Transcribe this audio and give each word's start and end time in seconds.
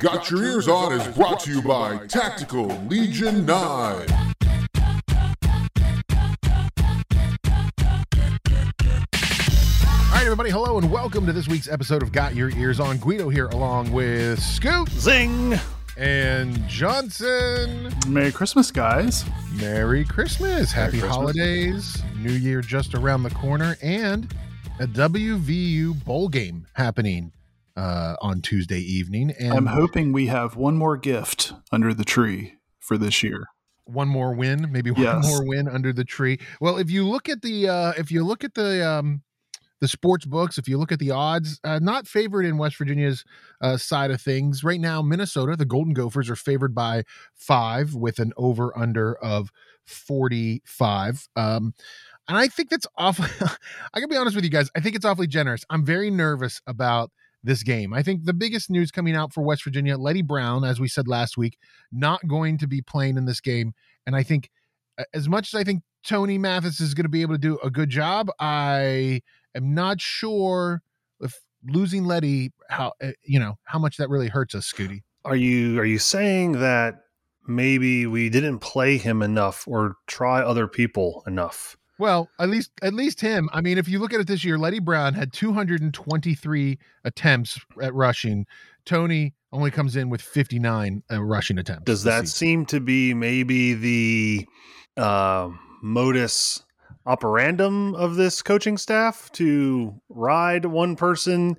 Got 0.00 0.30
Your 0.30 0.42
Ears 0.42 0.66
On 0.66 0.94
is 0.94 1.06
brought 1.08 1.40
to 1.40 1.52
you 1.52 1.60
by 1.60 1.98
Tactical 2.06 2.68
Legion 2.88 3.44
9. 3.44 3.54
All 3.54 4.06
right, 10.10 10.22
everybody, 10.24 10.48
hello 10.48 10.78
and 10.78 10.90
welcome 10.90 11.26
to 11.26 11.34
this 11.34 11.48
week's 11.48 11.68
episode 11.68 12.02
of 12.02 12.12
Got 12.12 12.34
Your 12.34 12.48
Ears 12.52 12.80
On. 12.80 12.96
Guido 12.96 13.28
here, 13.28 13.48
along 13.48 13.92
with 13.92 14.42
Scoot 14.42 14.88
Zing! 14.88 15.60
and 15.98 16.66
Johnson. 16.66 17.92
Merry 18.08 18.32
Christmas, 18.32 18.70
guys. 18.70 19.26
Merry 19.52 20.06
Christmas, 20.06 20.72
Happy 20.72 20.92
Christmas. 20.92 21.14
Holidays, 21.14 22.02
New 22.16 22.32
Year 22.32 22.62
just 22.62 22.94
around 22.94 23.22
the 23.24 23.30
corner, 23.30 23.76
and 23.82 24.34
a 24.78 24.86
WVU 24.86 26.02
bowl 26.06 26.30
game 26.30 26.66
happening 26.72 27.32
uh, 27.80 28.16
on 28.20 28.42
Tuesday 28.42 28.80
evening. 28.80 29.32
And 29.38 29.54
I'm 29.54 29.66
hoping 29.66 30.12
we 30.12 30.26
have 30.26 30.56
one 30.56 30.76
more 30.76 30.96
gift 30.96 31.52
under 31.72 31.94
the 31.94 32.04
tree 32.04 32.54
for 32.78 32.98
this 32.98 33.22
year. 33.22 33.46
one 33.84 34.08
more 34.08 34.32
win, 34.34 34.68
maybe 34.70 34.90
one 34.90 35.02
Yes. 35.02 35.26
more 35.26 35.44
win 35.44 35.66
under 35.68 35.92
the 35.92 36.04
tree. 36.04 36.38
Well, 36.60 36.76
if 36.78 36.90
you 36.90 37.08
look 37.08 37.28
at 37.28 37.42
the 37.42 37.68
uh 37.68 37.92
if 37.96 38.12
you 38.12 38.22
look 38.24 38.44
at 38.44 38.54
the 38.54 38.86
um 38.88 39.22
the 39.80 39.88
sports 39.88 40.26
books, 40.26 40.58
if 40.58 40.68
you 40.68 40.76
look 40.78 40.92
at 40.92 40.98
the 40.98 41.10
odds, 41.10 41.58
uh, 41.64 41.78
not 41.82 42.06
favored 42.06 42.44
in 42.44 42.58
West 42.58 42.76
Virginia's 42.76 43.24
uh, 43.62 43.78
side 43.78 44.10
of 44.10 44.20
things 44.20 44.62
right 44.62 44.78
now. 44.80 45.00
Minnesota, 45.00 45.56
the 45.56 45.64
Golden 45.64 45.94
Gophers 45.94 46.28
are 46.28 46.36
favored 46.36 46.74
by 46.74 47.02
five 47.34 47.94
with 47.94 48.18
an 48.18 48.32
over 48.36 48.76
under 48.78 49.14
of 49.24 49.50
forty 49.86 50.60
five. 50.66 51.26
Um, 51.34 51.74
and 52.28 52.36
I 52.38 52.46
think 52.48 52.68
that's 52.70 52.86
awful. 52.96 53.24
I 53.94 54.00
can 54.00 54.08
be 54.10 54.16
honest 54.16 54.36
with 54.36 54.44
you 54.44 54.50
guys. 54.50 54.70
I 54.76 54.80
think 54.80 54.94
it's 54.96 55.04
awfully 55.06 55.26
generous. 55.26 55.64
I'm 55.70 55.84
very 55.84 56.10
nervous 56.10 56.60
about 56.66 57.10
this 57.42 57.62
game. 57.62 57.92
I 57.92 58.02
think 58.02 58.24
the 58.24 58.34
biggest 58.34 58.70
news 58.70 58.90
coming 58.90 59.16
out 59.16 59.32
for 59.32 59.42
West 59.42 59.64
Virginia, 59.64 59.96
Leddie 59.96 60.22
Brown, 60.22 60.64
as 60.64 60.80
we 60.80 60.88
said 60.88 61.08
last 61.08 61.36
week, 61.36 61.58
not 61.90 62.26
going 62.26 62.58
to 62.58 62.66
be 62.66 62.82
playing 62.82 63.16
in 63.16 63.24
this 63.24 63.40
game. 63.40 63.72
And 64.06 64.14
I 64.14 64.22
think, 64.22 64.50
as 65.14 65.28
much 65.28 65.54
as 65.54 65.58
I 65.58 65.64
think 65.64 65.82
Tony 66.04 66.38
Mathis 66.38 66.80
is 66.80 66.94
going 66.94 67.04
to 67.04 67.10
be 67.10 67.22
able 67.22 67.34
to 67.34 67.38
do 67.38 67.58
a 67.62 67.70
good 67.70 67.90
job, 67.90 68.30
I 68.38 69.22
am 69.54 69.74
not 69.74 70.00
sure 70.00 70.82
if 71.20 71.40
losing 71.66 72.04
Leddie, 72.04 72.52
how 72.68 72.92
uh, 73.02 73.12
you 73.22 73.38
know 73.38 73.56
how 73.64 73.78
much 73.78 73.96
that 73.96 74.08
really 74.08 74.28
hurts 74.28 74.54
us, 74.54 74.70
Scooty. 74.70 75.02
Are 75.24 75.36
you 75.36 75.78
are 75.78 75.84
you 75.84 75.98
saying 75.98 76.52
that 76.52 76.96
maybe 77.46 78.06
we 78.06 78.28
didn't 78.28 78.58
play 78.58 78.96
him 78.96 79.22
enough 79.22 79.66
or 79.66 79.96
try 80.06 80.42
other 80.42 80.66
people 80.66 81.22
enough? 81.26 81.76
Well, 82.00 82.30
at 82.38 82.48
least 82.48 82.70
at 82.80 82.94
least 82.94 83.20
him. 83.20 83.50
I 83.52 83.60
mean, 83.60 83.76
if 83.76 83.86
you 83.86 83.98
look 83.98 84.14
at 84.14 84.20
it 84.20 84.26
this 84.26 84.42
year, 84.42 84.56
Leddie 84.56 84.78
Brown 84.78 85.12
had 85.12 85.34
223 85.34 86.78
attempts 87.04 87.60
at 87.82 87.92
rushing. 87.92 88.46
Tony 88.86 89.34
only 89.52 89.70
comes 89.70 89.96
in 89.96 90.08
with 90.08 90.22
59 90.22 91.02
uh, 91.12 91.22
rushing 91.22 91.58
attempts. 91.58 91.84
Does 91.84 92.04
that 92.04 92.22
season. 92.22 92.26
seem 92.26 92.66
to 92.66 92.80
be 92.80 93.12
maybe 93.12 93.74
the 93.74 94.48
uh, 94.96 95.50
modus 95.82 96.64
operandum 97.06 97.94
of 97.94 98.14
this 98.14 98.40
coaching 98.40 98.78
staff 98.78 99.30
to 99.32 100.00
ride 100.08 100.64
one 100.64 100.96
person 100.96 101.58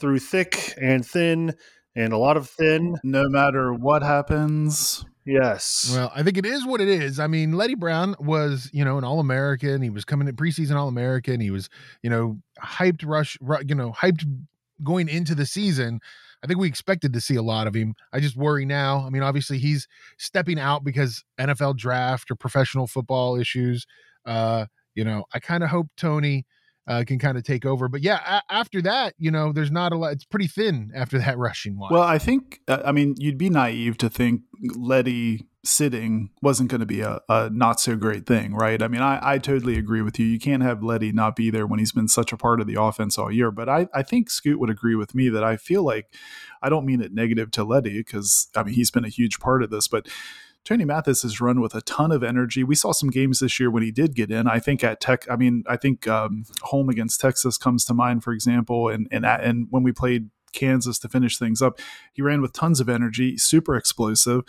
through 0.00 0.20
thick 0.20 0.72
and 0.80 1.04
thin 1.04 1.54
and 1.94 2.14
a 2.14 2.18
lot 2.18 2.38
of 2.38 2.48
thin? 2.48 2.96
No 3.04 3.28
matter 3.28 3.74
what 3.74 4.02
happens, 4.02 5.04
Yes. 5.24 5.90
Well, 5.94 6.10
I 6.14 6.22
think 6.22 6.36
it 6.36 6.46
is 6.46 6.66
what 6.66 6.80
it 6.80 6.88
is. 6.88 7.20
I 7.20 7.26
mean, 7.28 7.52
Leddie 7.52 7.76
Brown 7.76 8.16
was, 8.18 8.68
you 8.72 8.84
know, 8.84 8.98
an 8.98 9.04
All 9.04 9.20
American. 9.20 9.80
He 9.82 9.90
was 9.90 10.04
coming 10.04 10.26
in 10.26 10.34
preseason 10.34 10.76
All 10.76 10.88
American. 10.88 11.40
He 11.40 11.50
was, 11.50 11.68
you 12.02 12.10
know, 12.10 12.38
hyped 12.60 13.06
rush, 13.06 13.38
ru- 13.40 13.62
you 13.66 13.74
know, 13.74 13.92
hyped 13.92 14.24
going 14.82 15.08
into 15.08 15.34
the 15.34 15.46
season. 15.46 16.00
I 16.42 16.48
think 16.48 16.58
we 16.58 16.66
expected 16.66 17.12
to 17.12 17.20
see 17.20 17.36
a 17.36 17.42
lot 17.42 17.68
of 17.68 17.74
him. 17.74 17.94
I 18.12 18.18
just 18.18 18.36
worry 18.36 18.64
now. 18.64 19.04
I 19.06 19.10
mean, 19.10 19.22
obviously 19.22 19.58
he's 19.58 19.86
stepping 20.18 20.58
out 20.58 20.82
because 20.82 21.24
NFL 21.38 21.76
draft 21.76 22.30
or 22.30 22.34
professional 22.34 22.88
football 22.88 23.36
issues. 23.36 23.86
Uh, 24.26 24.66
you 24.94 25.04
know, 25.04 25.24
I 25.32 25.38
kind 25.38 25.62
of 25.62 25.70
hope 25.70 25.86
Tony 25.96 26.44
uh, 26.86 27.04
can 27.06 27.18
kind 27.18 27.38
of 27.38 27.44
take 27.44 27.64
over. 27.64 27.88
But 27.88 28.02
yeah, 28.02 28.20
a- 28.38 28.52
after 28.52 28.82
that, 28.82 29.14
you 29.18 29.30
know, 29.30 29.52
there's 29.52 29.70
not 29.70 29.92
a 29.92 29.96
lot. 29.96 30.12
It's 30.12 30.24
pretty 30.24 30.48
thin 30.48 30.90
after 30.94 31.18
that 31.18 31.38
rushing 31.46 31.78
wise. 31.78 31.90
well, 31.92 32.02
I 32.02 32.18
think, 32.18 32.60
uh, 32.68 32.82
I 32.84 32.92
mean, 32.92 33.14
you'd 33.18 33.38
be 33.38 33.50
naive 33.50 33.98
to 33.98 34.08
think 34.10 34.42
Leddie 34.74 35.46
sitting 35.64 36.30
wasn't 36.42 36.68
going 36.68 36.80
to 36.80 36.86
be 36.86 37.00
a, 37.02 37.20
a 37.28 37.48
not 37.50 37.78
so 37.78 37.94
great 37.94 38.26
thing, 38.26 38.52
right? 38.52 38.82
I 38.82 38.88
mean, 38.88 39.00
I, 39.00 39.34
I 39.34 39.38
totally 39.38 39.78
agree 39.78 40.02
with 40.02 40.18
you. 40.18 40.26
You 40.26 40.40
can't 40.40 40.62
have 40.62 40.82
Leddie 40.82 41.12
not 41.12 41.36
be 41.36 41.50
there 41.50 41.68
when 41.68 41.78
he's 41.78 41.92
been 41.92 42.08
such 42.08 42.32
a 42.32 42.36
part 42.36 42.60
of 42.60 42.66
the 42.66 42.80
offense 42.80 43.16
all 43.16 43.30
year. 43.30 43.52
But 43.52 43.68
I, 43.68 43.86
I 43.94 44.02
think 44.02 44.28
Scoot 44.28 44.58
would 44.58 44.70
agree 44.70 44.96
with 44.96 45.14
me 45.14 45.28
that 45.28 45.44
I 45.44 45.56
feel 45.56 45.84
like 45.84 46.12
I 46.62 46.68
don't 46.68 46.84
mean 46.84 47.00
it 47.00 47.12
negative 47.12 47.52
to 47.52 47.64
Leddie 47.64 47.98
because, 47.98 48.48
I 48.56 48.64
mean, 48.64 48.74
he's 48.74 48.90
been 48.90 49.04
a 49.04 49.08
huge 49.08 49.38
part 49.38 49.62
of 49.62 49.70
this, 49.70 49.86
but 49.86 50.08
Tony 50.64 50.84
Mathis 50.84 51.22
has 51.22 51.40
run 51.40 51.60
with 51.60 51.74
a 51.74 51.80
ton 51.82 52.12
of 52.12 52.22
energy. 52.22 52.62
We 52.62 52.76
saw 52.76 52.92
some 52.92 53.10
games 53.10 53.40
this 53.40 53.58
year 53.58 53.70
when 53.70 53.82
he 53.82 53.90
did 53.90 54.14
get 54.14 54.30
in. 54.30 54.46
I 54.46 54.60
think 54.60 54.84
at 54.84 55.00
Tech, 55.00 55.28
I 55.28 55.36
mean, 55.36 55.64
I 55.66 55.76
think 55.76 56.06
um, 56.06 56.44
home 56.62 56.88
against 56.88 57.20
Texas 57.20 57.58
comes 57.58 57.84
to 57.86 57.94
mind, 57.94 58.22
for 58.22 58.32
example, 58.32 58.88
and 58.88 59.08
and 59.10 59.26
and 59.26 59.66
when 59.70 59.82
we 59.82 59.92
played 59.92 60.30
Kansas 60.52 60.98
to 61.00 61.08
finish 61.08 61.38
things 61.38 61.60
up, 61.62 61.80
he 62.12 62.22
ran 62.22 62.40
with 62.40 62.52
tons 62.52 62.80
of 62.80 62.88
energy, 62.88 63.36
super 63.36 63.74
explosive, 63.74 64.42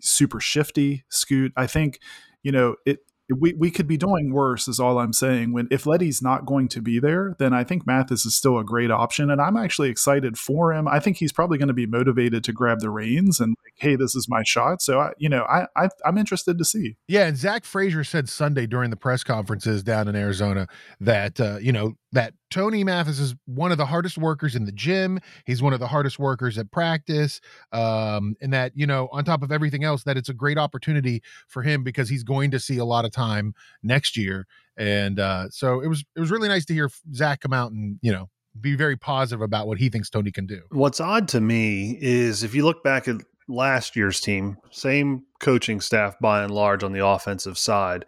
super 0.00 0.40
shifty. 0.40 1.04
Scoot, 1.10 1.52
I 1.56 1.66
think, 1.66 2.00
you 2.42 2.52
know, 2.52 2.76
it. 2.86 3.00
We, 3.36 3.52
we 3.52 3.70
could 3.70 3.86
be 3.86 3.96
doing 3.96 4.32
worse 4.32 4.68
is 4.68 4.80
all 4.80 4.98
I'm 4.98 5.12
saying. 5.12 5.52
When 5.52 5.68
if 5.70 5.86
Leddie's 5.86 6.22
not 6.22 6.46
going 6.46 6.68
to 6.68 6.80
be 6.80 6.98
there, 6.98 7.34
then 7.38 7.52
I 7.52 7.62
think 7.62 7.86
Mathis 7.86 8.24
is 8.24 8.34
still 8.34 8.58
a 8.58 8.64
great 8.64 8.90
option, 8.90 9.30
and 9.30 9.40
I'm 9.40 9.56
actually 9.56 9.90
excited 9.90 10.38
for 10.38 10.72
him. 10.72 10.88
I 10.88 10.98
think 10.98 11.18
he's 11.18 11.32
probably 11.32 11.58
going 11.58 11.68
to 11.68 11.74
be 11.74 11.86
motivated 11.86 12.42
to 12.44 12.52
grab 12.52 12.80
the 12.80 12.90
reins 12.90 13.38
and 13.38 13.50
like, 13.64 13.74
hey, 13.76 13.96
this 13.96 14.14
is 14.14 14.28
my 14.28 14.42
shot. 14.44 14.80
So 14.80 15.00
I, 15.00 15.12
you 15.18 15.28
know, 15.28 15.44
I, 15.44 15.66
I 15.76 15.88
I'm 16.06 16.16
interested 16.16 16.56
to 16.58 16.64
see. 16.64 16.96
Yeah, 17.06 17.26
and 17.26 17.36
Zach 17.36 17.64
Frazier 17.64 18.04
said 18.04 18.28
Sunday 18.28 18.66
during 18.66 18.90
the 18.90 18.96
press 18.96 19.22
conferences 19.22 19.82
down 19.82 20.08
in 20.08 20.16
Arizona 20.16 20.66
that 21.00 21.40
uh, 21.40 21.58
you 21.60 21.72
know 21.72 21.94
that 22.12 22.34
Tony 22.50 22.84
Mathis 22.84 23.18
is 23.18 23.34
one 23.44 23.70
of 23.70 23.78
the 23.78 23.86
hardest 23.86 24.16
workers 24.16 24.54
in 24.54 24.64
the 24.64 24.72
gym. 24.72 25.20
He's 25.44 25.60
one 25.60 25.72
of 25.72 25.80
the 25.80 25.88
hardest 25.88 26.18
workers 26.18 26.56
at 26.56 26.70
practice, 26.70 27.40
um, 27.72 28.34
and 28.40 28.52
that 28.52 28.72
you 28.74 28.86
know 28.86 29.08
on 29.12 29.24
top 29.24 29.42
of 29.42 29.52
everything 29.52 29.84
else, 29.84 30.04
that 30.04 30.16
it's 30.16 30.28
a 30.28 30.34
great 30.34 30.58
opportunity 30.58 31.22
for 31.46 31.62
him 31.62 31.82
because 31.82 32.08
he's 32.08 32.24
going 32.24 32.50
to 32.52 32.58
see 32.58 32.78
a 32.78 32.84
lot 32.84 33.04
of 33.04 33.12
time 33.12 33.54
next 33.82 34.16
year. 34.16 34.46
And 34.76 35.18
uh, 35.18 35.48
so 35.50 35.80
it 35.80 35.88
was 35.88 36.04
it 36.16 36.20
was 36.20 36.30
really 36.30 36.48
nice 36.48 36.64
to 36.66 36.74
hear 36.74 36.90
Zach 37.14 37.40
come 37.40 37.52
out 37.52 37.72
and 37.72 37.98
you 38.00 38.12
know 38.12 38.30
be 38.60 38.74
very 38.74 38.96
positive 38.96 39.42
about 39.42 39.66
what 39.66 39.78
he 39.78 39.88
thinks 39.88 40.10
Tony 40.10 40.32
can 40.32 40.46
do. 40.46 40.62
What's 40.70 41.00
odd 41.00 41.28
to 41.28 41.40
me 41.40 41.98
is 42.00 42.42
if 42.42 42.54
you 42.54 42.64
look 42.64 42.82
back 42.82 43.06
at 43.06 43.16
last 43.48 43.96
year's 43.96 44.20
team, 44.20 44.56
same 44.70 45.24
coaching 45.40 45.80
staff 45.80 46.14
by 46.20 46.42
and 46.42 46.52
large 46.52 46.82
on 46.82 46.92
the 46.92 47.04
offensive 47.04 47.58
side, 47.58 48.04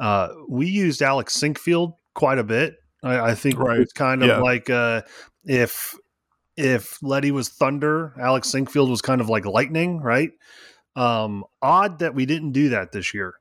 uh, 0.00 0.28
we 0.48 0.66
used 0.66 1.02
Alex 1.02 1.34
Sinkfield 1.34 1.94
quite 2.14 2.38
a 2.38 2.44
bit. 2.44 2.76
I, 3.02 3.30
I 3.30 3.34
think 3.34 3.58
Right. 3.58 3.80
it's 3.80 3.92
kind 3.92 4.22
of 4.22 4.28
Yeah. 4.28 4.38
like 4.40 4.70
uh, 4.70 5.02
if 5.44 5.94
if 6.56 7.02
Leddie 7.02 7.30
was 7.30 7.48
thunder, 7.48 8.14
Alex 8.20 8.50
Sinkfield 8.52 8.90
was 8.90 9.00
kind 9.00 9.20
of 9.20 9.28
like 9.28 9.46
lightning, 9.46 10.00
right? 10.00 10.30
Um, 10.94 11.44
odd 11.62 12.00
that 12.00 12.14
we 12.14 12.26
didn't 12.26 12.52
do 12.52 12.68
that 12.70 12.92
this 12.92 13.14
year 13.14 13.34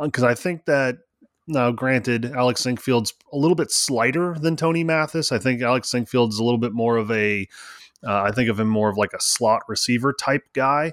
because 0.00 0.24
I 0.24 0.34
think 0.34 0.64
that 0.64 0.96
now, 1.46 1.70
granted, 1.70 2.24
Alex 2.34 2.60
Sinkfield's 2.62 3.14
a 3.32 3.36
little 3.36 3.54
bit 3.54 3.70
slighter 3.70 4.34
than 4.36 4.56
Tony 4.56 4.82
Mathis. 4.82 5.30
I 5.30 5.38
think 5.38 5.62
Alex 5.62 5.88
Sinkfield's 5.88 6.40
a 6.40 6.44
little 6.44 6.58
bit 6.58 6.72
more 6.72 6.96
of 6.96 7.08
a, 7.12 7.46
uh, 8.04 8.22
I 8.22 8.32
think 8.32 8.50
of 8.50 8.58
him 8.58 8.68
more 8.68 8.88
of 8.88 8.96
like 8.96 9.12
a 9.12 9.20
slot 9.20 9.62
receiver 9.68 10.12
type 10.12 10.42
guy. 10.54 10.92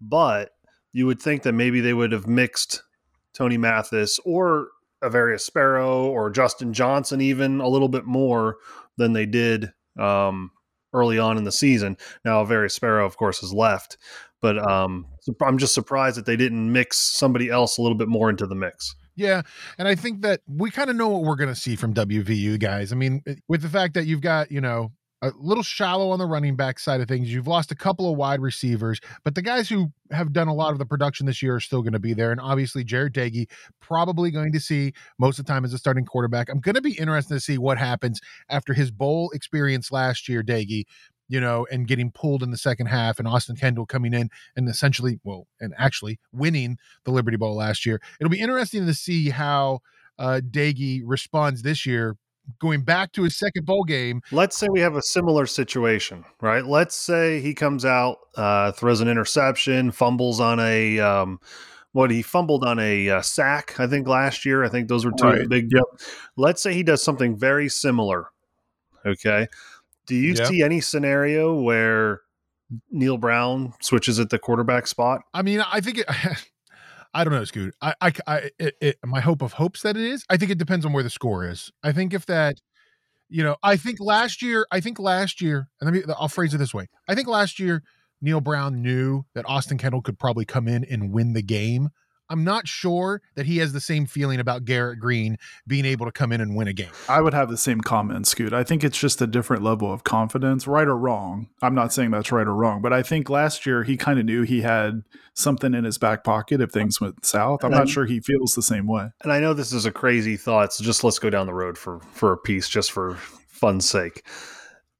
But 0.00 0.50
you 0.92 1.06
would 1.06 1.22
think 1.22 1.44
that 1.44 1.52
maybe 1.52 1.80
they 1.80 1.94
would 1.94 2.10
have 2.10 2.26
mixed 2.26 2.82
Tony 3.32 3.56
Mathis 3.56 4.18
or 4.24 4.70
Avarius 5.02 5.44
Sparrow 5.44 6.06
or 6.06 6.30
Justin 6.30 6.72
Johnson 6.72 7.20
even 7.20 7.60
a 7.60 7.68
little 7.68 7.88
bit 7.88 8.04
more 8.04 8.56
than 8.96 9.12
they 9.12 9.26
did 9.26 9.72
um, 9.98 10.50
early 10.92 11.18
on 11.18 11.38
in 11.38 11.44
the 11.44 11.52
season. 11.52 11.96
Now, 12.24 12.42
Avarius 12.44 12.72
Sparrow, 12.72 13.06
of 13.06 13.16
course, 13.16 13.40
has 13.40 13.52
left. 13.52 13.98
But 14.40 14.58
um, 14.58 15.06
I'm 15.40 15.56
just 15.56 15.72
surprised 15.72 16.16
that 16.16 16.26
they 16.26 16.36
didn't 16.36 16.72
mix 16.72 16.98
somebody 16.98 17.48
else 17.48 17.78
a 17.78 17.82
little 17.82 17.96
bit 17.96 18.08
more 18.08 18.28
into 18.28 18.46
the 18.46 18.56
mix. 18.56 18.96
Yeah, 19.14 19.42
and 19.78 19.86
I 19.86 19.94
think 19.94 20.22
that 20.22 20.40
we 20.48 20.70
kind 20.70 20.90
of 20.90 20.96
know 20.96 21.08
what 21.08 21.22
we're 21.22 21.36
going 21.36 21.50
to 21.52 21.54
see 21.54 21.76
from 21.76 21.94
WVU 21.94 22.58
guys. 22.58 22.92
I 22.92 22.96
mean, 22.96 23.22
with 23.46 23.62
the 23.62 23.68
fact 23.68 23.94
that 23.94 24.06
you've 24.06 24.22
got, 24.22 24.50
you 24.50 24.60
know, 24.60 24.90
a 25.22 25.32
little 25.38 25.62
shallow 25.62 26.10
on 26.10 26.18
the 26.18 26.26
running 26.26 26.56
back 26.56 26.80
side 26.80 27.00
of 27.00 27.06
things. 27.06 27.32
You've 27.32 27.46
lost 27.46 27.70
a 27.70 27.76
couple 27.76 28.10
of 28.10 28.18
wide 28.18 28.40
receivers, 28.40 29.00
but 29.24 29.36
the 29.36 29.42
guys 29.42 29.68
who 29.68 29.92
have 30.10 30.32
done 30.32 30.48
a 30.48 30.54
lot 30.54 30.72
of 30.72 30.78
the 30.78 30.84
production 30.84 31.26
this 31.26 31.40
year 31.40 31.54
are 31.54 31.60
still 31.60 31.80
going 31.80 31.92
to 31.92 32.00
be 32.00 32.12
there. 32.12 32.32
And 32.32 32.40
obviously, 32.40 32.84
Jarret 32.84 33.12
Doege 33.12 33.48
probably 33.80 34.32
going 34.32 34.52
to 34.52 34.60
see 34.60 34.92
most 35.18 35.38
of 35.38 35.46
the 35.46 35.52
time 35.52 35.64
as 35.64 35.72
a 35.72 35.78
starting 35.78 36.04
quarterback. 36.04 36.48
I'm 36.50 36.58
going 36.58 36.74
to 36.74 36.82
be 36.82 36.98
interested 36.98 37.34
to 37.34 37.40
see 37.40 37.56
what 37.56 37.78
happens 37.78 38.20
after 38.48 38.74
his 38.74 38.90
bowl 38.90 39.30
experience 39.32 39.92
last 39.92 40.28
year, 40.28 40.42
Doege, 40.42 40.84
you 41.28 41.40
know, 41.40 41.66
and 41.70 41.86
getting 41.86 42.10
pulled 42.10 42.42
in 42.42 42.50
the 42.50 42.58
second 42.58 42.86
half, 42.86 43.20
and 43.20 43.28
Austin 43.28 43.54
Kendall 43.54 43.86
coming 43.86 44.12
in 44.12 44.28
and 44.56 44.68
essentially, 44.68 45.20
well, 45.22 45.46
and 45.60 45.72
actually 45.78 46.18
winning 46.32 46.78
the 47.04 47.12
Liberty 47.12 47.36
Bowl 47.36 47.54
last 47.54 47.86
year. 47.86 48.00
It'll 48.20 48.28
be 48.28 48.40
interesting 48.40 48.86
to 48.86 48.94
see 48.94 49.30
how 49.30 49.80
uh, 50.18 50.40
Doege 50.44 51.02
responds 51.04 51.62
this 51.62 51.86
year 51.86 52.16
going 52.60 52.82
back 52.82 53.12
to 53.12 53.22
his 53.22 53.36
second 53.38 53.66
bowl 53.66 53.84
game. 53.84 54.22
Let's 54.32 54.56
say 54.56 54.68
we 54.70 54.80
have 54.80 54.96
a 54.96 55.02
similar 55.02 55.46
situation, 55.46 56.24
right? 56.40 56.64
Let's 56.64 56.94
say 56.96 57.40
he 57.40 57.54
comes 57.54 57.84
out, 57.84 58.18
uh, 58.36 58.72
throws 58.72 59.00
an 59.00 59.08
interception, 59.08 59.90
fumbles 59.90 60.40
on 60.40 60.58
a 60.60 60.98
um, 61.00 61.40
what 61.92 62.10
he 62.10 62.22
fumbled 62.22 62.64
on 62.64 62.78
a 62.78 63.08
uh, 63.10 63.22
sack, 63.22 63.78
I 63.78 63.86
think 63.86 64.08
last 64.08 64.44
year. 64.46 64.64
I 64.64 64.68
think 64.68 64.88
those 64.88 65.04
were 65.04 65.12
two 65.18 65.26
Right. 65.26 65.48
big. 65.48 65.68
Yep. 65.70 65.84
Let's 66.36 66.62
say 66.62 66.72
he 66.72 66.82
does 66.82 67.02
something 67.02 67.36
very 67.36 67.68
similar. 67.68 68.28
Okay. 69.04 69.46
Do 70.06 70.14
you 70.14 70.32
Yeah. 70.34 70.44
see 70.44 70.62
any 70.62 70.80
scenario 70.80 71.54
where 71.60 72.22
Neal 72.90 73.18
Brown 73.18 73.74
switches 73.80 74.18
at 74.18 74.30
the 74.30 74.38
quarterback 74.38 74.86
spot? 74.86 75.20
I 75.34 75.42
mean, 75.42 75.60
I 75.60 75.80
think 75.80 75.98
it. 75.98 76.06
I 77.14 77.24
don't 77.24 77.32
know, 77.32 77.44
Scoot. 77.44 77.74
I, 77.82 77.94
I, 78.00 78.12
I 78.26 78.50
it, 78.58 78.76
it, 78.80 78.96
my 79.04 79.20
hope 79.20 79.42
of 79.42 79.54
hopes 79.54 79.82
that 79.82 79.96
it 79.96 80.02
is. 80.02 80.24
I 80.30 80.36
think 80.36 80.50
it 80.50 80.58
depends 80.58 80.86
on 80.86 80.92
where 80.92 81.02
the 81.02 81.10
score 81.10 81.46
is. 81.48 81.70
I 81.82 81.92
think 81.92 82.14
if 82.14 82.26
that, 82.26 82.56
you 83.28 83.42
know, 83.42 83.56
I 83.62 83.76
think 83.76 84.00
last 84.00 84.42
year, 84.42 84.66
I 84.70 84.80
think 84.80 84.98
last 84.98 85.40
year, 85.40 85.68
and 85.80 85.92
let 85.92 86.06
me, 86.06 86.14
I'll 86.18 86.28
phrase 86.28 86.54
it 86.54 86.58
this 86.58 86.74
way. 86.74 86.88
I 87.08 87.14
think 87.14 87.28
last 87.28 87.58
year, 87.58 87.82
Neal 88.20 88.40
Brown 88.40 88.82
knew 88.82 89.24
that 89.34 89.44
Austin 89.48 89.78
Kendall 89.78 90.00
could 90.00 90.18
probably 90.18 90.44
come 90.44 90.68
in 90.68 90.84
and 90.84 91.12
win 91.12 91.32
the 91.32 91.42
game. 91.42 91.88
I'm 92.32 92.44
not 92.44 92.66
sure 92.66 93.20
that 93.34 93.44
he 93.44 93.58
has 93.58 93.72
the 93.74 93.80
same 93.80 94.06
feeling 94.06 94.40
about 94.40 94.64
Garrett 94.64 94.98
Greene 94.98 95.36
being 95.66 95.84
able 95.84 96.06
to 96.06 96.12
come 96.12 96.32
in 96.32 96.40
and 96.40 96.56
win 96.56 96.66
a 96.66 96.72
game. 96.72 96.88
I 97.08 97.20
would 97.20 97.34
have 97.34 97.50
the 97.50 97.58
same 97.58 97.80
comment, 97.82 98.26
Scoot. 98.26 98.54
I 98.54 98.64
think 98.64 98.82
it's 98.82 98.98
just 98.98 99.20
a 99.20 99.26
different 99.26 99.62
level 99.62 99.92
of 99.92 100.02
confidence, 100.04 100.66
right 100.66 100.88
or 100.88 100.96
wrong. 100.96 101.48
I'm 101.60 101.74
not 101.74 101.92
saying 101.92 102.10
that's 102.10 102.32
right 102.32 102.46
or 102.46 102.54
wrong, 102.54 102.80
but 102.80 102.92
I 102.92 103.02
think 103.02 103.28
last 103.28 103.66
year 103.66 103.82
he 103.84 103.96
kind 103.98 104.18
of 104.18 104.24
knew 104.24 104.42
he 104.42 104.62
had 104.62 105.02
something 105.34 105.74
in 105.74 105.84
his 105.84 105.98
back 105.98 106.24
pocket 106.24 106.60
if 106.62 106.70
things 106.70 107.00
went 107.00 107.24
south. 107.26 107.62
I'm 107.62 107.66
And 107.66 107.72
not 107.74 107.78
then- 107.86 107.92
sure 107.92 108.06
he 108.06 108.20
feels 108.20 108.54
the 108.54 108.62
same 108.62 108.86
way. 108.86 109.10
And 109.22 109.30
I 109.32 109.38
know 109.38 109.52
this 109.52 109.72
is 109.74 109.84
a 109.84 109.92
crazy 109.92 110.36
thought, 110.38 110.72
so 110.72 110.82
just 110.82 111.04
let's 111.04 111.18
go 111.18 111.28
down 111.28 111.46
the 111.46 111.54
road 111.54 111.76
for 111.76 112.00
for 112.12 112.32
a 112.32 112.38
piece, 112.38 112.66
just 112.68 112.92
for 112.92 113.16
fun's 113.48 113.86
sake. 113.88 114.26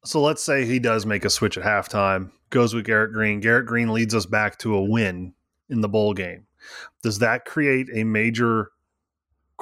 So 0.05 0.21
let's 0.21 0.43
say 0.43 0.67
he 0.67 0.79
does 0.79 1.07
make 1.07 1.25
a 1.25 1.31
switch 1.31 1.57
at 1.57 1.65
halftime, 1.65 2.31
goes 2.51 2.75
with 2.75 2.85
Garrett 2.85 3.13
Greene. 3.13 3.41
Garrett 3.41 3.67
Greene 3.67 3.93
leads 3.93 4.15
us 4.15 4.27
back 4.27 4.59
to 4.59 4.75
a 4.75 4.83
win 4.83 5.33
in 5.71 5.81
the 5.81 5.89
bowl 5.89 6.13
game. 6.13 6.45
Does 7.03 7.19
that 7.19 7.45
create 7.45 7.89
a 7.93 8.05
major 8.05 8.71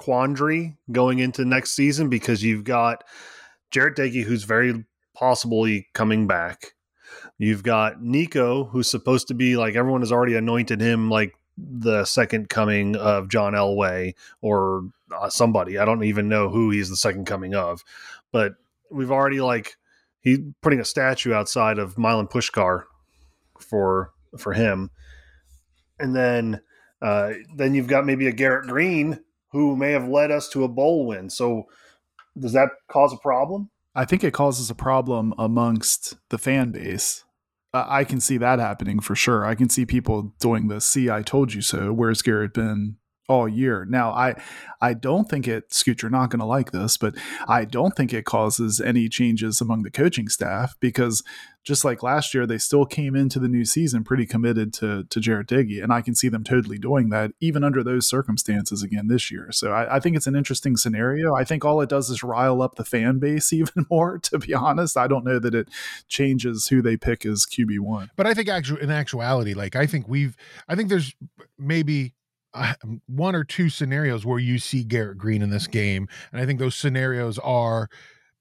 quandary 0.00 0.76
going 0.90 1.18
into 1.18 1.44
next 1.44 1.72
season 1.72 2.08
because 2.08 2.42
you've 2.42 2.64
got 2.64 3.04
Jarret 3.70 3.96
Doege, 3.96 4.24
who's 4.24 4.44
very 4.44 4.84
possibly 5.14 5.88
coming 5.92 6.26
back. 6.26 6.74
You've 7.36 7.62
got 7.62 8.00
Nicco, 8.00 8.70
who's 8.70 8.90
supposed 8.90 9.28
to 9.28 9.34
be 9.34 9.58
like 9.58 9.74
everyone 9.74 10.00
has 10.00 10.10
already 10.10 10.36
anointed 10.36 10.80
him 10.80 11.10
like 11.10 11.34
the 11.58 12.06
second 12.06 12.48
coming 12.48 12.96
of 12.96 13.28
John 13.28 13.52
Elway 13.52 14.14
or 14.40 14.88
uh, 15.14 15.28
somebody. 15.28 15.76
I 15.76 15.84
don't 15.84 16.04
even 16.04 16.28
know 16.28 16.48
who 16.48 16.70
he's 16.70 16.88
the 16.88 16.96
second 16.96 17.26
coming 17.26 17.54
of, 17.54 17.84
but 18.32 18.54
we've 18.90 19.10
already 19.10 19.42
like 19.42 19.76
he 20.20 20.38
putting 20.62 20.80
a 20.80 20.84
statue 20.84 21.34
outside 21.34 21.78
of 21.78 21.98
Milan 21.98 22.26
Puskar 22.26 22.84
for 23.58 24.12
for 24.38 24.54
him, 24.54 24.90
and 25.98 26.16
then 26.16 26.62
uh, 27.02 27.32
then 27.54 27.74
you've 27.74 27.86
got 27.86 28.06
maybe 28.06 28.26
a 28.26 28.32
Garrett 28.32 28.68
Greene 28.68 29.20
who 29.52 29.76
may 29.76 29.92
have 29.92 30.08
led 30.08 30.30
us 30.30 30.48
to 30.50 30.64
a 30.64 30.68
bowl 30.68 31.06
win. 31.06 31.30
So 31.30 31.64
does 32.38 32.52
that 32.52 32.70
cause 32.88 33.12
a 33.12 33.16
problem? 33.16 33.70
I 33.94 34.04
think 34.04 34.22
it 34.22 34.32
causes 34.32 34.70
a 34.70 34.74
problem 34.74 35.34
amongst 35.36 36.16
the 36.28 36.38
fan 36.38 36.70
base. 36.70 37.24
Uh, 37.72 37.84
I 37.88 38.04
can 38.04 38.20
see 38.20 38.36
that 38.36 38.58
happening 38.58 39.00
for 39.00 39.14
sure. 39.14 39.44
I 39.44 39.54
can 39.54 39.68
see 39.68 39.84
people 39.84 40.34
doing 40.40 40.68
the 40.68 40.80
"See, 40.80 41.10
I 41.10 41.22
told 41.22 41.54
you 41.54 41.62
so." 41.62 41.92
Where's 41.92 42.22
Garrett 42.22 42.54
been 42.54 42.96
all 43.30 43.48
year? 43.48 43.86
Now, 43.88 44.10
I 44.10 44.34
I 44.80 44.94
don't 44.94 45.28
think 45.28 45.46
it. 45.46 45.72
Scoot, 45.72 46.02
you're 46.02 46.10
not 46.10 46.30
going 46.30 46.40
to 46.40 46.46
like 46.46 46.72
this, 46.72 46.96
but 46.96 47.14
I 47.46 47.64
don't 47.64 47.96
think 47.96 48.12
it 48.12 48.24
causes 48.24 48.80
any 48.80 49.08
changes 49.08 49.60
among 49.60 49.82
the 49.82 49.90
coaching 49.90 50.28
staff 50.28 50.74
because 50.80 51.22
just 51.62 51.84
like 51.84 52.02
last 52.02 52.32
year, 52.32 52.46
they 52.46 52.56
still 52.58 52.86
came 52.86 53.14
into 53.14 53.38
the 53.38 53.48
new 53.48 53.64
season 53.64 54.02
pretty 54.02 54.26
committed 54.26 54.72
to 54.74 55.04
to 55.04 55.20
Jarret 55.20 55.46
Doege, 55.46 55.82
and 55.82 55.92
I 55.92 56.00
can 56.00 56.14
see 56.14 56.28
them 56.28 56.42
totally 56.42 56.78
doing 56.78 57.10
that 57.10 57.32
even 57.40 57.62
under 57.62 57.84
those 57.84 58.08
circumstances 58.08 58.82
again 58.82 59.08
this 59.08 59.30
year. 59.30 59.48
So 59.52 59.70
I, 59.70 59.96
I 59.96 60.00
think 60.00 60.16
it's 60.16 60.26
an 60.26 60.34
interesting 60.34 60.76
scenario. 60.76 61.34
I 61.34 61.44
think 61.44 61.64
all 61.64 61.80
it 61.80 61.88
does 61.88 62.10
is 62.10 62.22
rile 62.22 62.62
up 62.62 62.74
the 62.74 62.84
fan 62.84 63.18
base 63.18 63.52
even 63.52 63.86
more. 63.90 64.18
To 64.18 64.38
be 64.38 64.54
honest, 64.54 64.96
I 64.96 65.06
don't 65.06 65.24
know 65.24 65.38
that 65.38 65.54
it 65.54 65.68
changes 66.08 66.68
who 66.68 66.82
they 66.82 66.96
pick 66.96 67.24
as 67.24 67.46
QB 67.46 67.80
one. 67.80 68.10
But 68.16 68.26
I 68.26 68.34
think 68.34 68.48
actual 68.48 68.78
in 68.78 68.90
actuality, 68.90 69.54
like 69.54 69.76
I 69.76 69.86
think 69.86 70.08
we've, 70.08 70.36
I 70.68 70.74
think 70.74 70.88
there's 70.88 71.14
maybe 71.58 72.14
uh, 72.54 72.74
one 73.06 73.34
or 73.34 73.44
two 73.44 73.68
scenarios 73.68 74.26
where 74.26 74.38
you 74.38 74.58
see 74.58 74.84
Garrett 74.84 75.18
Greene 75.18 75.42
in 75.42 75.50
this 75.50 75.66
game, 75.66 76.08
and 76.32 76.40
I 76.40 76.46
think 76.46 76.58
those 76.58 76.74
scenarios 76.74 77.38
are, 77.38 77.88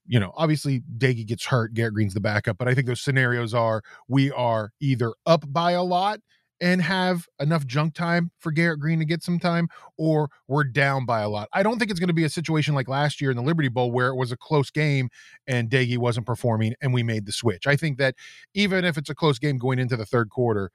you 0.08 0.20
know, 0.20 0.32
obviously 0.36 0.82
Doege 0.98 1.26
gets 1.26 1.46
hurt, 1.46 1.74
Garrett 1.74 1.94
Greene's 1.94 2.14
the 2.14 2.20
backup, 2.20 2.58
but 2.58 2.68
I 2.68 2.74
think 2.74 2.88
those 2.88 3.02
scenarios 3.02 3.54
are 3.54 3.82
we 4.08 4.32
are 4.32 4.72
either 4.80 5.14
up 5.26 5.44
by 5.52 5.72
a 5.72 5.84
lot 5.84 6.20
and 6.62 6.82
have 6.82 7.26
enough 7.40 7.66
junk 7.66 7.94
time 7.94 8.32
for 8.38 8.52
Garrett 8.52 8.80
Greene 8.80 9.00
to 9.00 9.06
get 9.06 9.24
some 9.24 9.40
time, 9.40 9.70
or 9.98 10.30
we're 10.48 10.64
down 10.64 11.06
by 11.06 11.22
a 11.22 11.30
lot. 11.30 11.48
I 11.54 11.64
don't 11.64 11.80
think 11.80 11.90
it's 11.90 12.00
going 12.00 12.10
to 12.10 12.14
be 12.14 12.26
a 12.26 12.30
situation 12.30 12.76
like 12.76 12.88
last 12.88 13.22
year 13.22 13.32
in 13.32 13.38
the 13.38 13.44
Liberty 13.44 13.70
Bowl 13.70 13.92
where 13.92 14.10
it 14.10 14.16
was 14.16 14.32
a 14.32 14.38
close 14.38 14.70
game 14.70 15.10
and 15.48 15.70
Doege 15.70 15.98
wasn't 15.98 16.26
performing 16.26 16.74
and 16.82 16.94
we 16.94 17.04
made 17.04 17.26
the 17.26 17.32
switch. 17.32 17.66
I 17.66 17.76
think 17.76 17.98
that 18.00 18.16
even 18.54 18.84
if 18.84 18.98
it's 18.98 19.10
a 19.10 19.16
close 19.16 19.40
game 19.40 19.58
going 19.58 19.80
into 19.80 19.96
the 19.96 20.06
third 20.06 20.30
quarter, 20.30 20.72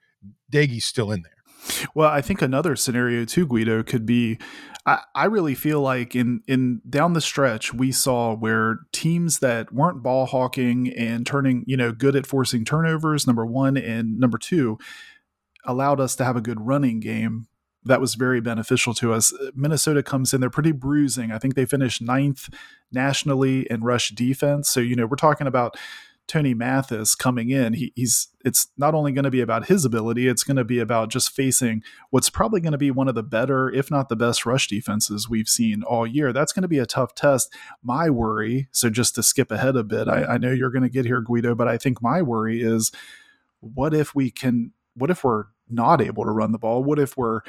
Doege's 0.50 0.84
still 0.84 1.12
in 1.12 1.22
there. 1.22 1.32
Well, 1.94 2.10
I 2.10 2.20
think 2.20 2.42
another 2.42 2.76
scenario 2.76 3.24
too, 3.24 3.46
Guido, 3.46 3.82
could 3.82 4.06
be. 4.06 4.38
I, 4.86 5.00
I 5.14 5.24
really 5.24 5.54
feel 5.54 5.80
like 5.80 6.14
in 6.14 6.42
in 6.46 6.82
down 6.88 7.14
the 7.14 7.20
stretch 7.20 7.72
we 7.72 7.90
saw 7.90 8.34
where 8.34 8.80
teams 8.92 9.38
that 9.38 9.72
weren't 9.72 10.02
ball 10.02 10.26
hawking 10.26 10.92
and 10.92 11.26
turning, 11.26 11.64
you 11.66 11.76
know, 11.76 11.92
good 11.92 12.16
at 12.16 12.26
forcing 12.26 12.64
turnovers, 12.64 13.26
number 13.26 13.46
one, 13.46 13.76
and 13.76 14.18
number 14.18 14.38
two, 14.38 14.78
allowed 15.64 16.00
us 16.00 16.14
to 16.16 16.24
have 16.24 16.36
a 16.36 16.42
good 16.42 16.60
running 16.60 17.00
game 17.00 17.46
that 17.84 18.00
was 18.00 18.14
very 18.14 18.40
beneficial 18.40 18.94
to 18.94 19.12
us. 19.12 19.32
Uh, 19.32 19.50
Minnesota 19.54 20.02
comes 20.02 20.32
in, 20.32 20.40
they're 20.40 20.50
pretty 20.50 20.72
bruising. 20.72 21.30
I 21.30 21.38
think 21.38 21.54
they 21.54 21.66
finished 21.66 22.00
ninth 22.00 22.48
nationally 22.90 23.66
in 23.70 23.82
rush 23.82 24.10
defense. 24.10 24.70
So, 24.70 24.80
you 24.80 24.96
know, 24.96 25.06
we're 25.06 25.16
talking 25.16 25.46
about 25.46 25.76
Tony 26.26 26.54
Mathis 26.54 27.14
coming 27.14 27.50
in. 27.50 27.74
He, 27.74 27.92
he's 27.94 28.28
it's 28.44 28.68
not 28.76 28.94
only 28.94 29.12
going 29.12 29.24
to 29.24 29.30
be 29.30 29.40
about 29.40 29.66
his 29.66 29.84
ability, 29.84 30.26
it's 30.26 30.44
going 30.44 30.56
to 30.56 30.64
be 30.64 30.78
about 30.78 31.10
just 31.10 31.30
facing 31.30 31.82
what's 32.10 32.30
probably 32.30 32.60
going 32.60 32.72
to 32.72 32.78
be 32.78 32.90
one 32.90 33.08
of 33.08 33.14
the 33.14 33.22
better, 33.22 33.70
if 33.70 33.90
not 33.90 34.08
the 34.08 34.16
best, 34.16 34.46
rush 34.46 34.68
defenses 34.68 35.28
we've 35.28 35.48
seen 35.48 35.82
all 35.82 36.06
year. 36.06 36.32
That's 36.32 36.52
going 36.52 36.62
to 36.62 36.68
be 36.68 36.78
a 36.78 36.86
tough 36.86 37.14
test. 37.14 37.52
My 37.82 38.10
worry, 38.10 38.68
so 38.70 38.90
just 38.90 39.14
to 39.16 39.22
skip 39.22 39.50
ahead 39.50 39.76
a 39.76 39.84
bit, 39.84 40.08
I, 40.08 40.24
I 40.24 40.38
know 40.38 40.50
you're 40.50 40.70
going 40.70 40.82
to 40.82 40.88
get 40.88 41.06
here, 41.06 41.20
Guido, 41.20 41.54
but 41.54 41.68
I 41.68 41.76
think 41.76 42.02
my 42.02 42.22
worry 42.22 42.62
is 42.62 42.90
what 43.60 43.94
if 43.94 44.14
we 44.14 44.30
can 44.30 44.72
what 44.94 45.10
if 45.10 45.24
we're 45.24 45.46
not 45.68 46.00
able 46.00 46.24
to 46.24 46.30
run 46.30 46.52
the 46.52 46.58
ball? 46.58 46.84
What 46.84 46.98
if 46.98 47.16
we're 47.16 47.40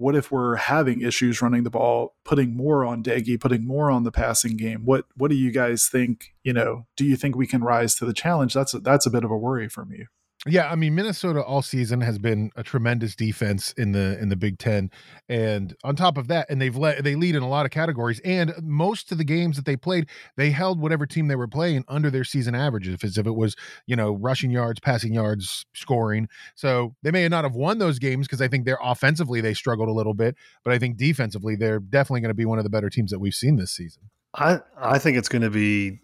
what 0.00 0.16
if 0.16 0.32
we're 0.32 0.56
having 0.56 1.02
issues 1.02 1.42
running 1.42 1.62
the 1.62 1.70
ball, 1.70 2.14
putting 2.24 2.56
more 2.56 2.86
on 2.86 3.02
Doege, 3.02 3.38
putting 3.38 3.66
more 3.66 3.90
on 3.90 4.04
the 4.04 4.10
passing 4.10 4.56
game? 4.56 4.80
What 4.86 5.04
what 5.14 5.30
do 5.30 5.36
you 5.36 5.52
guys 5.52 5.88
think? 5.88 6.34
You 6.42 6.54
know, 6.54 6.86
do 6.96 7.04
you 7.04 7.16
think 7.16 7.36
we 7.36 7.46
can 7.46 7.62
rise 7.62 7.94
to 7.96 8.06
the 8.06 8.14
challenge? 8.14 8.54
That's 8.54 8.72
a, 8.72 8.80
that's 8.80 9.04
a 9.04 9.10
bit 9.10 9.24
of 9.24 9.30
a 9.30 9.36
worry 9.36 9.68
for 9.68 9.84
me. 9.84 10.06
Yeah, 10.46 10.70
I 10.70 10.74
mean 10.74 10.94
Minnesota 10.94 11.42
all 11.42 11.60
season 11.60 12.00
has 12.00 12.18
been 12.18 12.50
a 12.56 12.62
tremendous 12.62 13.14
defense 13.14 13.72
in 13.72 13.92
the 13.92 14.18
in 14.18 14.30
the 14.30 14.36
Big 14.36 14.58
Ten, 14.58 14.90
and 15.28 15.76
on 15.84 15.96
top 15.96 16.16
of 16.16 16.28
that, 16.28 16.48
and 16.48 16.62
they've 16.62 16.74
led 16.74 17.04
they 17.04 17.14
lead 17.14 17.34
in 17.34 17.42
a 17.42 17.48
lot 17.48 17.66
of 17.66 17.72
categories. 17.72 18.20
And 18.24 18.54
most 18.62 19.12
of 19.12 19.18
the 19.18 19.24
games 19.24 19.56
that 19.56 19.66
they 19.66 19.76
played, 19.76 20.08
they 20.38 20.50
held 20.50 20.80
whatever 20.80 21.04
team 21.04 21.28
they 21.28 21.36
were 21.36 21.46
playing 21.46 21.84
under 21.88 22.10
their 22.10 22.24
season 22.24 22.54
averages, 22.54 23.04
as 23.04 23.18
if 23.18 23.26
it 23.26 23.34
was 23.34 23.54
you 23.86 23.94
know 23.94 24.12
rushing 24.12 24.50
yards, 24.50 24.80
passing 24.80 25.12
yards, 25.12 25.66
scoring. 25.74 26.26
So 26.54 26.94
they 27.02 27.10
may 27.10 27.28
not 27.28 27.44
have 27.44 27.54
won 27.54 27.76
those 27.76 27.98
games 27.98 28.26
because 28.26 28.40
I 28.40 28.48
think 28.48 28.64
they're 28.64 28.78
offensively 28.82 29.42
they 29.42 29.52
struggled 29.52 29.90
a 29.90 29.92
little 29.92 30.14
bit, 30.14 30.36
but 30.64 30.72
I 30.72 30.78
think 30.78 30.96
defensively 30.96 31.54
they're 31.54 31.80
definitely 31.80 32.22
going 32.22 32.30
to 32.30 32.34
be 32.34 32.46
one 32.46 32.56
of 32.56 32.64
the 32.64 32.70
better 32.70 32.88
teams 32.88 33.10
that 33.10 33.18
we've 33.18 33.34
seen 33.34 33.56
this 33.56 33.72
season. 33.72 34.04
I 34.32 34.60
I 34.78 34.98
think 34.98 35.18
it's 35.18 35.28
going 35.28 35.42
to 35.42 35.50
be 35.50 36.00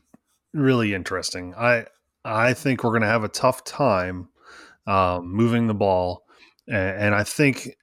really 0.52 0.92
interesting. 0.92 1.54
I 1.56 1.86
I 2.26 2.54
think 2.54 2.82
we're 2.82 2.90
going 2.90 3.02
to 3.02 3.08
have 3.08 3.24
a 3.24 3.28
tough 3.28 3.64
time 3.64 4.28
um, 4.86 5.32
moving 5.32 5.66
the 5.66 5.74
ball, 5.74 6.24
and, 6.66 6.98
and 6.98 7.14
I 7.14 7.24
think 7.24 7.76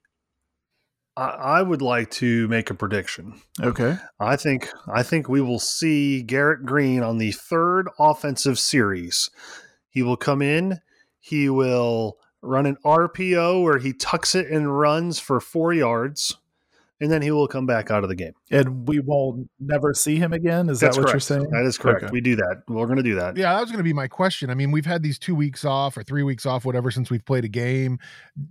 I, 1.15 1.27
I 1.29 1.61
would 1.61 1.81
like 1.81 2.11
to 2.11 2.47
make 2.47 2.69
a 2.69 2.73
prediction. 2.73 3.41
Okay. 3.61 3.97
I 4.19 4.35
think 4.35 4.69
I 4.87 5.03
think 5.03 5.29
we 5.29 5.41
will 5.41 5.59
see 5.59 6.21
Garrett 6.21 6.65
Greene 6.65 7.03
on 7.03 7.17
the 7.17 7.31
third 7.31 7.89
offensive 7.99 8.59
series. 8.59 9.29
He 9.89 10.01
will 10.01 10.17
come 10.17 10.41
in. 10.41 10.79
He 11.19 11.49
will 11.49 12.17
run 12.41 12.65
an 12.65 12.77
RPO 12.83 13.63
where 13.63 13.77
he 13.77 13.93
tucks 13.93 14.35
it 14.35 14.47
and 14.47 14.77
runs 14.77 15.19
for 15.19 15.39
four 15.39 15.73
yards, 15.73 16.37
and 17.01 17.11
then 17.11 17.21
he 17.21 17.31
will 17.31 17.47
come 17.47 17.65
back 17.65 17.91
out 17.91 18.03
of 18.03 18.09
the 18.09 18.15
game. 18.15 18.33
And 18.51 18.87
we 18.87 18.99
will 18.99 19.45
never 19.59 19.93
see 19.93 20.17
him 20.17 20.31
again. 20.31 20.69
Is 20.69 20.79
That's 20.79 20.95
that 20.95 21.01
what 21.01 21.11
correct. 21.11 21.29
you're 21.29 21.39
saying? 21.39 21.49
That 21.51 21.65
is 21.65 21.77
correct. 21.77 22.03
Okay. 22.03 22.11
We 22.11 22.21
do 22.21 22.35
that. 22.35 22.63
We're 22.67 22.85
going 22.85 22.97
to 22.97 23.03
do 23.03 23.15
that. 23.15 23.35
Yeah, 23.35 23.53
that 23.53 23.61
was 23.61 23.71
going 23.71 23.79
to 23.79 23.83
be 23.83 23.93
my 23.93 24.07
question. 24.07 24.49
I 24.49 24.53
mean, 24.53 24.71
we've 24.71 24.85
had 24.85 25.03
these 25.03 25.19
two 25.19 25.35
weeks 25.35 25.65
off 25.65 25.97
or 25.97 26.03
three 26.03 26.23
weeks 26.23 26.45
off, 26.45 26.65
whatever, 26.65 26.91
since 26.91 27.09
we've 27.09 27.25
played 27.25 27.45
a 27.45 27.49
game. 27.49 27.99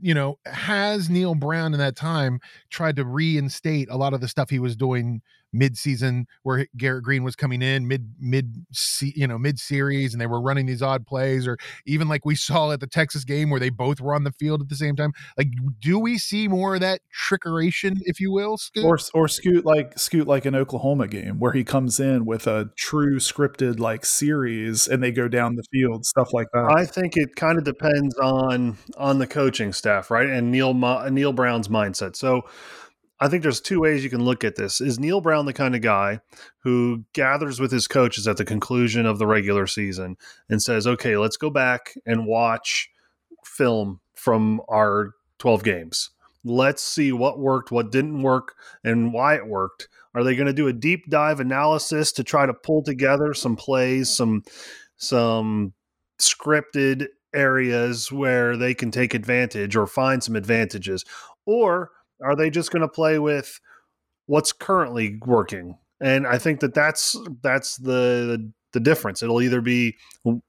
You 0.01 0.15
know, 0.15 0.39
has 0.47 1.09
Neal 1.09 1.35
Brown 1.35 1.73
in 1.73 1.79
that 1.81 1.97
time 1.97 2.41
tried 2.71 2.97
to 2.97 3.05
reinstate 3.05 3.89
a 3.91 3.97
lot 3.97 4.13
of 4.13 4.21
the 4.21 4.29
stuff 4.29 4.51
he 4.51 4.59
was 4.59 4.77
doing 4.77 5.23
mid-season 5.53 6.27
where 6.43 6.67
Garrett 6.77 7.05
Greene 7.05 7.25
was 7.25 7.37
coming 7.37 7.63
in 7.63 7.87
mid 7.87 8.15
mid 8.19 8.65
you 9.03 9.27
know 9.27 9.39
mid 9.39 9.59
series 9.59 10.15
and 10.15 10.21
they 10.21 10.27
were 10.27 10.41
running 10.41 10.67
these 10.67 10.83
odd 10.83 11.07
plays 11.07 11.47
or 11.47 11.59
even 11.87 12.09
like 12.09 12.25
we 12.25 12.35
saw 12.35 12.71
at 12.73 12.81
the 12.81 12.87
Texas 12.87 13.25
game 13.25 13.51
where 13.51 13.61
they 13.61 13.71
both 13.71 14.01
were 14.01 14.15
on 14.15 14.25
the 14.25 14.33
field 14.33 14.61
at 14.61 14.69
the 14.69 14.77
same 14.77 14.97
time. 14.97 15.13
Like 15.37 15.49
do 15.81 15.99
we 15.99 16.19
see 16.19 16.49
more 16.49 16.75
of 16.75 16.81
that 16.81 17.01
trickeration 17.15 17.99
if 18.03 18.21
you 18.21 18.33
will 18.33 18.57
Scoot? 18.57 18.85
or 18.85 18.99
or 19.15 19.29
scoot 19.29 19.65
like 19.65 19.99
scoot 19.99 20.27
like 20.27 20.45
an 20.45 20.55
Oklahoma 20.55 21.09
game 21.09 21.39
where 21.39 21.53
he 21.53 21.65
comes 21.65 22.01
in 22.01 22.25
with 22.25 22.47
a 22.47 22.71
true 22.77 23.19
scripted 23.19 23.79
like 23.79 24.05
series 24.05 24.89
and 24.89 25.03
they 25.03 25.13
go 25.13 25.29
down 25.29 25.57
the 25.57 25.65
field 25.71 26.07
stuff 26.07 26.33
like 26.33 26.49
that. 26.53 26.73
I 26.75 26.87
think 26.87 27.17
it 27.17 27.37
kind 27.37 27.59
of 27.59 27.65
depends 27.65 28.17
on 28.19 28.79
on 28.97 29.19
the 29.19 29.27
coaching 29.27 29.73
staff 29.73 30.11
right? 30.11 30.29
And 30.29 30.51
Neal 30.51 30.75
Neal 30.75 31.33
Brown's 31.33 31.69
mindset. 31.69 32.17
So 32.17 32.43
I 33.23 33.29
think 33.29 33.45
there's 33.45 33.61
two 33.61 33.79
ways 33.79 34.03
you 34.03 34.11
can 34.11 34.25
look 34.25 34.43
at 34.43 34.57
this. 34.57 34.81
Is 34.81 34.99
Neal 34.99 35.21
Brown 35.21 35.47
the 35.47 35.53
kind 35.53 35.77
of 35.77 35.81
guy 35.81 36.19
who 36.65 37.05
gathers 37.13 37.61
with 37.61 37.71
his 37.71 37.87
coaches 37.87 38.27
at 38.27 38.37
the 38.37 38.45
conclusion 38.45 39.07
of 39.07 39.21
the 39.21 39.29
regular 39.29 39.69
season 39.69 40.17
and 40.49 40.61
says, 40.61 40.89
okay, 40.89 41.17
let's 41.17 41.37
go 41.37 41.49
back 41.49 41.95
and 42.05 42.27
watch 42.27 42.91
film 43.45 44.01
from 44.17 44.61
our 44.69 45.13
12 45.39 45.63
games? 45.63 46.11
Let's 46.43 46.83
see 46.83 47.13
what 47.13 47.39
worked, 47.39 47.71
what 47.71 47.93
didn't 47.93 48.25
work, 48.25 48.57
and 48.83 49.13
why 49.13 49.37
it 49.37 49.47
worked. 49.47 49.87
Are 50.17 50.25
they 50.25 50.35
going 50.35 50.49
to 50.49 50.53
do 50.53 50.67
a 50.67 50.73
deep 50.73 51.09
dive 51.09 51.39
analysis 51.39 52.11
to 52.15 52.25
try 52.25 52.45
to 52.45 52.53
pull 52.53 52.83
together 52.83 53.35
some 53.35 53.55
plays, 53.55 54.11
some 54.11 54.43
some 54.97 55.75
scripted 56.21 57.07
areas 57.33 58.11
where 58.11 58.57
they 58.57 58.75
can 58.75 58.91
take 58.91 59.15
advantage 59.15 59.77
or 59.77 59.87
find 59.87 60.25
some 60.25 60.35
advantages? 60.35 61.05
Or 61.47 61.93
are 62.23 62.37
they 62.37 62.51
just 62.51 62.71
going 62.71 62.83
to 62.83 62.89
play 62.89 63.19
with 63.19 63.61
what's 64.27 64.53
currently 64.53 65.19
working? 65.25 65.79
And 66.01 66.27
I 66.27 66.39
think 66.39 66.61
that 66.61 66.75
that's 66.75 67.17
that's 67.43 67.77
the 67.77 68.51
the 68.73 68.81
difference. 68.81 69.23
It'll 69.23 69.43
either 69.43 69.61
be 69.61 69.97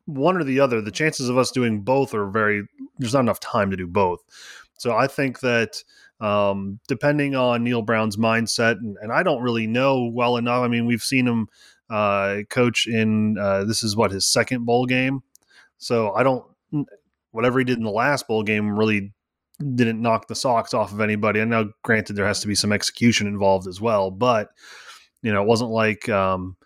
one 0.05 0.37
or 0.37 0.43
the 0.43 0.59
other. 0.59 0.81
The 0.81 0.91
chances 0.91 1.29
of 1.29 1.37
us 1.37 1.51
doing 1.51 1.81
both 1.81 2.13
are 2.13 2.27
very. 2.29 2.63
There's 2.97 3.13
not 3.13 3.21
enough 3.21 3.39
time 3.39 3.69
to 3.71 3.77
do 3.77 3.87
both. 3.87 4.21
So 4.77 4.95
I 4.95 5.07
think 5.07 5.41
that 5.41 5.83
um, 6.19 6.79
depending 6.87 7.35
on 7.35 7.63
Neal 7.63 7.81
Brown's 7.81 8.17
mindset, 8.17 8.77
and, 8.77 8.97
and, 9.01 9.11
I 9.11 9.23
don't 9.23 9.41
really 9.41 9.67
know 9.67 10.09
well 10.13 10.37
enough. 10.37 10.63
I 10.63 10.67
mean, 10.67 10.85
we've 10.85 11.03
seen 11.03 11.27
him 11.27 11.47
uh, 11.89 12.39
coach 12.49 12.87
in 12.87 13.37
uh, 13.37 13.65
this 13.65 13.83
is 13.83 13.95
what 13.95 14.11
his 14.11 14.25
second 14.25 14.65
bowl 14.65 14.85
game. 14.85 15.21
So 15.77 16.13
I 16.13 16.23
don't 16.23 16.45
whatever 17.31 17.59
he 17.59 17.65
did 17.65 17.77
in 17.77 17.83
the 17.83 17.91
last 17.91 18.27
bowl 18.27 18.43
game 18.43 18.77
really 18.77 19.11
didn't 19.59 20.01
knock 20.01 20.27
the 20.27 20.35
socks 20.35 20.73
off 20.73 20.91
of 20.91 21.01
anybody. 21.01 21.41
I 21.41 21.45
know, 21.45 21.71
granted, 21.83 22.15
there 22.15 22.27
has 22.27 22.39
to 22.41 22.47
be 22.47 22.55
some 22.55 22.71
execution 22.71 23.27
involved 23.27 23.67
as 23.67 23.79
well, 23.79 24.11
but 24.11 24.49
you 25.21 25.31
know, 25.31 25.41
it 25.41 25.47
wasn't 25.47 25.71
like. 25.71 26.09
Um, 26.09 26.57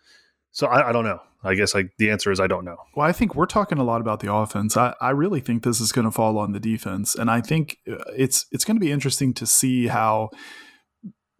so 0.51 0.67
I, 0.67 0.89
I 0.89 0.91
don't 0.91 1.05
know. 1.05 1.19
I 1.43 1.53
guess 1.53 1.75
like 1.75 1.91
the 1.97 2.09
answer 2.09 2.31
is 2.31 2.39
I 2.39 2.47
don't 2.47 2.65
know. 2.65 2.77
Well, 2.95 3.07
I 3.07 3.11
think 3.11 3.35
we're 3.35 3.45
talking 3.45 3.77
a 3.77 3.83
lot 3.83 4.01
about 4.01 4.19
the 4.19 4.33
offense. 4.33 4.75
I, 4.75 4.95
I 4.99 5.11
really 5.11 5.39
think 5.39 5.63
this 5.63 5.79
is 5.79 5.91
going 5.91 6.05
to 6.05 6.11
fall 6.11 6.37
on 6.37 6.51
the 6.51 6.59
defense, 6.59 7.15
and 7.15 7.29
I 7.29 7.41
think 7.41 7.77
uh, 7.89 7.97
it's 8.15 8.47
it's 8.51 8.65
going 8.65 8.75
to 8.75 8.81
be 8.81 8.91
interesting 8.91 9.33
to 9.35 9.45
see 9.45 9.87
how 9.87 10.31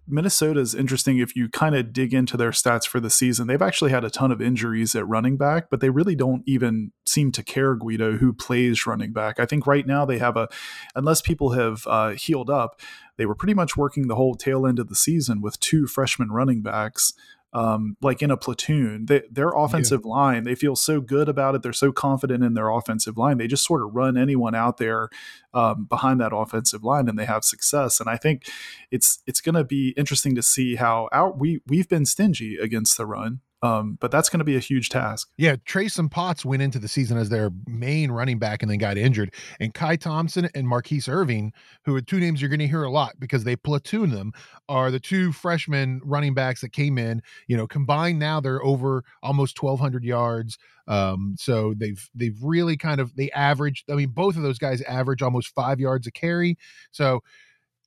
Minnesota 0.07 0.59
is 0.59 0.73
interesting 0.73 1.17
if 1.17 1.35
you 1.35 1.49
kind 1.49 1.75
of 1.75 1.91
dig 1.91 2.13
into 2.13 2.37
their 2.37 2.51
stats 2.51 2.87
for 2.87 2.99
the 2.99 3.09
season. 3.09 3.47
They've 3.47 3.61
actually 3.61 3.91
had 3.91 4.05
a 4.05 4.09
ton 4.09 4.31
of 4.31 4.41
injuries 4.41 4.95
at 4.95 5.07
running 5.07 5.37
back, 5.37 5.69
but 5.69 5.81
they 5.81 5.89
really 5.89 6.15
don't 6.15 6.43
even 6.45 6.91
seem 7.05 7.31
to 7.33 7.43
care, 7.43 7.75
Guido, 7.75 8.17
who 8.17 8.33
plays 8.33 8.87
running 8.87 9.11
back. 9.11 9.39
I 9.39 9.45
think 9.45 9.67
right 9.67 9.85
now 9.85 10.05
they 10.05 10.17
have 10.17 10.37
a, 10.37 10.47
unless 10.95 11.21
people 11.21 11.51
have 11.51 11.85
uh, 11.87 12.11
healed 12.11 12.49
up, 12.49 12.79
they 13.17 13.25
were 13.25 13.35
pretty 13.35 13.53
much 13.53 13.75
working 13.75 14.07
the 14.07 14.15
whole 14.15 14.35
tail 14.35 14.65
end 14.65 14.79
of 14.79 14.87
the 14.87 14.95
season 14.95 15.41
with 15.41 15.59
two 15.59 15.87
freshman 15.87 16.29
running 16.29 16.61
backs 16.61 17.13
um, 17.53 17.97
like 18.01 18.21
in 18.21 18.31
a 18.31 18.37
platoon. 18.37 19.05
They, 19.05 19.23
their 19.31 19.49
offensive 19.49 20.01
yeah. 20.03 20.11
line, 20.11 20.43
they 20.43 20.55
feel 20.55 20.75
so 20.75 21.01
good 21.01 21.29
about 21.29 21.55
it. 21.55 21.63
They're 21.63 21.73
so 21.73 21.91
confident 21.91 22.43
in 22.43 22.53
their 22.53 22.69
offensive 22.69 23.17
line. 23.17 23.37
They 23.37 23.47
just 23.47 23.65
sort 23.65 23.81
of 23.81 23.95
run 23.95 24.17
anyone 24.17 24.55
out 24.55 24.77
there 24.77 25.09
um, 25.53 25.85
behind 25.85 26.19
that 26.19 26.35
offensive 26.35 26.83
line, 26.83 27.07
and 27.07 27.17
they 27.17 27.25
have 27.25 27.43
success. 27.43 27.99
And 27.99 28.09
I 28.09 28.17
think 28.17 28.47
it's 28.91 29.21
it's 29.25 29.41
going 29.41 29.55
to 29.55 29.63
be 29.63 29.93
interesting 29.97 30.35
to 30.35 30.43
see 30.43 30.75
how 30.75 31.09
out 31.11 31.39
we 31.39 31.61
we've 31.67 31.89
been 31.89 32.05
stingy 32.05 32.57
against 32.57 32.97
the 32.97 33.05
run. 33.05 33.41
Um, 33.63 33.97
but 33.99 34.11
that's 34.11 34.29
going 34.29 34.39
to 34.39 34.45
be 34.45 34.55
a 34.55 34.59
huge 34.59 34.89
task. 34.89 35.29
Yeah, 35.37 35.55
Trayson 35.55 36.11
Potts 36.11 36.45
went 36.45 36.61
into 36.61 36.77
the 36.77 36.87
season 36.87 37.17
as 37.17 37.29
their 37.29 37.49
main 37.65 38.11
running 38.11 38.37
back 38.37 38.61
and 38.61 38.69
then 38.69 38.77
got 38.77 38.97
injured. 38.97 39.33
And 39.59 39.73
Kai 39.73 39.95
Thompson 39.95 40.47
and 40.53 40.67
Mar'Keise 40.67 41.09
Irving, 41.09 41.53
who 41.83 41.95
are 41.95 42.01
two 42.01 42.19
names 42.19 42.41
you're 42.41 42.49
going 42.49 42.59
to 42.59 42.67
hear 42.67 42.83
a 42.83 42.91
lot 42.91 43.19
because 43.19 43.43
they 43.43 43.55
platoon 43.55 44.11
them, 44.11 44.31
are 44.69 44.91
the 44.91 44.99
two 44.99 45.31
freshman 45.31 46.01
running 46.03 46.35
backs 46.35 46.61
that 46.61 46.71
came 46.71 46.99
in. 46.99 47.21
You 47.47 47.57
know, 47.57 47.65
combined 47.65 48.19
now 48.19 48.39
they're 48.39 48.63
over 48.63 49.03
almost 49.23 49.61
1,200 49.61 50.03
yards. 50.03 50.57
Um, 50.87 51.35
so 51.37 51.73
they've 51.75 52.09
they've 52.15 52.37
really 52.41 52.77
kind 52.77 53.01
of 53.01 53.15
they 53.15 53.31
average. 53.31 53.83
I 53.89 53.95
mean, 53.95 54.09
both 54.09 54.37
of 54.37 54.43
those 54.43 54.57
guys 54.57 54.81
average 54.83 55.21
almost 55.21 55.49
five 55.49 55.79
yards 55.79 56.07
a 56.07 56.11
carry. 56.11 56.57
So 56.91 57.21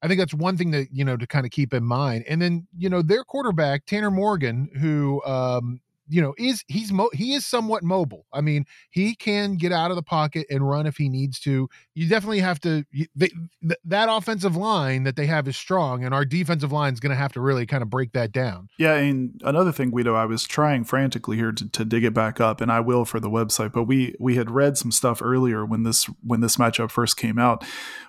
I 0.02 0.09
think 0.09 0.19
that's 0.19 0.35
one 0.35 0.57
thing 0.57 0.71
that 0.71 0.88
you 0.92 1.04
know 1.04 1.16
to 1.16 1.26
kind 1.26 1.45
of 1.45 1.52
keep 1.52 1.75
in 1.75 1.85
mind. 1.85 2.25
And 2.28 2.40
then 2.40 2.66
you 2.76 2.88
know 2.88 3.02
their 3.02 3.25
quarterback 3.25 3.87
Tanner 3.87 4.11
Morgan, 4.11 4.71
who 4.80 5.23
um, 5.25 5.80
you 6.09 6.21
know 6.21 6.35
is 6.38 6.64
he's 6.69 6.92
mo- 6.92 7.11
he 7.12 7.35
is 7.35 7.47
somewhat 7.47 7.83
mobile. 7.83 8.26
I 8.33 8.40
mean, 8.40 8.64
he 8.90 9.14
can 9.14 9.57
get 9.57 9.73
out 9.73 9.90
of 9.90 9.97
the 9.97 10.02
pocket 10.02 10.47
and 10.50 10.69
run 10.69 10.87
if 10.87 10.97
he 10.97 11.09
needs 11.09 11.38
to. 11.40 11.69
You 11.95 12.09
definitely 12.09 12.40
have 12.40 12.61
to. 12.61 12.85
They, 13.14 13.28
th- 13.28 13.78
that 13.85 14.09
offensive 14.11 14.57
line 14.57 15.04
that 15.04 15.16
they 15.16 15.26
have 15.26 15.47
is 15.47 15.57
strong, 15.57 16.04
and 16.04 16.14
our 16.14 16.25
defensive 16.25 16.73
line 16.73 16.95
is 16.95 17.00
going 17.00 17.11
to 17.11 17.16
have 17.16 17.33
to 17.35 17.40
really 17.40 17.66
kind 17.66 17.83
of 17.83 17.90
break 17.90 18.12
that 18.12 18.33
down. 18.33 18.69
Yeah, 18.78 18.95
and 18.95 19.40
another 19.45 19.73
thing, 19.73 19.90
Guido, 19.90 20.14
I 20.14 20.25
was 20.25 20.45
trying 20.45 20.85
frantically 20.85 21.37
here 21.37 21.52
to, 21.52 21.69
to 21.69 21.85
dig 21.85 22.04
it 22.04 22.14
back 22.14 22.40
up, 22.40 22.61
and 22.61 22.73
I 22.73 22.80
will 22.80 23.04
for 23.04 23.21
the 23.21 23.30
website. 23.30 23.73
But 23.73 23.85
we 23.85 24.14
we 24.19 24.37
had 24.37 24.50
read 24.50 24.76
some 24.78 24.92
stuff 24.92 25.21
earlier 25.23 25.64
when 25.64 25.85
this 25.85 26.07
when 26.23 26.40
this 26.40 26.57
matchup 26.57 26.90
first 26.90 27.16
came 27.16 27.38
out, 27.38 27.64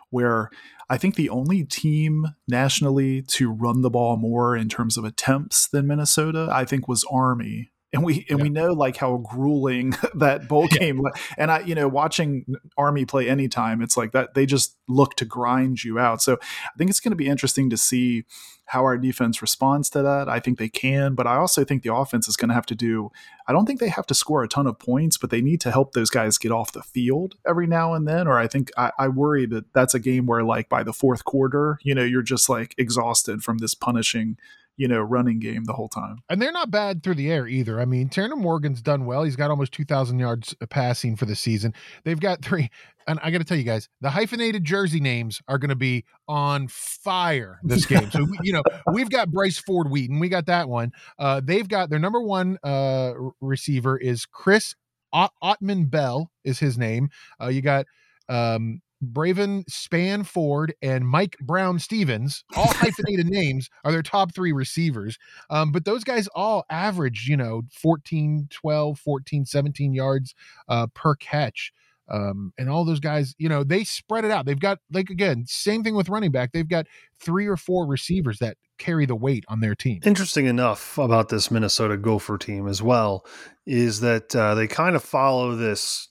where 0.10 0.50
I 0.92 0.98
think 0.98 1.16
the 1.16 1.30
only 1.30 1.64
team 1.64 2.36
nationally 2.50 3.22
to 3.22 3.50
run 3.50 3.82
the 3.82 3.90
ball 3.90 4.18
more 4.18 4.58
in 4.58 4.68
terms 4.68 4.98
of 4.98 5.06
attempts 5.06 5.70
than 5.70 5.88
Minnesota, 5.88 6.50
I 6.52 6.66
think, 6.66 6.86
was 6.86 7.06
Army. 7.10 7.72
And 7.94 8.04
we 8.04 8.26
and 8.30 8.40
yeah. 8.40 8.44
we 8.44 8.50
know 8.50 8.72
like 8.72 8.98
how 8.98 9.18
grueling 9.18 9.96
that 10.16 10.48
bowl 10.48 10.68
game. 10.68 11.02
Yeah. 11.04 11.22
And 11.38 11.52
I, 11.52 11.60
you 11.60 11.76
know, 11.76 11.88
watching 11.88 12.46
Army 12.78 13.06
play 13.06 13.28
anytime, 13.28 13.82
it's 13.82 13.98
like 13.98 14.12
that 14.14 14.34
they 14.34 14.46
just 14.46 14.78
look 14.88 15.16
to 15.16 15.26
grind 15.26 15.84
you 15.84 16.00
out. 16.00 16.22
So 16.22 16.38
I 16.42 16.78
think 16.78 16.90
it's 16.90 17.00
going 17.00 17.12
to 17.12 17.18
be 17.18 17.28
interesting 17.28 17.70
to 17.70 17.78
see 17.78 18.24
how 18.72 18.86
our 18.86 18.98
defense 18.98 19.42
responds 19.42 19.90
to 19.90 20.02
that. 20.02 20.30
I 20.30 20.40
think 20.40 20.58
they 20.58 20.70
can, 20.70 21.14
but 21.14 21.28
I 21.28 21.36
also 21.36 21.66
think 21.66 21.84
the 21.84 21.94
offense 21.94 22.30
is 22.30 22.38
going 22.38 22.48
to 22.48 22.56
have 22.56 22.66
to 22.68 22.76
do. 22.76 23.12
I 23.46 23.52
don't 23.52 23.66
think 23.66 23.82
they 23.82 23.90
have 23.90 24.08
to 24.08 24.14
score 24.14 24.44
a 24.44 24.48
ton 24.48 24.66
of 24.66 24.80
points, 24.80 25.18
but 25.18 25.30
they 25.30 25.42
need 25.42 25.60
to 25.62 25.72
help 25.72 25.92
those 25.92 26.10
guys 26.10 26.38
get 26.38 26.54
off 26.54 26.72
the 26.72 26.82
field 26.82 27.36
every 27.46 27.68
now 27.68 27.94
and 27.94 28.08
then. 28.08 28.30
Or 28.30 28.38
I 28.38 28.48
think 28.48 28.72
I, 28.78 28.92
I 28.98 29.10
worry 29.10 29.46
that 29.48 29.74
that's 29.74 29.94
a 29.94 30.00
game 30.00 30.26
where, 30.26 30.42
like, 30.46 30.70
by 30.70 30.84
the 30.84 30.94
fourth 30.94 31.26
quarter, 31.26 31.80
you 31.84 31.94
know, 31.94 32.04
you're 32.04 32.22
just 32.22 32.48
like 32.48 32.74
exhausted 32.78 33.44
from 33.44 33.58
this 33.58 33.74
punishing 33.74 34.38
you 34.78 34.88
know, 34.88 35.00
running 35.00 35.40
game 35.40 35.66
the 35.66 35.74
whole 35.74 35.90
time. 35.90 36.18
And 36.30 36.42
they're 36.42 36.52
not 36.52 36.72
bad 36.72 37.04
through 37.04 37.16
the 37.16 37.32
air 37.32 37.48
either. 37.48 37.80
I 37.80 37.86
mean, 37.86 38.10
Tanner 38.10 38.36
Morgan's 38.36 38.82
done 38.82 39.06
well. 39.06 39.24
He's 39.24 39.36
got 39.36 39.50
almost 39.50 39.74
2,000 39.74 40.18
yards 40.18 40.56
passing 40.70 41.16
for 41.16 41.26
the 41.26 41.36
season. 41.36 41.74
They've 42.04 42.20
got 42.20 42.42
three. 42.42 42.70
And 43.08 43.20
I 43.22 43.32
got 43.32 43.40
to 43.40 43.44
tell 43.44 43.58
you 43.58 43.64
guys, 43.64 43.90
the 44.00 44.12
hyphenated 44.12 44.64
jersey 44.64 45.00
names 45.00 45.42
are 45.48 45.58
going 45.58 45.70
to 45.70 45.76
be 45.76 46.06
on 46.28 46.68
fire 46.68 47.60
this 47.64 47.86
game. 47.86 48.10
so, 48.12 48.26
you 48.44 48.54
know, 48.54 48.64
we've 48.94 49.10
got 49.10 49.30
Bryce 49.30 49.58
Ford 49.58 49.90
Wheaton. 49.90 50.20
We 50.20 50.30
got 50.30 50.46
that 50.46 50.70
one. 50.70 50.92
Uh, 51.20 51.42
they've 51.44 51.68
got 51.68 51.90
their 51.90 52.00
number 52.00 52.22
one 52.22 52.58
uh, 52.64 53.14
receiver 53.40 53.98
is 53.98 54.26
Chris 54.26 54.76
Ot- 55.14 55.34
Autman-Bell, 55.44 56.32
is 56.44 56.60
his 56.60 56.78
name. 56.78 57.10
Uh, 57.42 57.48
you 57.48 57.62
got 57.62 57.86
um, 58.30 58.82
Brevyn 59.02 59.64
Spann-Ford 59.70 60.74
and 60.82 61.08
Mike 61.08 61.38
Brown-Stephens, 61.42 62.44
all 62.56 62.68
hyphenated 62.68 63.26
names, 63.30 63.70
are 63.84 63.92
their 63.92 64.04
top 64.04 64.34
three 64.34 64.52
receivers. 64.52 65.18
Um, 65.50 65.72
but 65.72 65.86
those 65.86 66.04
guys 66.04 66.28
all 66.36 66.66
average, 66.70 67.28
you 67.28 67.36
know, 67.36 67.64
14, 67.72 68.48
12, 68.52 69.00
14, 69.00 69.46
17 69.46 69.94
yards 69.94 70.36
uh, 70.70 70.88
per 70.94 71.16
catch. 71.16 71.74
Um, 72.10 72.52
and 72.58 72.70
all 72.70 72.84
those 72.84 73.00
guys, 73.00 73.34
you 73.38 73.48
know, 73.48 73.64
they 73.64 73.84
spread 73.86 74.26
it 74.26 74.32
out. 74.32 74.46
They've 74.46 74.60
got, 74.60 74.80
like, 74.92 75.10
again, 75.10 75.46
same 75.48 75.82
thing 75.82 75.96
with 75.96 76.10
running 76.10 76.32
back. 76.32 76.52
They've 76.52 76.68
got 76.68 76.88
three 77.20 77.48
or 77.48 77.56
four 77.56 77.88
receivers 77.88 78.40
that 78.40 78.58
carry 78.78 79.06
the 79.06 79.16
weight 79.16 79.46
on 79.48 79.62
their 79.62 79.76
team. 79.76 80.02
Interesting 80.04 80.46
enough 80.46 80.98
about 80.98 81.30
this 81.30 81.50
Minnesota 81.50 81.96
Gopher 81.96 82.38
team 82.38 82.68
as 82.68 82.82
well 82.82 83.26
is 83.66 84.02
that 84.02 84.36
uh, 84.36 84.56
they 84.56 84.68
kind 84.68 84.96
of 84.96 85.04
follow 85.04 85.56
this 85.56 86.10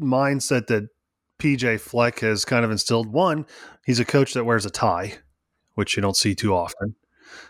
mindset 0.00 0.68
that 0.68 0.88
PJ 1.44 1.78
Fleck 1.78 2.20
has 2.20 2.46
kind 2.46 2.64
of 2.64 2.70
instilled. 2.70 3.12
One, 3.12 3.44
he's 3.84 4.00
a 4.00 4.04
coach 4.06 4.32
that 4.32 4.44
wears 4.44 4.64
a 4.64 4.70
tie, 4.70 5.18
which 5.74 5.94
you 5.94 6.00
don't 6.00 6.16
see 6.16 6.34
too 6.34 6.54
often. 6.54 6.94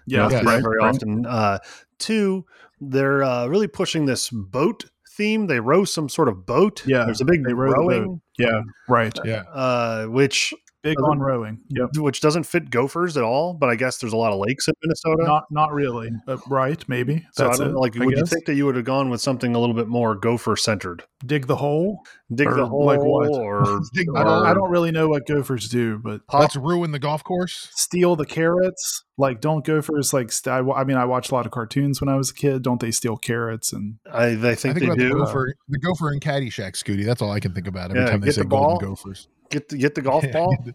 Yeah, 0.04 0.28
yeah 0.30 0.38
right, 0.38 0.62
very 0.62 0.78
right. 0.78 0.92
often. 0.92 1.24
Uh, 1.24 1.60
two, 1.98 2.44
they're 2.80 3.22
uh, 3.22 3.46
really 3.46 3.68
pushing 3.68 4.06
this 4.06 4.30
boat 4.30 4.86
theme. 5.10 5.46
They 5.46 5.60
row 5.60 5.84
some 5.84 6.08
sort 6.08 6.28
of 6.28 6.44
boat. 6.44 6.84
Yeah, 6.84 7.04
there's 7.04 7.20
a 7.20 7.24
big 7.24 7.44
they 7.44 7.52
rowing. 7.52 8.20
The 8.36 8.44
yeah, 8.44 8.62
right. 8.88 9.16
Yeah, 9.24 9.44
uh, 9.52 10.06
which 10.06 10.52
Big 10.84 11.02
on 11.02 11.18
rowing. 11.18 11.58
Yep. 11.70 11.96
which 11.96 12.20
doesn't 12.20 12.44
fit 12.44 12.70
Gophers 12.70 13.16
at 13.16 13.24
all. 13.24 13.54
But 13.54 13.70
I 13.70 13.74
guess 13.74 13.98
there's 13.98 14.12
a 14.12 14.16
lot 14.16 14.32
of 14.32 14.38
lakes 14.38 14.68
in 14.68 14.74
Minnesota. 14.82 15.24
Not 15.24 15.44
not 15.50 15.72
really. 15.72 16.10
Right? 16.48 16.82
Maybe. 16.88 17.26
so 17.32 17.46
I 17.46 17.48
That's 17.48 17.58
don't 17.58 17.70
it, 17.70 17.74
like. 17.76 18.00
I 18.00 18.04
would 18.04 18.16
you 18.16 18.26
think 18.26 18.44
that 18.46 18.54
you 18.54 18.66
would 18.66 18.76
have 18.76 18.84
gone 18.84 19.10
with 19.10 19.20
something 19.20 19.54
a 19.54 19.58
little 19.58 19.74
bit 19.74 19.88
more 19.88 20.14
Gopher 20.14 20.56
centered? 20.56 21.04
dig 21.26 21.46
the 21.46 21.56
hole? 21.56 22.00
Dig 22.34 22.46
Or 22.48 22.54
the 22.54 22.66
hole, 22.66 22.84
like 22.84 23.00
what? 23.00 23.30
or, 23.32 23.80
Dig 23.94 24.06
the 24.12 24.18
I 24.18 24.24
don't, 24.24 24.46
I 24.46 24.52
don't 24.52 24.70
really 24.70 24.90
know 24.90 25.08
what 25.08 25.26
gophers 25.26 25.68
do, 25.70 25.96
but 25.98 26.20
Let's 26.32 26.54
ruin 26.54 26.90
the 26.92 26.98
golf 26.98 27.24
course. 27.24 27.70
steal 27.74 28.14
the 28.14 28.26
carrots. 28.26 29.04
Like, 29.16 29.40
don't 29.40 29.64
gophers 29.64 30.12
like? 30.12 30.30
St- 30.32 30.52
I, 30.52 30.58
I 30.72 30.84
mean, 30.84 30.98
I 30.98 31.06
watched 31.06 31.30
a 31.30 31.34
lot 31.34 31.46
of 31.46 31.52
cartoons 31.52 32.00
when 32.02 32.10
I 32.10 32.16
was 32.16 32.30
a 32.30 32.34
kid. 32.34 32.60
Don't 32.62 32.78
they 32.80 32.90
steal 32.90 33.16
carrots? 33.16 33.72
And 33.72 33.96
I 34.12 34.34
they 34.34 34.50
I 34.50 34.54
think, 34.54 34.78
think 34.78 34.78
they 34.80 34.84
about 34.86 34.98
do. 34.98 35.08
the 35.10 35.14
gopher, 35.14 35.54
the 35.68 35.78
gopher 35.78 36.10
and 36.10 36.20
Caddyshack, 36.20 36.72
Scooty. 36.72 37.06
That's 37.06 37.22
all 37.22 37.30
I 37.30 37.40
can 37.40 37.54
think 37.54 37.66
about 37.68 37.90
every 37.90 38.02
Yeah, 38.02 38.10
time 38.10 38.20
they 38.20 38.30
say 38.32 38.42
the 38.42 38.48
ball. 38.48 38.72
golden 38.78 38.88
gophers. 38.90 39.28
Get 39.54 39.68
the, 39.68 39.78
get 39.78 39.94
the 39.94 40.02
golf 40.02 40.24
Yeah, 40.26 40.32
ball. 40.32 40.50
Get 40.56 40.64
the, 40.66 40.74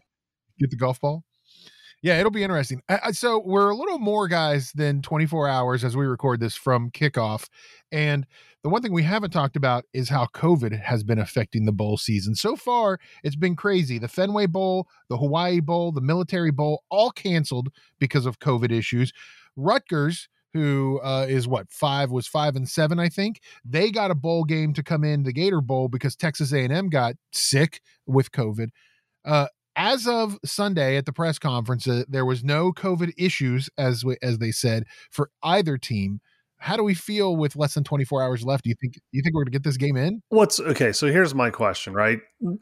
get 0.60 0.70
the 0.72 0.78
golf 0.78 1.00
ball. 1.02 1.24
Yeah, 2.02 2.18
it'll 2.18 2.32
be 2.32 2.44
interesting. 2.44 2.82
I, 2.88 3.00
I- 3.08 3.12
so 3.12 3.40
we're 3.46 3.70
a 3.70 3.76
little 3.76 4.00
more 4.00 4.30
guys 4.30 4.72
than 4.74 5.02
24 5.02 5.50
hours 5.50 5.84
as 5.84 5.98
we 5.98 6.06
record 6.06 6.40
this 6.40 6.56
from 6.56 6.92
kickoff, 6.92 7.50
and 7.92 8.26
the 8.64 8.70
one 8.70 8.82
thing 8.82 8.94
we 8.94 9.04
haven't 9.04 9.32
talked 9.32 9.56
about 9.58 9.84
is 9.94 10.08
how 10.10 10.28
COVID 10.34 10.82
has 10.82 11.04
been 11.04 11.20
affecting 11.20 11.66
the 11.66 11.72
bowl 11.74 11.98
season. 11.98 12.36
So 12.36 12.56
far, 12.56 13.00
it's 13.24 13.36
been 13.36 13.56
crazy. 13.56 14.00
The 14.00 14.08
Fenway 14.10 14.46
Bowl, 14.48 14.88
the 15.10 15.18
Hawaii 15.18 15.60
Bowl, 15.62 15.92
the 15.94 16.02
Military 16.02 16.52
Bowl, 16.52 16.84
all 16.90 17.12
canceled 17.12 17.70
because 18.00 18.26
of 18.26 18.40
COVID 18.40 18.72
issues. 18.72 19.12
Rutgers, 19.56 20.28
who 20.54 21.00
uh, 21.04 21.26
is 21.28 21.48
what 21.48 21.72
five 21.72 22.12
was 22.12 22.28
five 22.28 22.56
and 22.56 22.68
seven, 22.68 23.00
I 23.00 23.10
think 23.10 23.42
they 23.64 23.92
got 23.92 24.12
a 24.12 24.16
bowl 24.16 24.44
game 24.44 24.74
to 24.74 24.84
come 24.84 25.04
in 25.04 25.24
the 25.24 25.34
Gator 25.34 25.62
Bowl 25.62 25.88
because 25.88 26.16
Texas 26.16 26.54
A&M 26.54 26.90
got 26.90 27.16
sick 27.32 27.82
with 28.06 28.32
COVID. 28.32 28.70
Uh, 29.26 29.48
as 29.76 30.08
of 30.08 30.38
Sunday 30.44 30.98
at 30.98 31.06
the 31.06 31.14
press 31.14 31.40
conference, 31.40 31.88
uh, 31.88 32.04
there 32.08 32.26
was 32.26 32.44
no 32.44 32.72
COVID 32.72 33.14
issues, 33.18 33.70
as 33.78 34.04
as 34.22 34.40
they 34.40 34.52
said, 34.52 34.84
for 35.10 35.30
either 35.42 35.78
team. 35.78 36.20
How 36.60 36.76
do 36.76 36.84
we 36.84 36.94
feel 36.94 37.36
with 37.36 37.56
less 37.56 37.74
than 37.74 37.84
24 37.84 38.22
hours 38.22 38.44
left? 38.44 38.64
Do 38.64 38.70
you 38.70 38.76
think 38.80 38.94
do 38.94 39.00
you 39.12 39.22
think 39.22 39.34
we're 39.34 39.44
going 39.44 39.52
to 39.52 39.58
get 39.58 39.64
this 39.64 39.78
game 39.78 39.96
in? 39.96 40.22
What's 40.30 40.60
okay? 40.60 40.92
So 40.92 41.08
here's 41.08 41.34
my 41.34 41.50
question, 41.50 41.94
right? 41.94 42.20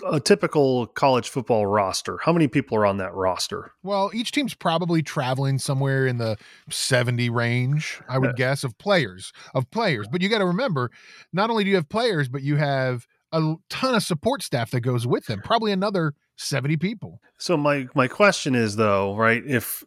A 0.10 0.20
typical 0.20 0.88
college 0.88 1.30
football 1.30 1.66
roster. 1.66 2.20
How 2.24 2.32
many 2.32 2.48
people 2.48 2.78
are 2.78 2.86
on 2.86 2.98
that 2.98 3.14
roster? 3.14 3.74
Well, 3.84 4.12
each 4.14 4.32
team's 4.32 4.54
probably 4.54 5.02
traveling 5.02 5.58
somewhere 5.60 6.08
in 6.08 6.18
the 6.18 6.38
70 6.70 7.30
range, 7.30 8.00
I 8.08 8.20
would 8.20 8.36
guess, 8.36 8.64
of 8.64 8.78
players, 8.78 9.34
of 9.54 9.70
players. 9.72 10.08
But 10.08 10.22
you 10.22 10.30
got 10.30 10.40
to 10.40 10.46
remember, 10.46 10.92
not 11.34 11.50
only 11.50 11.64
do 11.64 11.70
you 11.72 11.76
have 11.76 11.90
players, 11.90 12.30
but 12.30 12.44
you 12.44 12.56
have 12.56 13.08
a 13.32 13.56
ton 13.70 13.96
of 13.96 14.04
support 14.04 14.42
staff 14.44 14.72
that 14.72 14.82
goes 14.82 15.06
with 15.06 15.26
them, 15.26 15.42
probably 15.44 15.72
another 15.72 16.14
70 16.38 16.78
people. 16.78 17.20
So 17.38 17.58
my 17.58 17.88
my 17.96 18.08
question 18.08 18.56
is 18.56 18.76
though, 18.76 19.16
right? 19.16 19.44
If 19.46 19.84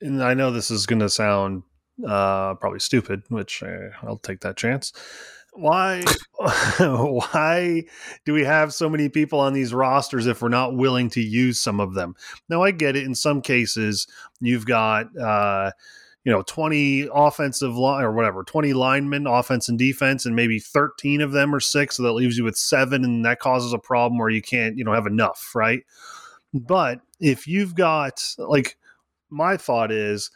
and 0.00 0.22
I 0.22 0.34
know 0.34 0.50
this 0.50 0.70
is 0.70 0.86
going 0.86 0.98
to 0.98 1.08
sound 1.08 1.62
uh, 2.06 2.54
probably 2.54 2.80
stupid, 2.80 3.22
which 3.28 3.62
uh, 3.62 3.90
I'll 4.02 4.18
take 4.18 4.40
that 4.40 4.56
chance. 4.56 4.92
Why 5.54 6.02
why 6.78 7.84
do 8.24 8.32
we 8.32 8.44
have 8.44 8.72
so 8.72 8.88
many 8.88 9.08
people 9.08 9.38
on 9.38 9.52
these 9.52 9.74
rosters 9.74 10.26
if 10.26 10.40
we're 10.40 10.48
not 10.48 10.76
willing 10.76 11.10
to 11.10 11.20
use 11.20 11.60
some 11.60 11.78
of 11.78 11.94
them? 11.94 12.14
Now 12.48 12.62
I 12.62 12.70
get 12.70 12.96
it. 12.96 13.04
In 13.04 13.14
some 13.14 13.42
cases, 13.42 14.06
you've 14.40 14.64
got 14.64 15.14
uh, 15.18 15.72
you 16.24 16.32
know 16.32 16.42
20 16.42 17.08
offensive 17.12 17.76
line 17.76 18.04
or 18.04 18.12
whatever 18.12 18.44
20 18.44 18.72
linemen 18.72 19.26
offense 19.26 19.68
and 19.68 19.78
defense 19.78 20.24
and 20.24 20.36
maybe 20.36 20.58
13 20.58 21.20
of 21.20 21.32
them 21.32 21.54
are 21.54 21.60
six 21.60 21.96
so 21.96 22.02
that 22.02 22.12
leaves 22.12 22.38
you 22.38 22.44
with 22.44 22.56
seven 22.56 23.04
and 23.04 23.24
that 23.24 23.40
causes 23.40 23.72
a 23.72 23.78
problem 23.78 24.18
where 24.18 24.30
you 24.30 24.42
can't 24.42 24.78
you 24.78 24.84
know 24.84 24.92
have 24.92 25.06
enough 25.06 25.50
right 25.54 25.82
but 26.54 27.00
if 27.20 27.46
you've 27.46 27.74
got 27.74 28.34
like 28.38 28.76
my 29.30 29.56
thought 29.56 29.90
is 29.90 30.30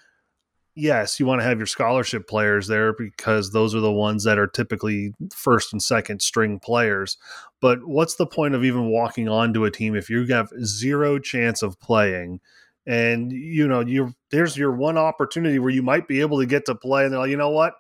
yes, 0.77 1.19
you 1.19 1.27
want 1.27 1.41
to 1.41 1.45
have 1.47 1.59
your 1.59 1.67
scholarship 1.67 2.29
players 2.29 2.69
there 2.69 2.93
because 2.93 3.51
those 3.51 3.75
are 3.75 3.81
the 3.81 3.91
ones 3.91 4.25
that 4.25 4.39
are 4.39 4.47
typically 4.47 5.15
first 5.35 5.73
and 5.73 5.83
second 5.83 6.21
string 6.21 6.61
players. 6.61 7.17
But 7.61 7.85
what's 7.85 8.17
the 8.17 8.27
point 8.27 8.55
of 8.55 8.65
even 8.65 8.91
walking 8.91 9.29
onto 9.29 9.65
a 9.65 9.71
team 9.71 9.97
if 9.97 10.11
you 10.11 10.25
have 10.27 10.53
zero 10.63 11.19
chance 11.19 11.63
of 11.63 11.81
playing? 11.81 12.41
And 12.87 13.33
you 13.33 13.67
know, 13.67 13.81
you 13.81 14.15
there's 14.31 14.57
your 14.57 14.71
one 14.71 14.97
opportunity 14.97 15.59
where 15.59 15.71
you 15.71 15.83
might 15.83 16.07
be 16.07 16.21
able 16.21 16.39
to 16.39 16.47
get 16.47 16.67
to 16.67 16.75
play, 16.75 17.05
and 17.05 17.13
they're 17.13 17.19
like, 17.19 17.31
you 17.31 17.37
know 17.37 17.51
what? 17.51 17.75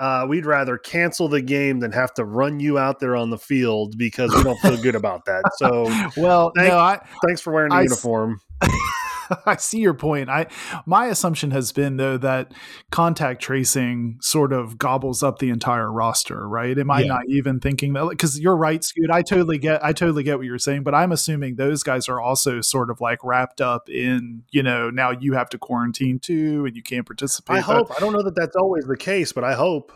Uh, 0.00 0.26
we'd 0.28 0.46
rather 0.46 0.78
cancel 0.78 1.28
the 1.28 1.42
game 1.42 1.78
than 1.78 1.92
have 1.92 2.12
to 2.14 2.24
run 2.24 2.58
you 2.58 2.76
out 2.76 2.98
there 2.98 3.14
on 3.14 3.30
the 3.30 3.38
field 3.38 3.96
because 3.96 4.34
we 4.34 4.42
don't 4.42 4.58
feel 4.58 4.76
good 4.82 4.96
about 4.96 5.26
that. 5.26 5.44
So 5.58 5.84
well, 6.20 6.50
Thank- 6.56 6.70
no, 6.70 6.78
I 6.78 6.98
thanks 7.24 7.40
for 7.40 7.52
wearing 7.52 7.70
the 7.70 7.76
I 7.76 7.82
uniform. 7.82 8.40
I 9.46 9.56
see 9.56 9.78
your 9.80 9.94
point. 9.94 10.28
I 10.28 10.46
my 10.86 11.06
assumption 11.06 11.50
has 11.52 11.72
been 11.72 11.96
though 11.96 12.16
that 12.18 12.52
contact 12.90 13.42
tracing 13.42 14.18
sort 14.20 14.52
of 14.52 14.78
gobbles 14.78 15.22
up 15.22 15.38
the 15.38 15.50
entire 15.50 15.90
roster, 15.90 16.48
right? 16.48 16.76
Am 16.78 16.90
I 16.90 17.00
Yeah. 17.00 17.06
not 17.08 17.22
even 17.28 17.60
thinking 17.60 17.92
that? 17.94 18.08
Because 18.10 18.38
you're 18.40 18.56
right, 18.56 18.82
Scoot. 18.82 19.10
I 19.10 19.22
totally 19.22 19.58
get. 19.58 19.84
I 19.84 19.92
totally 19.92 20.22
get 20.22 20.38
what 20.38 20.46
you're 20.46 20.58
saying, 20.58 20.82
but 20.82 20.94
I'm 20.94 21.12
assuming 21.12 21.56
those 21.56 21.82
guys 21.82 22.08
are 22.08 22.20
also 22.20 22.60
sort 22.60 22.90
of 22.90 23.00
like 23.00 23.18
wrapped 23.24 23.60
up 23.60 23.88
in 23.88 24.42
you 24.50 24.62
know 24.62 24.90
now 24.90 25.10
you 25.10 25.34
have 25.34 25.48
to 25.50 25.58
quarantine 25.58 26.18
too 26.18 26.64
and 26.66 26.76
you 26.76 26.82
can't 26.82 27.06
participate. 27.06 27.56
I 27.56 27.60
hope. 27.60 27.90
I 27.96 28.00
don't 28.00 28.12
know 28.12 28.22
that 28.22 28.34
that's 28.34 28.56
always 28.56 28.84
the 28.84 28.96
case, 28.96 29.32
but 29.32 29.44
I 29.44 29.54
hope 29.54 29.92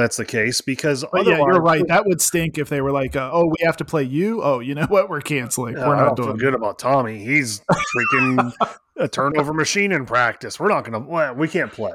that's 0.00 0.16
the 0.16 0.24
case 0.24 0.60
because 0.60 1.04
But 1.12 1.26
yeah, 1.26 1.36
you're 1.38 1.60
right. 1.60 1.86
That 1.88 2.06
would 2.06 2.20
stink 2.20 2.58
if 2.58 2.68
they 2.68 2.80
were 2.80 2.92
like, 2.92 3.14
uh, 3.16 3.30
"Oh, 3.32 3.46
we 3.46 3.64
have 3.64 3.76
to 3.78 3.84
play 3.84 4.02
you." 4.04 4.42
Oh, 4.42 4.60
you 4.60 4.74
know 4.74 4.86
what? 4.88 5.08
We're 5.10 5.20
canceling. 5.20 5.76
Yeah, 5.76 5.86
We're 5.88 5.96
not 5.96 6.16
don't 6.16 6.26
doing. 6.26 6.38
good 6.38 6.54
about 6.54 6.78
Tommy. 6.78 7.18
He's 7.24 7.60
freaking 7.70 8.52
a 8.96 9.08
turnover 9.08 9.52
machine 9.52 9.92
in 9.92 10.06
practice. 10.06 10.58
We're 10.58 10.68
not 10.68 10.84
going 10.84 11.04
to. 11.04 11.34
We 11.34 11.46
can't 11.48 11.70
play. 11.72 11.92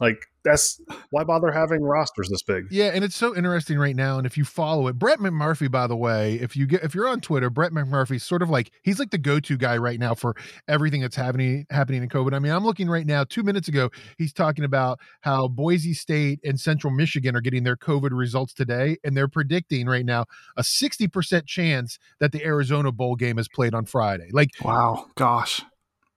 Like 0.00 0.26
that's 0.44 0.80
why 1.10 1.24
bother 1.24 1.50
having 1.50 1.82
rosters 1.82 2.28
this 2.28 2.42
big. 2.42 2.68
Yeah, 2.70 2.90
and 2.94 3.04
it's 3.04 3.16
so 3.16 3.36
interesting 3.36 3.78
right 3.78 3.96
now. 3.96 4.16
And 4.16 4.26
if 4.26 4.38
you 4.38 4.44
follow 4.44 4.86
it, 4.86 4.98
Brett 4.98 5.18
McMurphy, 5.18 5.70
by 5.70 5.86
the 5.86 5.96
way, 5.96 6.34
if 6.34 6.56
you 6.56 6.66
get 6.66 6.82
if 6.82 6.94
you're 6.94 7.08
on 7.08 7.20
Twitter, 7.20 7.50
Brett 7.50 7.72
McMurphy's 7.72 8.22
sort 8.22 8.42
of 8.42 8.48
like 8.48 8.70
he's 8.82 8.98
like 8.98 9.10
the 9.10 9.18
go-to 9.18 9.56
guy 9.56 9.76
right 9.76 9.98
now 9.98 10.14
for 10.14 10.36
everything 10.68 11.00
that's 11.00 11.16
happening 11.16 11.66
happening 11.70 12.02
in 12.02 12.08
COVID. 12.08 12.32
I 12.32 12.38
mean, 12.38 12.52
I'm 12.52 12.64
looking 12.64 12.88
right 12.88 13.06
now, 13.06 13.24
two 13.24 13.42
minutes 13.42 13.68
ago, 13.68 13.90
he's 14.16 14.32
talking 14.32 14.64
about 14.64 15.00
how 15.20 15.48
Boise 15.48 15.94
State 15.94 16.40
and 16.44 16.58
Central 16.58 16.92
Michigan 16.92 17.34
are 17.34 17.40
getting 17.40 17.64
their 17.64 17.76
COVID 17.76 18.10
results 18.12 18.54
today, 18.54 18.96
and 19.04 19.16
they're 19.16 19.28
predicting 19.28 19.86
right 19.86 20.06
now 20.06 20.26
a 20.56 20.62
60% 20.62 21.46
chance 21.46 21.98
that 22.20 22.32
the 22.32 22.44
Arizona 22.44 22.92
Bowl 22.92 23.16
game 23.16 23.38
is 23.38 23.48
played 23.48 23.74
on 23.74 23.84
Friday. 23.84 24.28
Like 24.32 24.50
Wow, 24.62 25.06
gosh. 25.16 25.62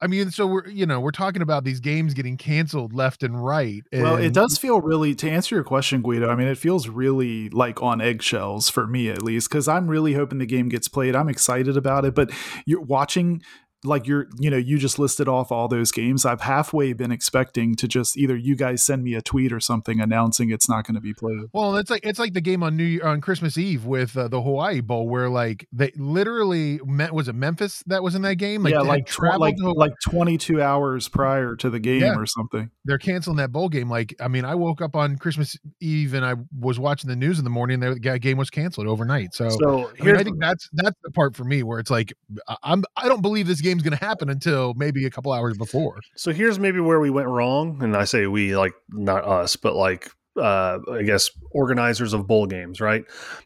I 0.02 0.08
mean, 0.08 0.32
so 0.32 0.48
we're 0.48 0.68
you 0.68 0.86
know 0.86 1.00
we're 1.00 1.12
talking 1.12 1.42
about 1.42 1.64
these 1.64 1.80
games 1.80 2.14
getting 2.14 2.36
canceled 2.36 2.94
left 2.94 3.22
and 3.22 3.44
right. 3.44 3.84
Well, 3.94 4.16
it 4.18 4.34
does 4.34 4.58
feel 4.58 4.82
really, 4.82 5.14
to 5.16 5.30
answer 5.30 5.56
your 5.56 5.64
question, 5.64 6.02
Guido, 6.02 6.30
I 6.30 6.36
mean, 6.36 6.48
it 6.48 6.58
feels 6.58 6.88
really 6.88 7.50
like 7.50 7.82
on 7.84 8.02
eggshells 8.02 8.68
for 8.70 8.88
me 8.88 9.10
at 9.10 9.22
least, 9.22 9.50
because 9.50 9.68
I'm 9.68 9.88
really 9.88 10.14
hoping 10.14 10.40
the 10.40 10.46
game 10.46 10.70
gets 10.70 10.88
played. 10.88 11.16
I'm 11.16 11.30
excited 11.30 11.78
about 11.78 12.06
it, 12.06 12.16
but 12.16 12.32
you're 12.66 12.82
watching. 12.82 13.44
Like 13.84 14.06
you're, 14.08 14.28
you 14.39 14.50
know, 14.52 14.58
you 14.58 14.78
just 14.78 15.00
listed 15.00 15.28
off 15.28 15.52
all 15.52 15.67
those 15.67 15.91
games. 15.91 16.26
I've 16.26 16.41
halfway 16.41 16.94
been 16.94 17.12
expecting 17.12 17.76
to 17.78 17.88
just 17.88 18.15
either 18.17 18.36
you 18.36 18.56
guys 18.56 18.84
send 18.84 19.04
me 19.04 19.15
a 19.15 19.22
tweet 19.22 19.52
or 19.52 19.60
something 19.60 20.00
announcing 20.00 20.52
it's 20.52 20.70
not 20.70 20.86
going 20.86 20.96
to 20.96 21.02
be 21.02 21.13
played. 21.13 21.46
Well, 21.54 21.76
it's 21.78 21.89
like 21.89 22.06
it's 22.06 22.20
like 22.20 22.34
the 22.34 22.41
game 22.41 22.62
on 22.63 22.78
New 22.78 22.84
Year, 22.84 23.06
on 23.06 23.22
Christmas 23.22 23.58
Eve 23.58 23.86
with 23.86 24.15
uh, 24.15 24.28
the 24.28 24.41
Hawaii 24.41 24.82
Bowl, 24.82 25.08
where 25.10 25.30
like 25.30 25.67
they 25.74 25.91
literally 25.98 26.80
met 26.86 27.13
was 27.13 27.28
it 27.28 27.34
Memphis 27.36 27.84
that 27.88 28.04
was 28.04 28.15
in 28.15 28.22
that 28.22 28.36
game? 28.36 28.67
yeah, 28.67 28.80
like 28.82 29.08
traveled 29.08 29.39
like 29.41 29.56
like 29.76 29.94
22 30.08 30.62
hours 30.62 31.08
prior 31.10 31.56
to 31.56 31.70
the 31.70 31.80
game 31.80 32.02
Yeah. 32.02 32.15
or 32.15 32.26
something. 32.26 32.70
they're 32.86 32.98
canceling 32.98 33.38
that 33.38 33.52
bowl 33.52 33.70
game. 33.70 33.89
Like, 33.89 34.13
I 34.20 34.28
mean, 34.28 34.46
I 34.46 34.56
woke 34.56 34.82
up 34.82 34.96
on 34.96 35.17
Christmas 35.17 35.56
Eve 35.80 36.13
and 36.13 36.26
I 36.26 36.36
was 36.60 36.78
watching 36.80 37.10
the 37.10 37.15
news 37.15 37.38
in 37.39 37.44
the 37.44 37.50
morning. 37.50 37.82
And 37.84 38.02
the 38.04 38.20
game 38.20 38.38
was 38.38 38.50
canceled 38.50 38.88
overnight. 38.88 39.34
So, 39.34 39.50
So 39.50 39.91
I 40.00 40.04
mean, 40.04 40.15
I 40.15 40.24
think 40.24 40.39
that's 40.39 40.70
that's 40.74 40.98
the 41.04 41.12
part 41.12 41.36
for 41.36 41.44
me 41.44 41.63
where 41.63 41.80
it's 41.80 41.89
like 41.91 42.13
I- 42.48 42.58
I'm 42.63 42.84
I 42.96 43.08
don't 43.08 43.22
believe 43.22 43.48
this 43.48 43.62
game's 43.72 43.84
going 43.84 43.98
to 43.98 44.04
happen 44.06 44.30
until 44.30 44.74
maybe 44.76 45.06
a 45.06 45.10
couple 45.10 45.32
hours 45.32 45.58
before. 45.58 46.00
so 46.16 46.32
here's 46.32 46.60
maybe 46.60 46.80
where 46.80 47.00
we 47.00 47.10
went 47.10 47.28
wrong, 47.28 47.82
and 47.82 47.96
I 47.96 48.04
say 48.04 48.28
we 48.28 48.56
like 48.56 48.74
not 48.90 49.26
us, 49.26 49.56
but 49.56 49.76
like 49.76 50.12
uh, 50.38 50.80
I 50.92 51.04
guess 51.04 51.30
organizers 51.52 52.14
of 52.14 52.28
bowl 52.28 52.46
games, 52.46 52.80
right? 52.80 53.04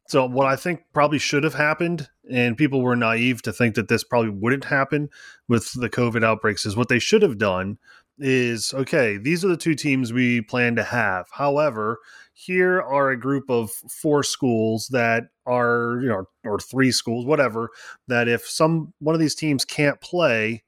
So 0.07 0.25
what 0.27 0.47
I 0.47 0.55
think 0.55 0.81
probably 0.93 1.19
should 1.19 1.43
have 1.43 1.55
happened, 1.55 2.09
and 2.31 2.57
people 2.57 2.81
were 2.81 2.95
naive 2.95 3.41
to 3.43 3.53
think 3.53 3.75
that 3.75 3.87
this 3.87 4.03
probably 4.03 4.29
wouldn't 4.29 4.65
happen 4.65 5.09
with 5.47 5.71
the 5.73 5.89
COVID 5.89 6.23
outbreaks, 6.23 6.65
is 6.65 6.75
what 6.75 6.89
they 6.89 6.99
should 6.99 7.21
have 7.21 7.37
done 7.37 7.77
is 8.17 8.73
okay. 8.73 9.17
These 9.17 9.43
are 9.43 9.49
the 9.49 9.57
two 9.57 9.75
teams 9.75 10.13
we 10.13 10.41
plan 10.41 10.75
to 10.75 10.83
have. 10.83 11.27
However, 11.31 11.99
here 12.37 12.81
are 12.81 13.11
a 13.11 13.19
group 13.19 13.49
of 13.49 13.71
four 13.71 14.21
schools 14.21 14.89
that 14.91 15.23
are 15.45 15.99
you 16.01 16.09
know 16.09 16.25
or 16.43 16.59
three 16.59 16.91
schools, 16.91 17.25
whatever. 17.25 17.69
That 18.07 18.27
if 18.27 18.45
some 18.47 18.93
one 18.99 19.15
of 19.15 19.21
these 19.21 19.35
teams 19.35 19.63
can't 19.63 19.99
play, 20.01 20.63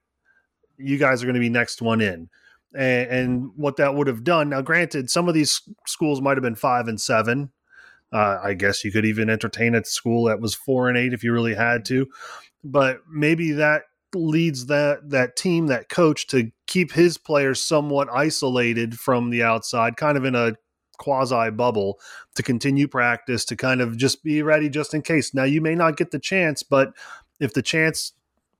you 0.77 0.97
guys 0.97 1.21
are 1.21 1.25
going 1.25 1.35
to 1.35 1.41
be 1.41 1.49
next 1.49 1.81
one 1.81 1.99
in 1.99 2.29
and, 2.73 3.09
and 3.09 3.51
what 3.57 3.75
that 3.75 3.95
would 3.95 4.07
have 4.07 4.23
done. 4.23 4.49
Now, 4.49 4.61
granted, 4.61 5.09
some 5.09 5.27
of 5.27 5.33
these 5.33 5.61
schools 5.85 6.21
might 6.21 6.37
have 6.37 6.43
been 6.43 6.55
five 6.55 6.87
and 6.87 6.99
seven. 6.99 7.51
Uh, 8.13 8.39
I 8.41 8.53
guess 8.53 8.85
you 8.85 8.91
could 8.91 9.05
even 9.05 9.29
entertain 9.29 9.75
a 9.75 9.83
school 9.83 10.25
that 10.25 10.39
was 10.39 10.55
four 10.55 10.87
and 10.87 10.97
eight 10.97 11.13
if 11.13 11.21
you 11.21 11.33
really 11.33 11.55
had 11.55 11.83
to. 11.85 12.07
But 12.63 13.01
maybe 13.11 13.51
that 13.51 13.83
leads 14.15 14.67
that 14.67 15.09
that 15.09 15.35
team, 15.35 15.67
that 15.67 15.89
coach, 15.89 16.27
to 16.27 16.49
keep 16.65 16.93
his 16.93 17.17
players 17.17 17.61
somewhat 17.61 18.07
isolated 18.09 18.97
from 18.97 19.31
the 19.31 19.43
outside, 19.43 19.97
kind 19.97 20.17
of 20.17 20.23
in 20.23 20.33
a 20.33 20.53
quasi 20.97 21.49
bubble, 21.51 21.99
to 22.35 22.43
continue 22.43 22.87
practice, 22.87 23.45
to 23.45 23.55
kind 23.55 23.81
of 23.81 23.97
just 23.97 24.23
be 24.23 24.41
ready 24.41 24.69
just 24.69 24.93
in 24.93 25.01
case. 25.01 25.33
Now 25.33 25.43
you 25.43 25.61
may 25.61 25.75
not 25.75 25.97
get 25.97 26.11
the 26.11 26.19
chance, 26.19 26.63
but 26.63 26.93
if 27.39 27.53
the 27.53 27.61
chance 27.61 28.13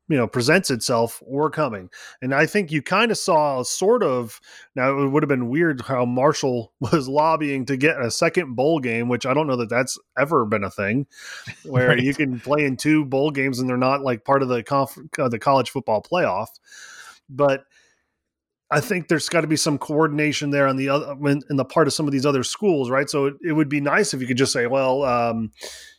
you 0.09 0.15
know 0.15 0.27
presents 0.27 0.69
itself 0.69 1.21
we're 1.25 1.49
coming 1.49 1.89
and 2.21 2.33
i 2.33 2.45
think 2.45 2.71
you 2.71 2.81
kind 2.81 3.11
of 3.11 3.17
saw 3.17 3.61
sort 3.63 4.03
of 4.03 4.39
now 4.75 4.97
it 4.99 5.07
would 5.09 5.23
have 5.23 5.29
been 5.29 5.49
weird 5.49 5.81
how 5.81 6.05
marshall 6.05 6.71
was 6.79 7.07
lobbying 7.07 7.65
to 7.65 7.77
get 7.77 7.99
a 8.01 8.09
second 8.09 8.55
bowl 8.55 8.79
game 8.79 9.09
which 9.09 9.25
i 9.25 9.33
don't 9.33 9.47
know 9.47 9.55
that 9.55 9.69
that's 9.69 9.97
ever 10.17 10.45
been 10.45 10.63
a 10.63 10.69
thing 10.69 11.05
where 11.63 11.89
right. 11.89 12.03
you 12.03 12.13
can 12.13 12.39
play 12.39 12.63
in 12.65 12.77
two 12.77 13.05
bowl 13.05 13.31
games 13.31 13.59
and 13.59 13.69
they're 13.69 13.77
not 13.77 14.01
like 14.01 14.23
part 14.23 14.41
of 14.41 14.49
the 14.49 14.63
conf- 14.63 14.97
uh, 15.19 15.29
the 15.29 15.39
college 15.39 15.69
football 15.69 16.01
playoff 16.01 16.47
but 17.29 17.65
I 18.69 18.81
think 18.81 19.07
there's 19.07 19.29
got 19.29 19.41
to 19.41 19.47
be 19.47 19.55
some 19.55 19.77
coordination 19.77 20.49
there 20.49 20.67
on 20.67 20.75
the 20.75 20.89
other 20.89 21.15
in, 21.27 21.55
the 21.55 21.65
part 21.65 21.87
of 21.87 21.93
some 21.93 22.05
of 22.05 22.11
these 22.11 22.25
other 22.25 22.43
schools, 22.43 22.89
right? 22.89 23.09
So 23.09 23.27
it, 23.27 23.35
it 23.41 23.53
would 23.53 23.69
be 23.69 23.79
nice 23.79 24.13
if 24.13 24.21
you 24.21 24.27
could 24.27 24.37
just 24.37 24.51
say, 24.51 24.67
well, 24.67 25.03
um, 25.03 25.51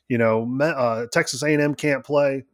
you 0.09 0.18
know, 0.18 0.46
uh, 0.61 1.07
Texas 1.11 1.42
A&M 1.42 1.74
can't 1.74 2.04
play 2.04 2.44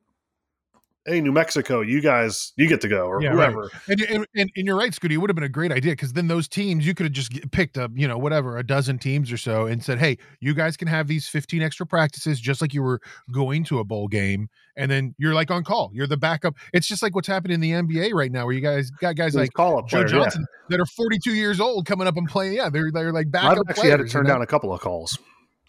hey, 1.07 1.21
New 1.21 1.33
Mexico, 1.33 1.81
you 1.81 2.01
guys, 2.01 2.53
you 2.57 2.67
get 2.67 2.81
to 2.81 2.89
go, 2.89 3.07
or 3.07 3.23
yeah, 3.23 3.33
whoever. 3.33 3.63
Right. 3.63 3.71
And, 3.89 4.01
and, 4.03 4.27
and, 4.35 4.51
and, 4.57 4.67
you're 4.67 4.77
right, 4.77 4.91
Scooty. 4.91 5.13
It 5.13 5.19
would 5.19 5.29
have 5.29 5.35
been 5.35 5.45
a 5.45 5.49
great 5.49 5.71
idea 5.71 5.93
because 5.93 6.15
then 6.15 6.29
those 6.29 6.49
teams, 6.49 6.87
you 6.87 6.95
could 6.95 7.05
have 7.05 7.13
just 7.13 7.51
picked 7.51 7.77
up, 7.77 7.91
you 7.95 8.09
know, 8.09 8.17
whatever, 8.17 8.57
a 8.57 8.63
dozen 8.63 8.99
teams 8.99 9.31
or 9.31 9.37
so 9.37 9.67
and 9.67 9.85
said, 9.85 9.99
hey, 9.99 10.17
you 10.41 10.55
guys 10.55 10.77
can 10.77 10.89
have 10.89 11.07
these 11.07 11.29
15 11.29 11.63
extra 11.63 11.87
practices 11.87 12.41
just 12.41 12.61
like 12.63 12.73
you 12.73 12.83
were 12.83 13.01
going 13.33 13.65
to 13.65 13.81
a 13.81 13.85
bowl 13.85 14.09
game. 14.09 14.49
And 14.77 14.91
then 14.91 15.15
you're 15.19 15.35
like 15.35 15.51
on 15.51 15.63
call. 15.63 15.91
You're 15.93 16.07
the 16.07 16.17
backup. 16.17 16.55
It's 16.73 16.87
just 16.87 17.03
like 17.03 17.15
what's 17.15 17.29
happening 17.29 17.55
in 17.55 17.61
the 17.61 17.71
NBA 17.71 18.13
right 18.13 18.33
now, 18.33 18.47
where 18.47 18.55
you 18.55 18.61
guys 18.61 18.91
got 18.91 19.15
guys 19.15 19.35
like 19.35 19.53
call 19.53 19.83
Joe 19.83 19.99
player, 19.99 20.05
Johnson 20.07 20.47
yeah. 20.49 20.77
that 20.77 20.81
are 20.81 20.87
42 20.87 21.35
years 21.35 21.61
old 21.61 21.87
coming 21.87 22.09
up 22.09 22.17
and 22.17 22.29
playing. 22.29 22.55
Yeah, 22.55 22.71
they're 22.71 22.91
they're 22.91 23.13
like 23.13 23.31
backup. 23.31 23.53
I've 23.53 23.59
actually 23.69 23.83
players, 23.83 24.01
had 24.01 24.07
to 24.07 24.13
turn 24.13 24.27
down 24.27 24.43
a 24.43 24.47
couple 24.47 24.73
of 24.73 24.81
calls. 24.81 25.17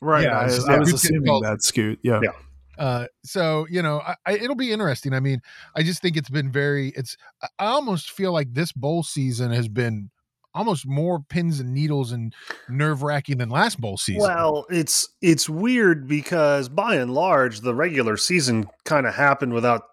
Right. 0.02 0.24
Yeah, 0.24 0.40
I, 0.40 0.74
I 0.74 0.80
was 0.80 0.94
assuming 0.94 1.42
that, 1.42 1.64
Scoot. 1.64 2.00
Yeah. 2.02 2.20
Yeah. 2.24 2.32
Uh, 2.78 3.08
so 3.24 3.66
you 3.70 3.82
know, 3.82 4.00
I, 4.00 4.16
I, 4.26 4.34
it'll 4.34 4.56
be 4.56 4.72
interesting. 4.72 5.14
I 5.14 5.20
mean, 5.20 5.42
I 5.76 5.84
just 5.84 6.02
think 6.02 6.18
it's 6.18 6.30
been 6.30 6.52
very. 6.52 6.90
It's. 6.90 7.16
I 7.60 7.66
almost 7.66 8.12
feel 8.12 8.32
like 8.32 8.54
this 8.54 8.72
bowl 8.72 9.04
season 9.04 9.52
has 9.52 9.68
been 9.68 10.10
almost 10.56 10.88
more 10.88 11.20
pins 11.20 11.60
and 11.60 11.74
needles 11.74 12.12
and 12.12 12.34
nerve 12.70 13.04
wracking 13.04 13.38
than 13.38 13.50
last 13.50 13.80
bowl 13.80 13.98
season. 13.98 14.22
Well, 14.22 14.66
it's 14.70 15.10
it's 15.22 15.50
weird 15.50 16.08
because 16.08 16.70
by 16.70 16.96
and 16.96 17.14
large, 17.14 17.62
the 17.62 17.76
regular 17.76 18.18
season 18.18 18.68
kind 18.86 19.06
of 19.06 19.14
happened 19.14 19.54
without 19.54 19.84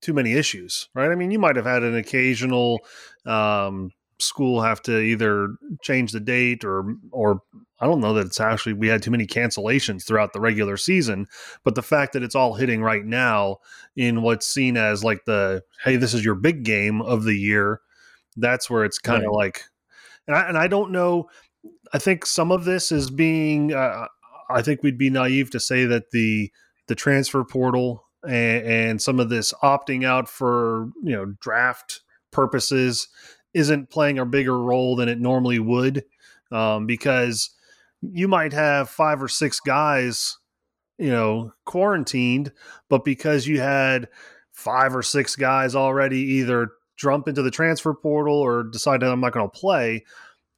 too 0.00 0.12
many 0.12 0.32
issues, 0.32 0.88
right? 0.94 1.10
I 1.10 1.14
mean, 1.14 1.30
you 1.30 1.38
might 1.38 1.56
have 1.56 1.66
had 1.66 1.82
an 1.82 1.96
occasional 1.96 2.80
um, 3.26 3.92
school 4.22 4.62
have 4.62 4.82
to 4.82 4.98
either 4.98 5.54
change 5.82 6.12
the 6.12 6.20
date 6.20 6.64
or 6.64 6.94
or 7.10 7.40
I 7.80 7.86
don't 7.86 8.00
know 8.00 8.14
that 8.14 8.26
it's 8.26 8.40
actually 8.40 8.74
we 8.74 8.88
had 8.88 9.02
too 9.02 9.10
many 9.10 9.26
cancellations 9.26 10.06
throughout 10.06 10.32
the 10.32 10.40
regular 10.40 10.76
season, 10.76 11.26
but 11.64 11.74
the 11.74 11.82
fact 11.82 12.12
that 12.12 12.22
it's 12.22 12.34
all 12.34 12.54
hitting 12.54 12.82
right 12.82 13.04
now 13.04 13.58
in 13.96 14.22
what's 14.22 14.46
seen 14.46 14.76
as 14.76 15.02
like 15.02 15.24
the 15.24 15.62
hey 15.84 15.96
this 15.96 16.14
is 16.14 16.24
your 16.24 16.34
big 16.34 16.64
game 16.64 17.02
of 17.02 17.24
the 17.24 17.36
year, 17.36 17.80
that's 18.36 18.70
where 18.70 18.84
it's 18.84 18.98
kind 18.98 19.24
of 19.24 19.30
right. 19.30 19.36
like 19.36 19.64
and 20.26 20.36
I, 20.36 20.48
and 20.48 20.56
I 20.56 20.68
don't 20.68 20.92
know 20.92 21.28
I 21.92 21.98
think 21.98 22.24
some 22.26 22.50
of 22.50 22.64
this 22.64 22.90
is 22.90 23.10
being 23.10 23.72
uh, 23.72 24.06
I 24.50 24.62
think 24.62 24.82
we'd 24.82 24.98
be 24.98 25.10
naive 25.10 25.50
to 25.50 25.60
say 25.60 25.84
that 25.86 26.10
the 26.10 26.50
the 26.88 26.94
transfer 26.94 27.44
portal 27.44 28.04
and, 28.24 28.66
and 28.66 29.02
some 29.02 29.20
of 29.20 29.28
this 29.28 29.52
opting 29.62 30.04
out 30.04 30.28
for 30.28 30.88
you 31.02 31.12
know 31.12 31.26
draft 31.40 32.00
purposes 32.30 33.08
isn't 33.54 33.90
playing 33.90 34.18
a 34.18 34.26
bigger 34.26 34.58
role 34.58 34.96
than 34.96 35.08
it 35.08 35.20
normally 35.20 35.58
would 35.58 36.04
um, 36.50 36.86
because 36.86 37.50
you 38.02 38.28
might 38.28 38.52
have 38.52 38.88
five 38.88 39.22
or 39.22 39.28
six 39.28 39.60
guys 39.60 40.38
you 40.98 41.10
know 41.10 41.52
quarantined 41.64 42.52
but 42.88 43.04
because 43.04 43.46
you 43.46 43.60
had 43.60 44.08
five 44.52 44.94
or 44.94 45.02
six 45.02 45.36
guys 45.36 45.74
already 45.74 46.18
either 46.18 46.72
jump 46.96 47.26
into 47.26 47.42
the 47.42 47.50
transfer 47.50 47.94
portal 47.94 48.34
or 48.34 48.64
decided 48.64 49.02
that 49.02 49.12
i'm 49.12 49.20
not 49.20 49.32
going 49.32 49.48
to 49.48 49.58
play 49.58 50.04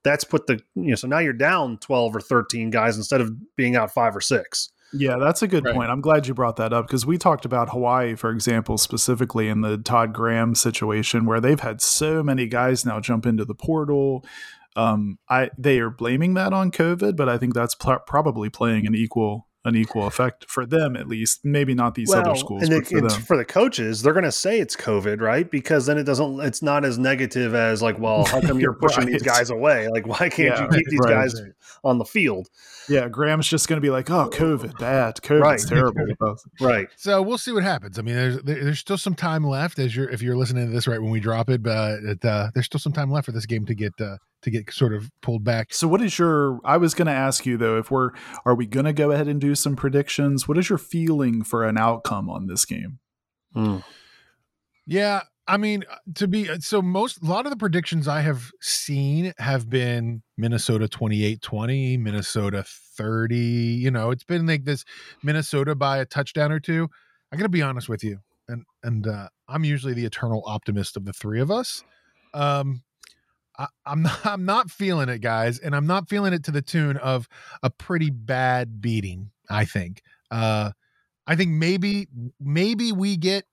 that's 0.02 0.24
put 0.24 0.46
the 0.46 0.54
you 0.74 0.90
know 0.90 0.94
so 0.94 1.06
now 1.06 1.18
you're 1.18 1.32
down 1.32 1.78
12 1.78 2.16
or 2.16 2.20
13 2.20 2.70
guys 2.70 2.96
instead 2.96 3.20
of 3.20 3.32
being 3.56 3.76
out 3.76 3.92
five 3.92 4.16
or 4.16 4.20
six 4.20 4.70
yeah, 4.94 5.16
that's 5.18 5.42
a 5.42 5.48
good 5.48 5.64
right. 5.64 5.74
point. 5.74 5.90
I'm 5.90 6.00
glad 6.00 6.26
you 6.26 6.34
brought 6.34 6.56
that 6.56 6.72
up 6.72 6.86
because 6.86 7.04
we 7.04 7.18
talked 7.18 7.44
about 7.44 7.70
Hawaii, 7.70 8.14
for 8.14 8.30
example, 8.30 8.78
specifically 8.78 9.48
in 9.48 9.60
the 9.60 9.78
Todd 9.78 10.12
Graham 10.12 10.54
situation 10.54 11.26
where 11.26 11.40
they've 11.40 11.60
had 11.60 11.80
so 11.80 12.22
many 12.22 12.46
guys 12.46 12.86
now 12.86 13.00
jump 13.00 13.26
into 13.26 13.44
the 13.44 13.54
portal. 13.54 14.24
Um, 14.76 15.18
I 15.28 15.50
they 15.58 15.78
are 15.78 15.90
blaming 15.90 16.34
that 16.34 16.52
on 16.52 16.70
COVID, 16.70 17.16
but 17.16 17.28
I 17.28 17.38
think 17.38 17.54
that's 17.54 17.74
pl- 17.74 18.00
probably 18.06 18.50
playing 18.50 18.86
an 18.86 18.94
equal 18.94 19.48
an 19.64 19.74
equal 19.74 20.06
effect 20.06 20.44
for 20.48 20.66
them 20.66 20.96
at 20.96 21.08
least. 21.08 21.44
Maybe 21.44 21.74
not 21.74 21.94
these 21.94 22.10
well, 22.10 22.20
other 22.20 22.36
schools. 22.36 22.62
And 22.62 22.72
it, 22.72 22.86
for, 22.86 23.08
for, 23.08 23.36
the 23.36 23.44
coaches, 23.44 24.02
they're 24.02 24.12
going 24.12 24.24
to 24.24 24.32
say 24.32 24.60
it's 24.60 24.76
COVID, 24.76 25.20
right? 25.20 25.50
Because 25.50 25.86
then 25.86 25.96
it 25.96 26.04
doesn't. 26.04 26.40
It's 26.40 26.62
not 26.62 26.84
as 26.84 26.98
negative 26.98 27.54
as 27.54 27.80
like, 27.80 27.98
well, 27.98 28.24
how 28.24 28.40
come 28.40 28.60
you're 28.60 28.74
pushing 28.80 29.04
right. 29.04 29.12
these 29.12 29.22
guys 29.22 29.50
away? 29.50 29.88
Like, 29.88 30.06
why 30.06 30.28
can't 30.28 30.38
yeah, 30.38 30.62
you 30.62 30.68
keep 30.68 30.88
these 30.88 31.00
right, 31.00 31.14
guys 31.14 31.40
on 31.82 31.98
the 31.98 32.04
field? 32.04 32.48
Yeah, 32.88 33.08
Graham's 33.08 33.48
just 33.48 33.66
going 33.66 33.78
to 33.78 33.84
be 33.84 33.90
like, 33.90 34.10
oh, 34.10 34.28
COVID, 34.28 34.78
bad, 34.78 35.16
COVID's 35.16 35.40
right. 35.40 35.60
terrible. 35.66 36.36
right. 36.60 36.88
So 36.96 37.22
we'll 37.22 37.38
see 37.38 37.52
what 37.52 37.62
happens. 37.62 37.98
I 37.98 38.02
mean, 38.02 38.14
there's 38.14 38.42
there's 38.42 38.78
still 38.78 38.98
some 38.98 39.14
time 39.14 39.44
left 39.44 39.78
as 39.78 39.96
you're 39.96 40.10
if 40.10 40.20
you're 40.20 40.36
listening 40.36 40.66
to 40.66 40.72
this 40.72 40.86
right 40.86 41.00
when 41.00 41.10
we 41.10 41.20
drop 41.20 41.48
it, 41.48 41.62
but 41.62 42.00
it, 42.00 42.24
uh, 42.24 42.50
there's 42.52 42.66
still 42.66 42.80
some 42.80 42.92
time 42.92 43.10
left 43.10 43.26
for 43.26 43.32
this 43.32 43.46
game 43.46 43.64
to 43.66 43.74
get. 43.74 43.98
Uh, 43.98 44.18
to 44.44 44.50
get 44.50 44.72
sort 44.72 44.94
of 44.94 45.10
pulled 45.20 45.44
back. 45.44 45.74
So 45.74 45.88
what 45.88 46.00
is 46.00 46.18
your 46.18 46.60
I 46.64 46.76
was 46.76 46.94
going 46.94 47.06
to 47.06 47.12
ask 47.12 47.44
you 47.44 47.56
though 47.56 47.78
if 47.78 47.90
we're 47.90 48.10
are 48.44 48.54
we 48.54 48.66
going 48.66 48.86
to 48.86 48.92
go 48.92 49.10
ahead 49.10 49.28
and 49.28 49.40
do 49.40 49.54
some 49.54 49.76
predictions? 49.76 50.46
What 50.46 50.58
is 50.58 50.68
your 50.68 50.78
feeling 50.78 51.42
for 51.42 51.64
an 51.64 51.76
outcome 51.76 52.30
on 52.30 52.46
this 52.46 52.64
game? 52.64 52.98
Hmm. 53.52 53.78
Yeah, 54.86 55.22
I 55.46 55.56
mean 55.56 55.84
to 56.14 56.28
be 56.28 56.48
so 56.60 56.82
most 56.82 57.22
a 57.22 57.26
lot 57.26 57.46
of 57.46 57.50
the 57.50 57.56
predictions 57.56 58.06
I 58.06 58.20
have 58.20 58.50
seen 58.60 59.32
have 59.38 59.68
been 59.68 60.22
Minnesota 60.36 60.86
28-20, 60.86 61.98
Minnesota 61.98 62.64
30, 62.96 63.36
you 63.36 63.90
know, 63.90 64.10
it's 64.10 64.24
been 64.24 64.46
like 64.46 64.64
this 64.64 64.84
Minnesota 65.22 65.74
by 65.74 65.98
a 65.98 66.04
touchdown 66.04 66.52
or 66.52 66.60
two. 66.60 66.88
I 67.32 67.36
got 67.36 67.44
to 67.44 67.48
be 67.48 67.62
honest 67.62 67.88
with 67.88 68.04
you. 68.04 68.18
And 68.48 68.64
and 68.82 69.06
uh 69.06 69.28
I'm 69.48 69.64
usually 69.64 69.94
the 69.94 70.04
eternal 70.04 70.42
optimist 70.46 70.96
of 70.96 71.06
the 71.06 71.12
three 71.12 71.40
of 71.40 71.50
us. 71.50 71.82
Um 72.34 72.82
I, 73.58 73.66
am 73.86 74.02
not, 74.02 74.20
I'm 74.26 74.44
not 74.44 74.70
feeling 74.70 75.08
it, 75.08 75.18
guys, 75.18 75.58
and 75.58 75.74
I'm 75.74 75.86
not 75.86 76.08
feeling 76.08 76.32
it 76.32 76.44
to 76.44 76.50
the 76.50 76.62
tune 76.62 76.96
of 76.96 77.28
a 77.62 77.70
pretty 77.70 78.10
bad 78.10 78.80
beating. 78.80 79.30
I 79.50 79.64
think. 79.64 80.02
Uh, 80.30 80.70
I 81.26 81.36
think 81.36 81.50
maybe 81.50 82.08
maybe 82.40 82.92
we 82.92 83.16
get 83.16 83.44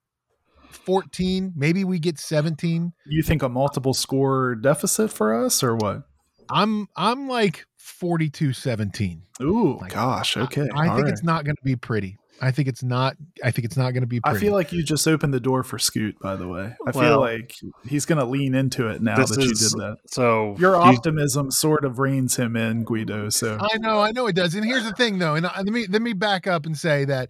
14, 0.71 1.53
maybe 1.55 1.83
we 1.83 1.99
get 1.99 2.17
17. 2.17 2.93
You 3.05 3.23
think 3.23 3.43
a 3.43 3.49
multiple 3.49 3.93
score 3.93 4.55
deficit 4.55 5.11
for 5.11 5.45
us, 5.45 5.63
or 5.63 5.75
what? 5.75 6.03
I'm 6.49 6.87
I'm 6.95 7.27
like 7.27 7.65
42-17. 7.79 9.21
Ooh, 9.41 9.77
like, 9.79 9.93
gosh, 9.93 10.37
okay. 10.37 10.67
I, 10.73 10.83
I 10.83 10.95
think 10.95 11.05
right. 11.05 11.13
it's 11.13 11.23
not 11.23 11.45
going 11.45 11.55
to 11.55 11.63
be 11.63 11.75
pretty. 11.75 12.17
I 12.43 12.49
think 12.49 12.67
it's 12.67 12.81
not. 12.81 13.15
I 13.43 13.51
think 13.51 13.65
it's 13.65 13.77
not 13.77 13.91
going 13.91 14.01
to 14.01 14.07
be. 14.07 14.19
Pretty. 14.19 14.37
I 14.37 14.39
feel 14.39 14.53
like 14.53 14.73
you 14.73 14.83
just 14.83 15.07
opened 15.07 15.31
the 15.33 15.39
door 15.39 15.63
for 15.63 15.77
Scoot. 15.77 16.17
By 16.19 16.35
the 16.35 16.47
way, 16.47 16.75
I 16.85 16.91
well, 16.91 16.93
feel 16.93 17.19
like 17.19 17.55
he's 17.87 18.05
going 18.05 18.17
to 18.17 18.25
lean 18.25 18.55
into 18.55 18.87
it 18.87 19.01
now 19.01 19.17
that 19.17 19.29
is, 19.29 19.37
you 19.37 19.53
did 19.53 19.77
that. 19.79 19.97
So 20.07 20.55
your 20.57 20.75
optimism 20.75 21.51
sort 21.51 21.85
of 21.85 21.99
reins 21.99 22.35
him 22.37 22.55
in, 22.55 22.83
Guido. 22.83 23.29
So 23.29 23.59
I 23.61 23.77
know, 23.77 24.01
I 24.01 24.11
know 24.11 24.25
it 24.25 24.35
does. 24.35 24.55
And 24.55 24.65
here's 24.65 24.83
the 24.83 24.93
thing, 24.93 25.19
though, 25.19 25.35
and 25.35 25.45
uh, 25.45 25.51
let 25.57 25.67
me 25.67 25.85
let 25.87 26.01
me 26.01 26.13
back 26.13 26.47
up 26.47 26.65
and 26.65 26.75
say 26.75 27.05
that 27.05 27.29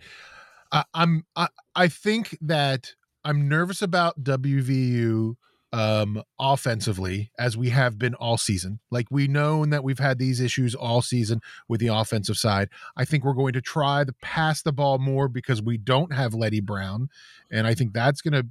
I, 0.71 0.86
I'm 0.93 1.26
I, 1.36 1.50
I 1.76 1.89
think 1.89 2.38
that 2.41 2.93
I'm 3.26 3.50
nervous 3.50 3.82
about 3.82 4.24
WVU 4.24 5.36
um 5.73 6.21
offensively 6.39 7.31
as 7.39 7.55
we 7.55 7.69
have 7.69 7.97
been 7.97 8.13
all 8.15 8.38
season. 8.38 8.79
Like 8.89 9.07
we 9.10 9.27
know 9.27 9.65
that 9.65 9.84
we've 9.84 9.99
had 9.99 10.19
these 10.19 10.41
issues 10.41 10.75
all 10.75 11.01
season 11.01 11.41
with 11.67 11.79
the 11.79 11.88
offensive 11.88 12.38
side. 12.38 12.69
I 12.97 13.05
think 13.05 13.23
we're 13.23 13.34
going 13.34 13.53
to 13.53 13.62
try 13.62 14.03
to 14.03 14.13
pass 14.21 14.62
the 14.62 14.73
ball 14.73 14.97
more 14.97 15.29
because 15.29 15.62
we 15.62 15.77
don't 15.77 16.13
have 16.13 16.34
Leddie 16.34 16.60
Brown 16.60 17.10
and 17.49 17.67
I 17.67 17.73
think 17.73 17.93
that's 17.93 18.21
going 18.21 18.34
to 18.34 18.47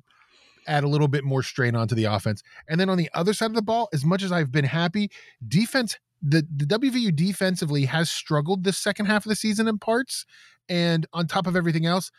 add 0.67 0.85
a 0.85 0.89
little 0.89 1.09
bit 1.09 1.25
more 1.25 1.43
strain 1.43 1.75
onto 1.75 1.95
the 1.95 2.05
offense. 2.05 2.43
And 2.69 2.81
then 2.81 2.89
on 2.89 2.97
the 2.97 3.11
other 3.13 3.35
side 3.35 3.51
of 3.51 3.55
the 3.55 3.63
ball, 3.63 3.89
as 3.93 4.05
much 4.05 4.23
as 4.23 4.33
I've 4.33 4.53
been 4.53 4.65
happy, 4.65 5.11
defense 5.47 5.99
the 6.23 6.47
the 6.55 6.67
WVU 6.67 7.15
defensively 7.15 7.87
has 7.87 8.11
struggled 8.11 8.65
this 8.65 8.79
second 8.79 9.07
half 9.07 9.25
of 9.25 9.31
the 9.31 9.37
season 9.37 9.67
in 9.69 9.79
parts 9.79 10.27
and 10.69 11.07
on 11.13 11.27
top 11.27 11.47
of 11.47 11.57
everything 11.57 11.87
else, 11.87 12.11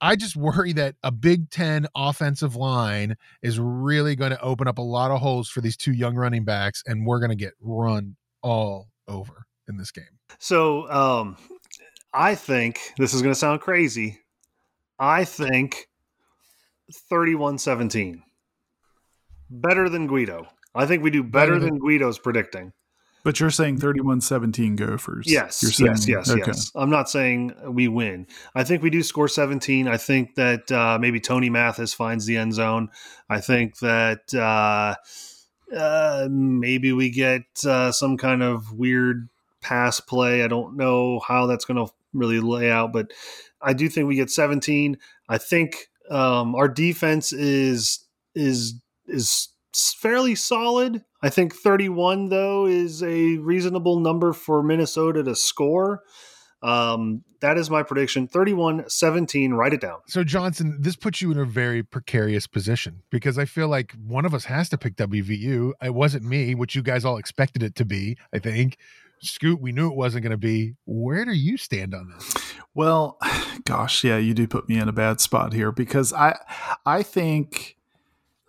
I 0.00 0.16
just 0.16 0.36
worry 0.36 0.72
that 0.74 0.96
a 1.02 1.10
Big 1.10 1.50
Ten 1.50 1.86
offensive 1.94 2.56
line 2.56 3.16
is 3.42 3.58
really 3.58 4.16
going 4.16 4.30
to 4.30 4.40
open 4.40 4.66
up 4.68 4.78
a 4.78 4.82
lot 4.82 5.10
of 5.10 5.20
holes 5.20 5.48
for 5.48 5.60
these 5.60 5.76
two 5.76 5.92
young 5.92 6.14
running 6.16 6.44
backs, 6.44 6.82
and 6.86 7.06
we're 7.06 7.18
going 7.20 7.30
to 7.30 7.36
get 7.36 7.54
run 7.60 8.16
all 8.42 8.88
over 9.08 9.46
in 9.68 9.76
this 9.76 9.90
game. 9.90 10.04
So, 10.38 10.90
um, 10.90 11.36
I 12.12 12.34
think 12.34 12.78
this 12.98 13.14
is 13.14 13.22
going 13.22 13.34
to 13.34 13.38
sound 13.38 13.60
crazy. 13.60 14.18
I 14.98 15.24
think 15.24 15.88
31-17. 17.10 18.22
Better 19.50 19.88
than 19.88 20.06
Guido. 20.06 20.46
I 20.74 20.86
think 20.86 21.02
we 21.02 21.10
do 21.10 21.22
better, 21.22 21.52
Better 21.52 21.60
than- 21.60 21.74
than 21.74 21.78
Guido's 21.78 22.18
predicting. 22.18 22.72
But 23.22 23.38
you're 23.38 23.50
saying 23.50 23.78
31-17 23.78 24.76
Gophers. 24.76 25.26
Yes, 25.30 25.62
You're 25.62 25.88
yes, 25.90 26.04
saying- 26.04 26.18
yes, 26.18 26.30
okay. 26.30 26.42
yes. 26.46 26.72
I'm 26.74 26.90
not 26.90 27.10
saying 27.10 27.54
we 27.68 27.86
win. 27.88 28.26
I 28.54 28.64
think 28.64 28.82
we 28.82 28.90
do 28.90 29.02
score 29.02 29.28
17. 29.28 29.88
I 29.88 29.96
think 29.98 30.36
that 30.36 30.70
uh, 30.72 30.98
maybe 30.98 31.20
Tony 31.20 31.50
Mathis 31.50 31.92
finds 31.92 32.24
the 32.26 32.36
end 32.36 32.54
zone. 32.54 32.88
I 33.28 33.40
think 33.40 33.78
that 33.80 34.32
uh, 34.34 34.94
uh, 35.76 36.28
maybe 36.30 36.92
we 36.92 37.10
get 37.10 37.42
uh, 37.66 37.92
some 37.92 38.16
kind 38.16 38.42
of 38.42 38.72
weird 38.72 39.28
pass 39.60 40.00
play. 40.00 40.42
I 40.42 40.48
don't 40.48 40.76
know 40.76 41.20
how 41.20 41.46
that's 41.46 41.64
going 41.64 41.84
to 41.86 41.92
really 42.14 42.40
lay 42.40 42.70
out, 42.70 42.92
but 42.92 43.12
I 43.60 43.72
do 43.74 43.88
think 43.88 44.08
we 44.08 44.16
get 44.16 44.30
17. 44.30 44.96
I 45.28 45.38
think 45.38 45.90
um, 46.10 46.54
our 46.54 46.68
defense 46.68 47.32
is 47.32 48.00
is 48.34 48.74
is 49.06 49.48
fairly 49.74 50.34
solid. 50.34 51.04
I 51.22 51.30
think 51.30 51.54
31 51.54 52.28
though 52.28 52.66
is 52.66 53.02
a 53.02 53.36
reasonable 53.38 54.00
number 54.00 54.32
for 54.32 54.62
Minnesota 54.62 55.22
to 55.22 55.34
score. 55.34 56.02
Um, 56.62 57.24
that 57.40 57.56
is 57.56 57.70
my 57.70 57.82
prediction. 57.82 58.28
31-17, 58.28 59.52
write 59.52 59.72
it 59.72 59.80
down. 59.80 60.00
So 60.06 60.22
Johnson, 60.22 60.76
this 60.78 60.94
puts 60.94 61.22
you 61.22 61.30
in 61.32 61.38
a 61.38 61.46
very 61.46 61.82
precarious 61.82 62.46
position 62.46 63.02
because 63.10 63.38
I 63.38 63.46
feel 63.46 63.68
like 63.68 63.94
one 64.06 64.26
of 64.26 64.34
us 64.34 64.44
has 64.44 64.68
to 64.70 64.78
pick 64.78 64.96
WVU. 64.96 65.72
It 65.82 65.94
wasn't 65.94 66.24
me, 66.24 66.54
which 66.54 66.74
you 66.74 66.82
guys 66.82 67.04
all 67.04 67.16
expected 67.16 67.62
it 67.62 67.74
to 67.76 67.84
be. 67.84 68.18
I 68.32 68.38
think. 68.38 68.76
Scoot, 69.22 69.60
we 69.60 69.70
knew 69.70 69.90
it 69.90 69.96
wasn't 69.96 70.22
going 70.22 70.30
to 70.30 70.38
be. 70.38 70.76
Where 70.86 71.26
do 71.26 71.32
you 71.32 71.58
stand 71.58 71.94
on 71.94 72.08
this? 72.08 72.54
Well, 72.74 73.18
gosh, 73.64 74.02
yeah, 74.02 74.16
you 74.16 74.32
do 74.32 74.46
put 74.46 74.66
me 74.66 74.78
in 74.78 74.88
a 74.88 74.92
bad 74.92 75.20
spot 75.20 75.52
here 75.52 75.70
because 75.70 76.14
I 76.14 76.38
I 76.86 77.02
think 77.02 77.76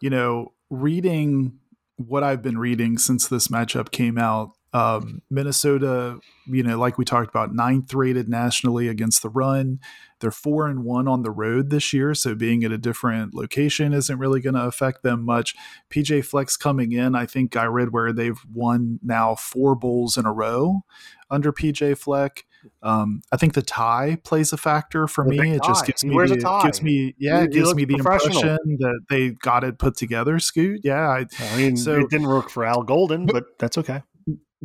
you 0.01 0.09
know, 0.09 0.51
reading 0.69 1.59
what 2.07 2.23
I've 2.23 2.41
been 2.41 2.57
reading 2.57 2.97
since 2.97 3.27
this 3.27 3.47
matchup 3.47 3.91
came 3.91 4.17
out, 4.17 4.51
um, 4.73 5.21
Minnesota, 5.29 6.19
you 6.47 6.63
know, 6.63 6.79
like 6.79 6.97
we 6.97 7.03
talked 7.03 7.29
about, 7.29 7.53
ninth 7.53 7.93
rated 7.93 8.29
nationally 8.29 8.87
against 8.87 9.21
the 9.21 9.29
run. 9.29 9.79
They're 10.19 10.31
four 10.31 10.67
and 10.67 10.83
one 10.83 11.07
on 11.07 11.23
the 11.23 11.31
road 11.31 11.69
this 11.69 11.91
year, 11.91 12.13
so 12.13 12.35
being 12.35 12.63
at 12.63 12.71
a 12.71 12.77
different 12.77 13.33
location 13.33 13.93
isn't 13.93 14.17
really 14.17 14.39
going 14.39 14.55
to 14.55 14.65
affect 14.65 15.03
them 15.03 15.25
much. 15.25 15.55
PJ 15.89 16.23
Fleck's 16.23 16.55
coming 16.55 16.93
in, 16.93 17.15
I 17.15 17.25
think 17.25 17.57
I 17.57 17.65
read 17.65 17.91
where 17.91 18.13
they've 18.13 18.39
won 18.53 18.99
now 19.03 19.35
four 19.35 19.75
bowls 19.75 20.15
in 20.15 20.25
a 20.25 20.31
row 20.31 20.83
under 21.29 21.51
PJ 21.51 21.97
Fleck. 21.97 22.45
Um, 22.83 23.21
I 23.31 23.37
think 23.37 23.53
the 23.53 23.61
tie 23.61 24.17
plays 24.23 24.53
a 24.53 24.57
factor 24.57 25.07
for 25.07 25.23
The 25.25 25.31
me. 25.31 25.51
It 25.51 25.63
just 25.63 25.85
gives 25.85 26.01
He 26.01 26.09
me 26.09 26.15
the, 26.27 26.59
gives 26.63 26.81
me 26.81 27.15
yeah, 27.17 27.39
You- 27.39 27.45
it 27.45 27.51
gives 27.51 27.75
me 27.75 27.85
the 27.85 27.95
impression 27.95 28.33
that 28.79 28.99
they 29.09 29.29
got 29.31 29.63
it 29.63 29.77
put 29.79 29.95
together. 29.97 30.39
Scoot, 30.39 30.81
yeah, 30.83 31.09
I, 31.09 31.25
I 31.39 31.57
mean, 31.57 31.77
So- 31.77 31.99
it 31.99 32.09
didn't 32.09 32.27
work 32.27 32.49
for 32.49 32.63
Al 32.65 32.83
Golden, 32.83 33.25
but 33.25 33.45
that's 33.59 33.77
okay. 33.77 34.03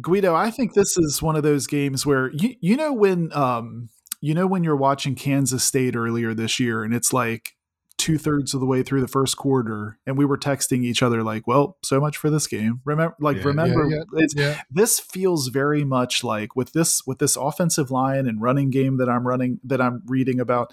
Guido, 0.01 0.35
I 0.35 0.51
think 0.51 0.75
this 0.75 0.97
is 0.99 1.23
one 1.23 1.37
of 1.37 1.43
those 1.43 1.67
games 1.67 2.05
where 2.05 2.31
you 2.35 2.55
you 2.61 2.77
know 2.77 2.93
when 2.93 3.33
um 3.33 3.89
you 4.21 4.35
know 4.35 4.47
when 4.47 4.63
you're 4.63 4.77
watching 4.77 5.15
Kansas 5.15 5.65
State 5.65 5.97
earlier 5.97 6.35
this 6.35 6.61
year 6.61 6.85
and 6.85 6.93
it's 6.95 7.13
like 7.15 7.56
two 7.99 8.19
thirds 8.19 8.53
of 8.53 8.61
the 8.61 8.67
way 8.67 8.83
through 8.83 9.01
the 9.01 9.09
first 9.09 9.37
quarter 9.37 9.99
and 10.07 10.19
we 10.19 10.25
were 10.25 10.37
texting 10.37 10.83
each 10.85 11.03
other 11.03 11.23
like, 11.23 11.47
well, 11.47 11.79
so 11.83 11.99
much 12.01 12.17
for 12.17 12.29
this 12.31 12.47
game. 12.47 12.81
Remember, 12.85 13.17
like 13.21 13.39
Yeah, 13.39 13.45
remember, 13.45 13.89
yeah, 13.89 14.27
Yeah. 14.37 14.61
this 14.71 15.01
feels 15.01 15.49
very 15.49 15.83
much 15.85 16.23
like 16.23 16.55
with 16.55 16.73
this 16.73 17.07
with 17.07 17.19
this 17.19 17.37
offensive 17.37 17.91
line 17.91 18.27
and 18.27 18.41
running 18.43 18.71
game 18.71 18.99
that 18.99 19.09
I'm 19.09 19.27
running 19.27 19.61
that 19.65 19.81
I'm 19.81 20.03
reading 20.07 20.39
about. 20.41 20.73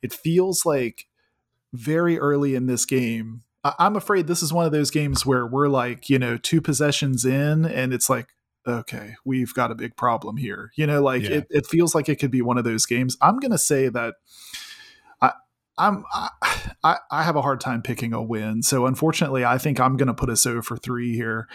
It 0.00 0.12
feels 0.12 0.64
like 0.64 1.06
very 1.72 2.18
early 2.18 2.54
in 2.54 2.66
this 2.66 2.84
game. 2.84 3.42
I- 3.64 3.74
I'm 3.78 3.96
afraid 3.96 4.26
this 4.26 4.42
is 4.42 4.52
one 4.52 4.64
of 4.64 4.72
those 4.72 4.90
games 4.90 5.26
where 5.26 5.46
we're 5.46 5.68
like, 5.68 6.08
you 6.08 6.18
know, 6.18 6.36
two 6.36 6.60
possessions 6.60 7.24
in, 7.24 7.64
and 7.66 7.92
it's 7.92 8.08
like, 8.08 8.28
okay, 8.66 9.14
we've 9.24 9.52
got 9.54 9.70
a 9.70 9.74
big 9.74 9.96
problem 9.96 10.36
here. 10.36 10.70
You 10.76 10.86
know, 10.86 11.02
like 11.02 11.22
Yeah. 11.22 11.38
it, 11.38 11.46
it 11.50 11.66
feels 11.66 11.94
like 11.94 12.08
it 12.08 12.16
could 12.16 12.30
be 12.30 12.42
one 12.42 12.58
of 12.58 12.64
those 12.64 12.86
games. 12.86 13.16
I'm 13.20 13.38
gonna 13.38 13.58
say 13.58 13.88
that 13.88 14.14
I'm 15.80 16.04
I, 16.84 16.98
I 17.10 17.22
have 17.24 17.36
a 17.36 17.42
hard 17.42 17.60
time 17.60 17.82
picking 17.82 18.12
a 18.12 18.22
win. 18.22 18.62
So 18.62 18.86
unfortunately, 18.86 19.44
I 19.44 19.58
think 19.58 19.80
I'm 19.80 19.96
gonna 19.96 20.14
put 20.14 20.30
us 20.30 20.46
over 20.46 20.76
three 20.76 21.14
here. 21.14 21.48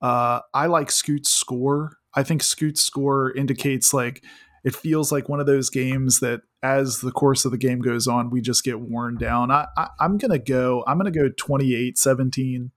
Uh, 0.00 0.40
I 0.54 0.66
like 0.66 0.90
Scoot's 0.90 1.30
score. 1.30 1.96
I 2.14 2.22
think 2.22 2.42
Scoot's 2.42 2.80
score 2.80 3.32
indicates 3.32 3.92
like 3.92 4.24
it 4.64 4.74
feels 4.74 5.10
like 5.10 5.28
one 5.28 5.40
of 5.40 5.46
those 5.46 5.70
games 5.70 6.20
that 6.20 6.42
as 6.62 7.00
the 7.00 7.12
course 7.12 7.44
of 7.44 7.50
the 7.50 7.58
game 7.58 7.80
goes 7.80 8.06
on, 8.06 8.30
we 8.30 8.40
just 8.40 8.64
get 8.64 8.80
worn 8.80 9.16
down. 9.16 9.50
I, 9.50 9.66
I 9.76 9.88
I'm 9.98 10.18
gonna 10.18 10.38
go. 10.38 10.84
I'm 10.86 10.98
gonna 10.98 11.10
go 11.10 11.30
28-17. 11.30 12.70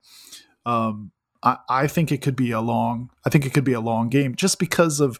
Um, 0.65 1.11
I, 1.43 1.57
I 1.69 1.87
think 1.87 2.11
it 2.11 2.21
could 2.21 2.37
be 2.37 2.51
a 2.51 2.61
long. 2.61 3.09
I 3.25 3.29
think 3.29 3.45
it 3.45 3.53
could 3.53 3.65
be 3.65 3.73
a 3.73 3.81
long 3.81 4.09
game 4.09 4.35
just 4.35 4.59
because 4.59 4.99
of. 4.99 5.19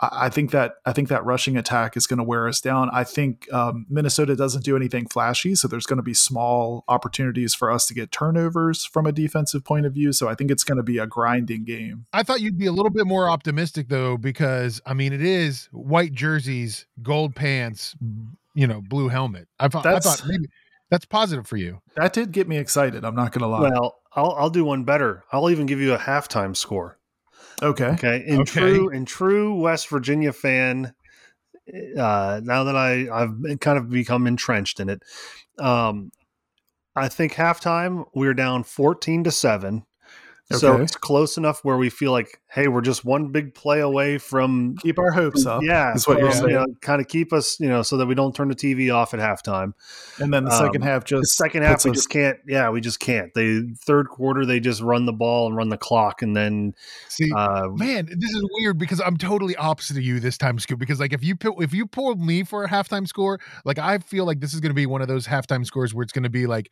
I 0.00 0.08
I 0.26 0.28
think 0.28 0.50
that 0.52 0.74
I 0.86 0.92
think 0.92 1.08
that 1.08 1.24
rushing 1.24 1.56
attack 1.56 1.96
is 1.96 2.06
going 2.06 2.18
to 2.18 2.24
wear 2.24 2.48
us 2.48 2.60
down. 2.60 2.90
I 2.92 3.04
think 3.04 3.52
um, 3.52 3.86
Minnesota 3.88 4.34
doesn't 4.36 4.64
do 4.64 4.76
anything 4.76 5.06
flashy, 5.06 5.54
so 5.54 5.68
there's 5.68 5.86
going 5.86 5.98
to 5.98 6.02
be 6.02 6.14
small 6.14 6.84
opportunities 6.88 7.54
for 7.54 7.70
us 7.70 7.86
to 7.86 7.94
get 7.94 8.10
turnovers 8.12 8.84
from 8.84 9.06
a 9.06 9.12
defensive 9.12 9.64
point 9.64 9.86
of 9.86 9.92
view. 9.94 10.12
So 10.12 10.28
I 10.28 10.34
think 10.34 10.50
it's 10.50 10.64
going 10.64 10.76
to 10.78 10.82
be 10.82 10.98
a 10.98 11.06
grinding 11.06 11.64
game. 11.64 12.06
I 12.12 12.22
thought 12.22 12.40
you'd 12.40 12.58
be 12.58 12.66
a 12.66 12.72
little 12.72 12.90
bit 12.90 13.06
more 13.06 13.28
optimistic 13.28 13.88
though, 13.88 14.16
because 14.16 14.80
I 14.86 14.94
mean, 14.94 15.12
it 15.12 15.22
is 15.22 15.68
white 15.72 16.12
jerseys, 16.12 16.86
gold 17.02 17.34
pants, 17.34 17.94
you 18.54 18.66
know, 18.66 18.80
blue 18.80 19.08
helmet. 19.08 19.48
I 19.60 19.68
thought, 19.68 19.86
I 19.86 19.92
That's- 19.92 20.20
thought 20.20 20.28
maybe 20.28 20.46
that's 20.90 21.06
positive 21.06 21.46
for 21.46 21.56
you. 21.56 21.80
That 21.96 22.12
did 22.12 22.32
get 22.32 22.46
me 22.48 22.58
excited. 22.58 23.02
I'm 23.02 23.14
not 23.14 23.32
going 23.32 23.40
to 23.40 23.46
lie. 23.46 23.60
Well, 23.70 23.98
I'll 24.14 24.32
I'll 24.32 24.50
do 24.50 24.64
one 24.64 24.84
better. 24.84 25.24
I'll 25.32 25.48
even 25.48 25.64
give 25.64 25.80
you 25.80 25.94
a 25.94 25.98
halftime 25.98 26.54
score. 26.54 26.98
Okay. 27.62 27.88
Okay. 27.90 28.24
In 28.26 28.40
Okay. 28.40 28.50
true 28.50 28.88
in 28.90 29.04
true 29.04 29.54
West 29.54 29.88
Virginia 29.88 30.32
fan, 30.32 30.94
uh, 31.96 32.40
now 32.42 32.64
that 32.64 32.76
I 32.76 33.08
I've 33.12 33.60
kind 33.60 33.78
of 33.78 33.88
become 33.88 34.26
entrenched 34.26 34.80
in 34.80 34.88
it, 34.88 35.02
um, 35.58 36.10
I 36.96 37.08
think 37.08 37.34
halftime 37.34 38.04
we're 38.14 38.34
down 38.34 38.64
fourteen 38.64 39.24
to 39.24 39.30
seven. 39.30 39.84
So 40.58 40.76
it's 40.78 40.96
close 40.96 41.36
enough 41.36 41.64
where 41.64 41.76
we 41.76 41.90
feel 41.90 42.12
like, 42.12 42.40
hey, 42.50 42.68
we're 42.68 42.80
just 42.82 43.04
one 43.04 43.32
big 43.32 43.54
play 43.54 43.80
away 43.80 44.18
from 44.18 44.76
Keep 44.82 44.98
our 44.98 45.10
hopes 45.10 45.46
up. 45.46 45.62
yeah, 45.62 45.86
that's 45.92 46.06
what 46.06 46.18
you're 46.18 46.30
from, 46.30 46.50
you 46.50 46.56
saying. 46.56 46.66
know, 46.68 46.74
kind 46.82 47.00
of 47.00 47.08
keep 47.08 47.32
us, 47.32 47.58
you 47.60 47.68
know, 47.68 47.82
so 47.82 47.96
that 47.96 48.06
we 48.06 48.14
don't 48.14 48.34
turn 48.34 48.48
the 48.48 48.54
TV 48.54 48.94
off 48.94 49.14
at 49.14 49.20
halftime. 49.20 49.72
And 50.18 50.32
then 50.32 50.44
the 50.44 50.52
Um, 50.52 50.58
second 50.58 50.82
half 50.82 51.04
The 51.04 51.20
just 51.20 51.36
second 51.36 51.62
half, 51.62 51.84
we 51.84 51.90
us- 51.92 51.96
just 51.96 52.10
can't. 52.10 52.38
Yeah, 52.46 52.70
we 52.70 52.80
just 52.80 53.00
can't. 53.00 53.32
The 53.34 53.74
third 53.86 54.08
quarter, 54.08 54.44
they 54.44 54.60
just 54.60 54.80
run 54.82 55.06
the 55.06 55.12
ball 55.12 55.46
and 55.46 55.56
run 55.56 55.68
the 55.70 55.78
clock, 55.78 56.22
and 56.22 56.36
then 56.36 56.74
See, 57.08 57.30
uh, 57.32 57.68
man, 57.68 58.06
this 58.06 58.30
is 58.30 58.48
weird 58.52 58.78
because 58.78 59.00
I'm 59.00 59.16
totally 59.16 59.56
opposite 59.56 59.96
of 59.96 60.02
you 60.02 60.20
this 60.20 60.36
time, 60.36 60.58
Scoop. 60.58 60.78
Because 60.78 61.00
like 61.00 61.12
if 61.12 61.24
you 61.24 61.36
pu- 61.36 61.60
if 61.62 61.72
you 61.72 61.86
pulled 61.86 62.20
me 62.20 62.42
for 62.44 62.64
a 62.64 62.68
halftime 62.68 63.08
score, 63.08 63.40
like 63.64 63.78
I 63.78 63.98
feel 63.98 64.24
like 64.26 64.40
this 64.40 64.52
is 64.54 64.60
going 64.60 64.70
to 64.70 64.74
be 64.74 64.86
one 64.86 65.00
of 65.02 65.08
those 65.08 65.26
halftime 65.26 65.64
scores 65.64 65.94
where 65.94 66.02
it's 66.02 66.12
going 66.12 66.22
to 66.24 66.30
be 66.30 66.46
like 66.46 66.70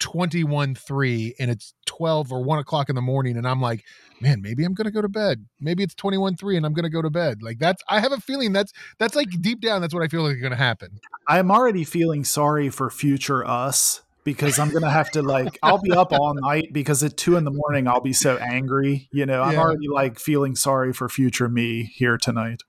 21-3 0.00 1.32
and 1.38 1.50
it's 1.50 1.74
12 1.86 2.32
or 2.32 2.42
1 2.42 2.58
o'clock 2.58 2.88
in 2.88 2.94
the 2.96 3.02
morning 3.02 3.36
and 3.36 3.46
i'm 3.46 3.60
like 3.60 3.84
man 4.20 4.40
maybe 4.42 4.64
i'm 4.64 4.74
gonna 4.74 4.90
go 4.90 5.02
to 5.02 5.08
bed 5.08 5.46
maybe 5.60 5.82
it's 5.82 5.94
21-3 5.94 6.56
and 6.56 6.66
i'm 6.66 6.72
gonna 6.72 6.90
go 6.90 7.02
to 7.02 7.10
bed 7.10 7.42
like 7.42 7.58
that's 7.58 7.82
i 7.88 8.00
have 8.00 8.12
a 8.12 8.18
feeling 8.18 8.52
that's 8.52 8.72
that's 8.98 9.14
like 9.14 9.28
deep 9.40 9.60
down 9.60 9.80
that's 9.80 9.94
what 9.94 10.02
i 10.02 10.08
feel 10.08 10.22
like 10.22 10.36
is 10.36 10.42
gonna 10.42 10.56
happen 10.56 10.98
I'm 11.28 11.50
already 11.52 11.84
feeling 11.84 12.24
sorry 12.24 12.70
for 12.70 12.90
future 12.90 13.46
us 13.46 14.00
because 14.24 14.58
I'm 14.58 14.70
gonna 14.70 14.90
have 14.90 15.12
to 15.12 15.22
like 15.22 15.58
I'll 15.62 15.78
be 15.80 15.92
up 15.92 16.12
all 16.12 16.34
night 16.34 16.72
because 16.72 17.04
at 17.04 17.16
two 17.16 17.36
in 17.36 17.44
the 17.44 17.52
morning 17.52 17.86
I'll 17.86 18.00
be 18.00 18.12
so 18.12 18.36
angry. 18.38 19.08
You 19.12 19.26
know, 19.26 19.42
I'm 19.42 19.52
Yeah. 19.52 19.60
already 19.60 19.86
like 19.86 20.18
feeling 20.18 20.56
sorry 20.56 20.92
for 20.92 21.08
future 21.08 21.48
me 21.48 21.84
here 21.94 22.18
tonight. 22.18 22.62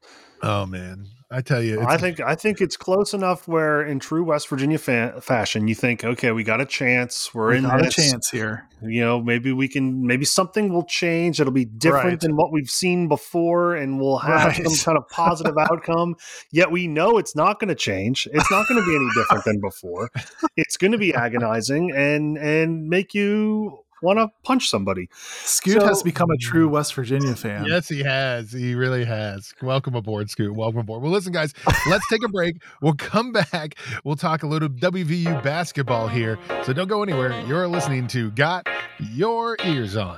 oh 0.43 0.67
man 0.67 1.07
i 1.31 1.41
tell 1.41 1.61
you 1.63 1.81
I 1.81 1.97
think 1.97 2.19
I 2.19 2.35
think 2.35 2.59
it's 2.61 2.75
close 2.77 3.13
enough 3.13 3.47
where, 3.47 3.81
in 3.83 3.99
true 3.99 4.23
West 4.23 4.49
Virginia 4.49 4.77
fa- 4.77 5.19
fashion, 5.21 5.67
you 5.67 5.75
think, 5.75 6.03
okay, 6.03 6.31
we 6.31 6.43
got 6.43 6.59
a 6.61 6.65
chance. 6.65 7.33
We're 7.33 7.51
We 7.51 7.57
in 7.59 7.63
got 7.63 7.85
a 7.85 7.89
chance 7.89 8.29
here. 8.29 8.67
You 8.83 9.01
know, 9.01 9.21
maybe 9.21 9.51
we 9.53 9.67
can. 9.67 10.05
Maybe 10.05 10.25
something 10.25 10.73
will 10.73 10.83
change. 10.85 11.39
It'll 11.39 11.53
be 11.53 11.65
different 11.65 12.05
Right. 12.05 12.19
than 12.19 12.35
what 12.35 12.51
we've 12.51 12.69
seen 12.69 13.07
before, 13.07 13.75
and 13.75 13.99
we'll 13.99 14.17
have 14.17 14.57
Right. 14.57 14.67
some 14.67 14.85
kind 14.93 14.97
of 14.97 15.07
positive 15.09 15.55
outcome. 15.71 16.15
Yet 16.51 16.71
we 16.71 16.87
know 16.87 17.17
it's 17.17 17.35
not 17.35 17.59
going 17.59 17.69
to 17.69 17.75
change. 17.75 18.27
It's 18.33 18.51
not 18.51 18.67
going 18.67 18.81
to 18.81 18.85
be 18.87 18.95
any 18.95 19.07
different 19.15 19.45
than 19.45 19.59
before. 19.61 20.09
It's 20.57 20.77
going 20.77 20.91
to 20.93 20.97
be 20.97 21.13
agonizing 21.25 21.91
and 21.91 22.37
and 22.37 22.87
make 22.89 23.13
you 23.13 23.79
want 24.01 24.19
to 24.19 24.29
punch 24.43 24.69
somebody. 24.69 25.07
Scoot 25.13 25.81
So- 25.81 25.87
has 25.87 26.03
become 26.03 26.29
a 26.31 26.37
true 26.37 26.67
West 26.69 26.93
Virginia 26.93 27.35
fan. 27.35 27.65
Yes, 27.65 27.87
he 27.87 28.03
has. 28.03 28.51
He 28.51 28.75
really 28.75 29.05
has. 29.05 29.53
Welcome 29.61 29.95
aboard, 29.95 30.29
Scoot. 30.29 30.55
Welcome 30.55 30.79
aboard. 30.81 31.01
Well, 31.01 31.11
listen, 31.11 31.31
guys, 31.33 31.53
let's 31.89 32.07
take 32.09 32.23
a 32.23 32.27
break. 32.31 32.55
We'll 32.81 32.93
come 32.95 33.31
back. 33.31 33.75
We'll 34.03 34.15
talk 34.15 34.43
a 34.43 34.47
little 34.47 34.69
WVU 34.69 35.43
basketball 35.43 36.07
here. 36.07 36.37
So 36.63 36.73
don't 36.73 36.87
go 36.87 37.03
anywhere. 37.03 37.39
You're 37.47 37.67
listening 37.67 38.07
to 38.07 38.31
Got 38.31 38.67
Your 38.99 39.57
Ears 39.63 39.95
On. 39.95 40.17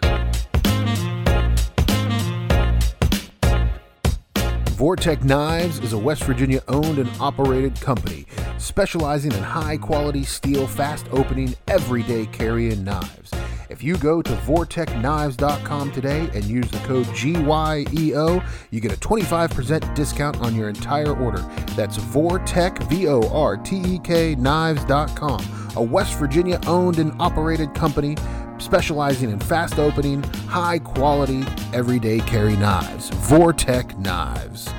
Vortek 4.76 5.24
Knives 5.24 5.80
is 5.80 5.94
a 5.94 5.98
West 5.98 6.24
Virginia 6.24 6.62
owned 6.68 6.98
and 6.98 7.10
operated 7.20 7.80
company 7.80 8.26
specializing 8.58 9.32
in 9.32 9.44
high 9.44 9.78
quality 9.78 10.24
steel, 10.24 10.68
fast 10.68 11.06
opening, 11.12 11.54
everyday 11.68 12.26
carrying 12.28 12.84
knives. 12.84 13.32
If 13.74 13.82
you 13.82 13.98
go 13.98 14.22
to 14.22 14.32
vortekknives.com 14.32 15.92
today 15.94 16.30
and 16.36 16.46
use 16.46 16.70
the 16.70 16.78
code 16.82 17.08
GYEO, 17.08 18.48
you 18.70 18.80
get 18.80 18.94
a 18.94 18.98
25% 18.98 19.96
discount 19.96 20.40
on 20.42 20.56
your 20.56 20.70
entire 20.70 21.18
order. 21.18 21.40
That's 21.76 21.98
Vortek, 21.98 22.88
V 22.88 23.08
O 23.08 23.28
R 23.30 23.58
T 23.58 23.78
E 23.78 23.98
K 23.98 24.36
knives.com, 24.36 25.74
a 25.76 25.82
West 25.82 26.20
Virginia 26.20 26.62
owned 26.68 27.00
and 27.00 27.20
operated 27.20 27.74
company 27.74 28.16
specializing 28.60 29.32
in 29.32 29.40
fast 29.40 29.80
opening, 29.80 30.22
high 30.22 30.78
quality, 30.78 31.44
everyday 31.74 32.20
carry 32.20 32.56
knives. 32.56 33.10
Vortek 33.10 33.98
Knives. 33.98 34.70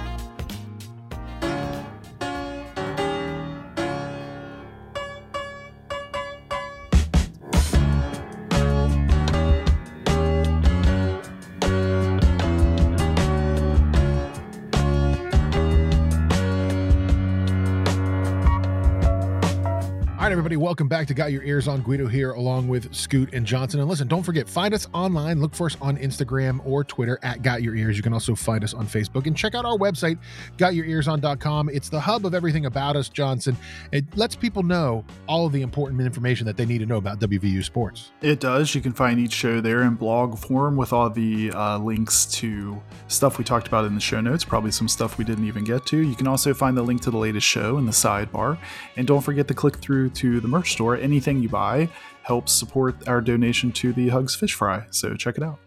Welcome 20.64 20.88
back 20.88 21.07
to 21.07 21.12
Got 21.12 21.31
Your 21.31 21.42
Ears 21.42 21.68
on 21.68 21.83
Guido 21.83 22.07
here, 22.07 22.31
along 22.31 22.68
with 22.68 22.94
Scoot 22.94 23.35
and 23.35 23.44
Johnson. 23.44 23.81
And 23.81 23.88
listen, 23.88 24.09
don't 24.09 24.22
forget, 24.22 24.48
find 24.48 24.72
us 24.72 24.87
online. 24.94 25.38
Look 25.38 25.55
for 25.55 25.66
us 25.66 25.77
on 25.79 25.98
Instagram 25.98 26.66
or 26.66 26.83
Twitter 26.83 27.18
at 27.22 27.42
Got 27.42 27.62
Your 27.62 27.77
Ears. 27.77 27.98
You 27.98 28.03
can 28.03 28.14
also 28.14 28.35
find 28.35 28.64
us 28.64 28.72
on 28.72 28.87
Facebook 28.87 29.27
and 29.27 29.37
check 29.37 29.55
out 29.55 29.66
our 29.66 29.77
website, 29.77 30.18
gotyourearson.com. 30.57 31.68
It's 31.68 31.90
the 31.90 32.00
hub 32.00 32.24
of 32.24 32.33
everything 32.33 32.64
about 32.64 32.96
us, 32.96 33.11
Johnson. 33.11 33.59
It 33.92 34.07
lets 34.16 34.35
people 34.35 34.62
know 34.62 35.05
all 35.29 35.44
of 35.44 35.53
the 35.53 35.61
important 35.61 36.00
information 36.00 36.46
that 36.46 36.57
they 36.57 36.64
need 36.64 36.79
to 36.79 36.87
know 36.87 36.96
about 36.96 37.20
WVU 37.20 37.62
sports. 37.62 38.12
It 38.22 38.40
does. 38.40 38.74
You 38.74 38.81
can 38.81 38.94
find 38.94 39.20
each 39.20 39.33
show 39.33 39.61
there 39.61 39.83
in 39.83 39.96
blog 39.96 40.38
form 40.38 40.77
with 40.77 40.94
all 40.94 41.11
the 41.11 41.53
uh, 41.53 41.77
links 41.77 42.24
to 42.37 42.81
stuff 43.09 43.37
we 43.37 43.44
talked 43.44 43.66
about 43.66 43.85
in 43.85 43.94
the 43.94 44.00
show 44.00 44.22
notes, 44.22 44.44
probably 44.44 44.70
some 44.70 44.88
stuff 44.88 45.18
we 45.18 45.27
didn't 45.27 45.46
even 45.46 45.62
get 45.62 45.85
to. 45.88 45.98
You 45.98 46.14
can 46.14 46.27
also 46.27 46.55
find 46.55 46.74
the 46.74 46.83
link 46.83 47.03
to 47.03 47.11
the 47.11 47.18
latest 47.18 47.46
show 47.46 47.77
in 47.77 47.85
the 47.85 47.92
sidebar. 47.92 48.57
And 48.96 49.07
don't 49.07 49.20
forget 49.20 49.46
to 49.48 49.55
click 49.55 49.77
through 49.77 50.09
to 50.09 50.40
the 50.40 50.54
merch 50.55 50.73
store. 50.73 50.97
Anything 50.97 51.43
you 51.43 51.49
buy 51.49 51.88
helps 52.23 52.53
support 52.53 53.09
our 53.09 53.21
donation 53.21 53.73
to 53.73 53.93
the 53.93 54.09
Hugs 54.09 54.37
Fish 54.37 54.55
Fry. 54.55 54.87
So 54.90 55.14
check 55.17 55.37
it 55.37 55.43
out. 55.43 55.59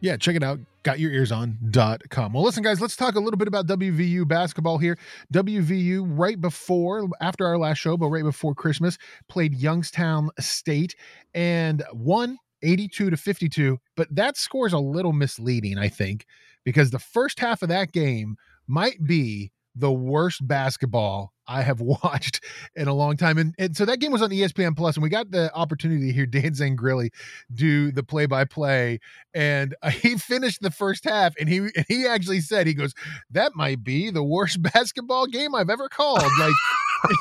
Yeah, 0.00 0.18
check 0.18 0.36
it 0.36 0.42
out. 0.42 0.60
GotYourEarsOn.com. 0.84 2.34
Well, 2.34 2.42
listen, 2.42 2.62
guys, 2.62 2.78
let's 2.78 2.94
talk 2.94 3.14
a 3.14 3.20
little 3.20 3.38
bit 3.38 3.48
about 3.48 3.66
WVU 3.66 4.28
basketball 4.28 4.76
here. 4.76 4.98
WVU, 5.32 6.04
right 6.06 6.38
before, 6.38 7.08
after 7.22 7.46
our 7.46 7.56
last 7.56 7.78
show, 7.78 7.96
but 7.96 8.08
right 8.08 8.22
before 8.22 8.54
Christmas, 8.54 8.98
played 9.30 9.54
Youngstown 9.54 10.28
State 10.38 10.94
and 11.32 11.82
won 11.94 12.36
82 12.62 13.08
to 13.08 13.16
52. 13.16 13.78
But 13.96 14.14
that 14.14 14.36
score 14.36 14.66
is 14.66 14.74
a 14.74 14.78
little 14.78 15.14
misleading, 15.14 15.78
I 15.78 15.88
think, 15.88 16.26
because 16.64 16.90
the 16.90 16.98
first 16.98 17.40
half 17.40 17.62
of 17.62 17.70
that 17.70 17.92
game 17.92 18.36
might 18.66 19.02
be 19.06 19.52
the 19.74 19.92
worst 19.92 20.46
basketball 20.46 21.32
I 21.46 21.62
have 21.62 21.80
watched 22.04 22.42
in 22.74 22.88
a 22.88 22.94
long 22.94 23.16
time. 23.16 23.38
And, 23.38 23.54
and 23.58 23.76
so 23.76 23.84
that 23.84 24.00
game 24.00 24.12
was 24.12 24.22
on 24.22 24.30
ESPN 24.30 24.76
Plus, 24.76 24.96
and 24.96 25.02
we 25.02 25.08
got 25.08 25.30
the 25.30 25.52
opportunity 25.54 26.06
to 26.06 26.12
hear 26.12 26.26
Dan 26.26 26.52
Zangrilli 26.52 27.10
do 27.52 27.92
the 27.92 28.02
play 28.02 28.26
by 28.26 28.44
play. 28.44 29.00
And 29.34 29.74
uh, 29.82 29.90
he 29.90 30.16
finished 30.16 30.62
the 30.62 30.70
first 30.70 31.04
half, 31.04 31.34
and 31.38 31.48
he 31.48 31.58
and 31.58 31.84
he 31.88 32.06
actually 32.06 32.40
said, 32.40 32.66
he 32.66 32.74
goes, 32.74 32.94
That 33.30 33.54
might 33.54 33.84
be 33.84 34.10
the 34.10 34.24
worst 34.24 34.62
basketball 34.74 35.26
game 35.26 35.54
I've 35.54 35.70
ever 35.70 35.88
called. 35.88 36.22
Like 36.38 36.54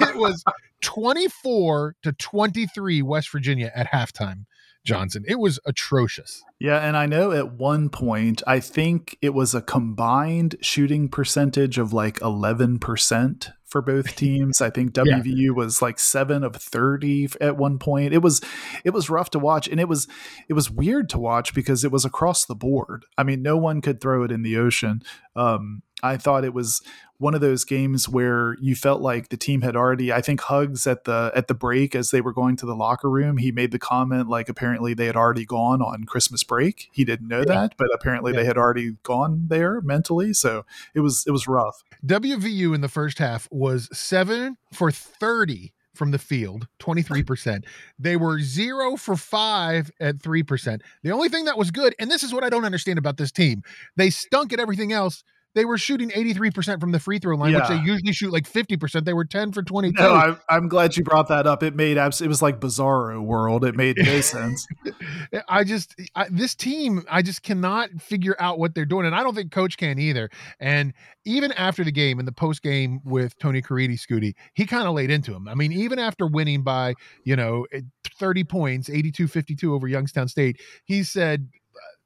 it 0.02 0.16
was 0.16 0.44
24 0.82 1.96
to 2.04 2.12
23 2.14 3.02
West 3.02 3.32
Virginia 3.32 3.72
at 3.76 3.88
halftime. 3.88 4.46
Johnson. 4.84 5.24
It 5.28 5.40
was 5.40 5.60
atrocious. 5.66 6.44
Yeah, 6.60 6.80
and 6.80 6.98
I 6.98 7.06
know 7.06 7.32
at 7.32 7.54
one 7.54 7.90
point, 7.90 8.42
I 8.46 8.60
think 8.60 9.18
it 9.22 9.34
was 9.34 9.56
a 9.56 9.62
combined 9.62 10.56
shooting 10.62 11.10
percentage 11.10 11.78
of 11.78 11.94
like 11.94 12.20
11% 12.20 13.52
for 13.74 13.82
both 13.82 14.16
teams. 14.16 14.62
I 14.62 14.70
think 14.70 14.94
WVU 14.94 15.36
yeah. 15.36 15.52
was 15.52 15.82
like 15.82 16.00
7 16.00 16.44
of 16.44 16.56
30 16.56 17.30
at 17.42 17.58
one 17.58 17.80
point. 17.80 18.14
It 18.14 18.22
was 18.22 18.42
it 18.84 18.92
was 18.92 19.10
rough 19.10 19.32
to 19.32 19.40
watch 19.40 19.68
and 19.68 19.80
it 19.80 19.90
was 19.90 20.08
it 20.48 20.54
was 20.54 20.70
weird 20.70 21.10
to 21.10 21.20
watch 21.20 21.54
because 21.54 21.84
it 21.84 21.92
was 21.92 22.06
across 22.06 22.46
the 22.46 22.56
board. 22.56 23.06
I 23.18 23.24
mean, 23.24 23.42
no 23.42 23.58
one 23.58 23.82
could 23.82 24.00
throw 24.00 24.24
it 24.24 24.32
in 24.32 24.44
the 24.44 24.58
ocean. 24.58 25.02
Um 25.36 25.82
I 26.04 26.18
thought 26.18 26.44
it 26.44 26.54
was 26.54 26.82
one 27.24 27.34
of 27.34 27.40
those 27.40 27.64
games 27.64 28.10
where 28.10 28.58
you 28.60 28.76
felt 28.76 29.02
like 29.02 29.30
the 29.30 29.38
team 29.38 29.62
had 29.62 29.78
already 29.78 30.12
I 30.12 30.20
think 30.20 30.42
Hugs 30.42 30.86
at 30.86 31.06
the 31.06 31.32
at 31.34 31.48
the 31.48 31.54
break 31.54 31.96
as 31.96 32.12
they 32.12 32.20
were 32.20 32.34
going 32.34 32.58
to 32.58 32.66
the 32.66 32.76
locker 32.76 33.10
room 33.10 33.38
he 33.38 33.50
made 33.50 33.72
the 33.72 33.80
comment 33.80 34.28
like 34.28 34.50
apparently 34.50 34.94
they 34.94 35.06
had 35.06 35.16
already 35.16 35.46
gone 35.46 35.82
on 35.82 36.04
Christmas 36.04 36.44
break 36.44 36.90
he 36.92 37.06
didn't 37.06 37.30
know 37.30 37.40
yeah. 37.40 37.54
that 37.54 37.78
but 37.78 37.88
apparently 37.94 38.34
yeah. 38.34 38.42
they 38.42 38.46
had 38.46 38.58
already 38.58 38.98
gone 39.04 39.46
there 39.48 39.80
mentally 39.82 40.34
so 40.34 40.66
it 40.94 41.00
was 41.00 41.24
it 41.26 41.32
was 41.32 41.48
rough 41.48 41.84
WVU 42.06 42.76
in 42.76 42.82
the 42.82 42.90
first 42.90 43.20
half 43.20 43.48
was 43.50 43.88
7 43.98 44.58
for 44.74 44.92
30 44.92 45.72
from 45.94 46.12
the 46.12 46.18
field, 46.18 46.68
23%. 46.80 47.64
They 48.00 48.18
were 48.18 48.40
zero 48.40 48.96
for 48.96 49.16
five 49.16 49.92
at 50.00 50.18
3%. 50.18 50.82
The 51.04 51.12
only 51.12 51.30
thing 51.30 51.46
that 51.46 51.58
was 51.58 51.70
good, 51.70 51.94
and 52.00 52.10
this 52.10 52.24
is 52.24 52.34
what 52.34 52.44
I 52.44 52.50
don't 52.50 52.66
understand 52.66 52.98
about 52.98 53.18
this 53.18 53.32
team, 53.32 53.62
they 53.96 54.10
stunk 54.10 54.52
at 54.54 54.60
everything 54.60 54.92
else 54.92 55.24
they 55.56 55.66
were 55.66 55.78
shooting 55.78 56.10
83% 56.10 56.80
from 56.80 56.92
the 56.92 57.00
free 57.00 57.20
throw 57.20 57.36
line, 57.36 57.52
yeah. 57.52 57.60
which 57.60 57.70
they 57.70 57.86
usually 57.86 58.14
shoot 58.14 58.32
like 58.32 58.50
50%. 58.50 59.06
They 59.06 59.14
were 59.14 59.26
10 59.26 59.52
for 59.52 59.62
22. 59.62 60.02
No, 60.02 60.14
I, 60.14 60.36
I'm 60.50 60.68
glad 60.68 60.98
you 60.98 61.04
brought 61.04 61.28
that 61.28 61.46
up. 61.46 61.62
It 61.64 61.76
made 61.76 61.98
abs- 61.98 62.22
it 62.22 62.28
was 62.28 62.42
like 62.42 62.60
bizarro 62.60 63.22
world. 63.22 63.64
It 63.64 63.76
made 63.76 63.98
no 63.98 64.22
sense. 64.22 64.68
I 65.48 65.64
just 65.64 65.96
I, 66.16 66.28
this 66.30 66.56
team, 66.56 67.04
I 67.10 67.22
just 67.22 67.44
cannot 67.44 67.90
figure 68.02 68.36
out 68.40 68.60
what 68.60 68.74
they're 68.74 68.86
doing, 68.86 69.06
and 69.06 69.16
I 69.16 69.24
don't 69.24 69.36
think 69.36 69.52
coach 69.52 69.78
can 69.78 70.00
either. 70.00 70.30
And 70.60 70.94
even 71.26 71.52
after 71.54 71.84
the 71.84 71.92
game 71.92 72.20
in 72.20 72.26
the 72.26 72.32
post 72.32 72.62
game 72.62 73.00
with 73.04 73.38
Tony 73.38 73.62
Caridi, 73.62 74.00
Scooty, 74.00 74.34
he 74.54 74.66
kind 74.66 74.88
of 74.88 74.94
laid 74.94 75.12
into 75.12 75.34
him. 75.34 75.48
I 75.48 75.56
mean, 75.56 75.72
even 75.72 76.00
after 76.00 76.26
winning 76.26 76.64
by 76.64 76.96
you 77.24 77.36
know 77.36 77.66
eh, 77.72 77.82
30 78.20 78.44
points, 78.44 78.90
82-52 78.90 79.72
over 79.72 79.88
Youngstown 79.88 80.28
State, 80.28 80.62
he 80.86 81.04
said 81.04 81.48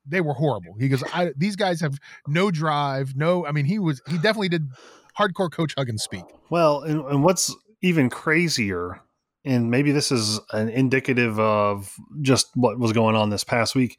they 0.08 0.22
were 0.22 0.34
horrible. 0.34 0.76
He 0.80 0.88
goes, 0.90 1.04
I, 1.14 1.32
these 1.36 1.56
guys 1.56 1.82
have 1.82 2.00
no 2.28 2.52
drive, 2.52 3.16
no. 3.16 3.46
I 3.46 3.52
mean, 3.52 3.66
he 3.66 3.80
was 3.80 4.02
he 4.08 4.16
definitely 4.16 4.50
did 4.50 4.70
hardcore 5.18 5.52
Coach 5.52 5.74
Huggins 5.78 6.04
speak. 6.04 6.24
Well, 6.50 6.82
and, 6.82 7.04
and 7.06 7.24
what's 7.24 7.56
even 7.82 8.10
crazier, 8.10 9.02
and 9.46 9.70
maybe 9.70 9.92
this 9.92 10.12
is 10.12 10.40
an 10.52 10.70
indicative 10.70 11.40
of 11.40 11.96
just 12.22 12.50
what 12.56 12.80
was 12.80 12.94
going 12.94 13.16
on 13.16 13.30
this 13.30 13.44
past 13.44 13.76
week. 13.76 13.98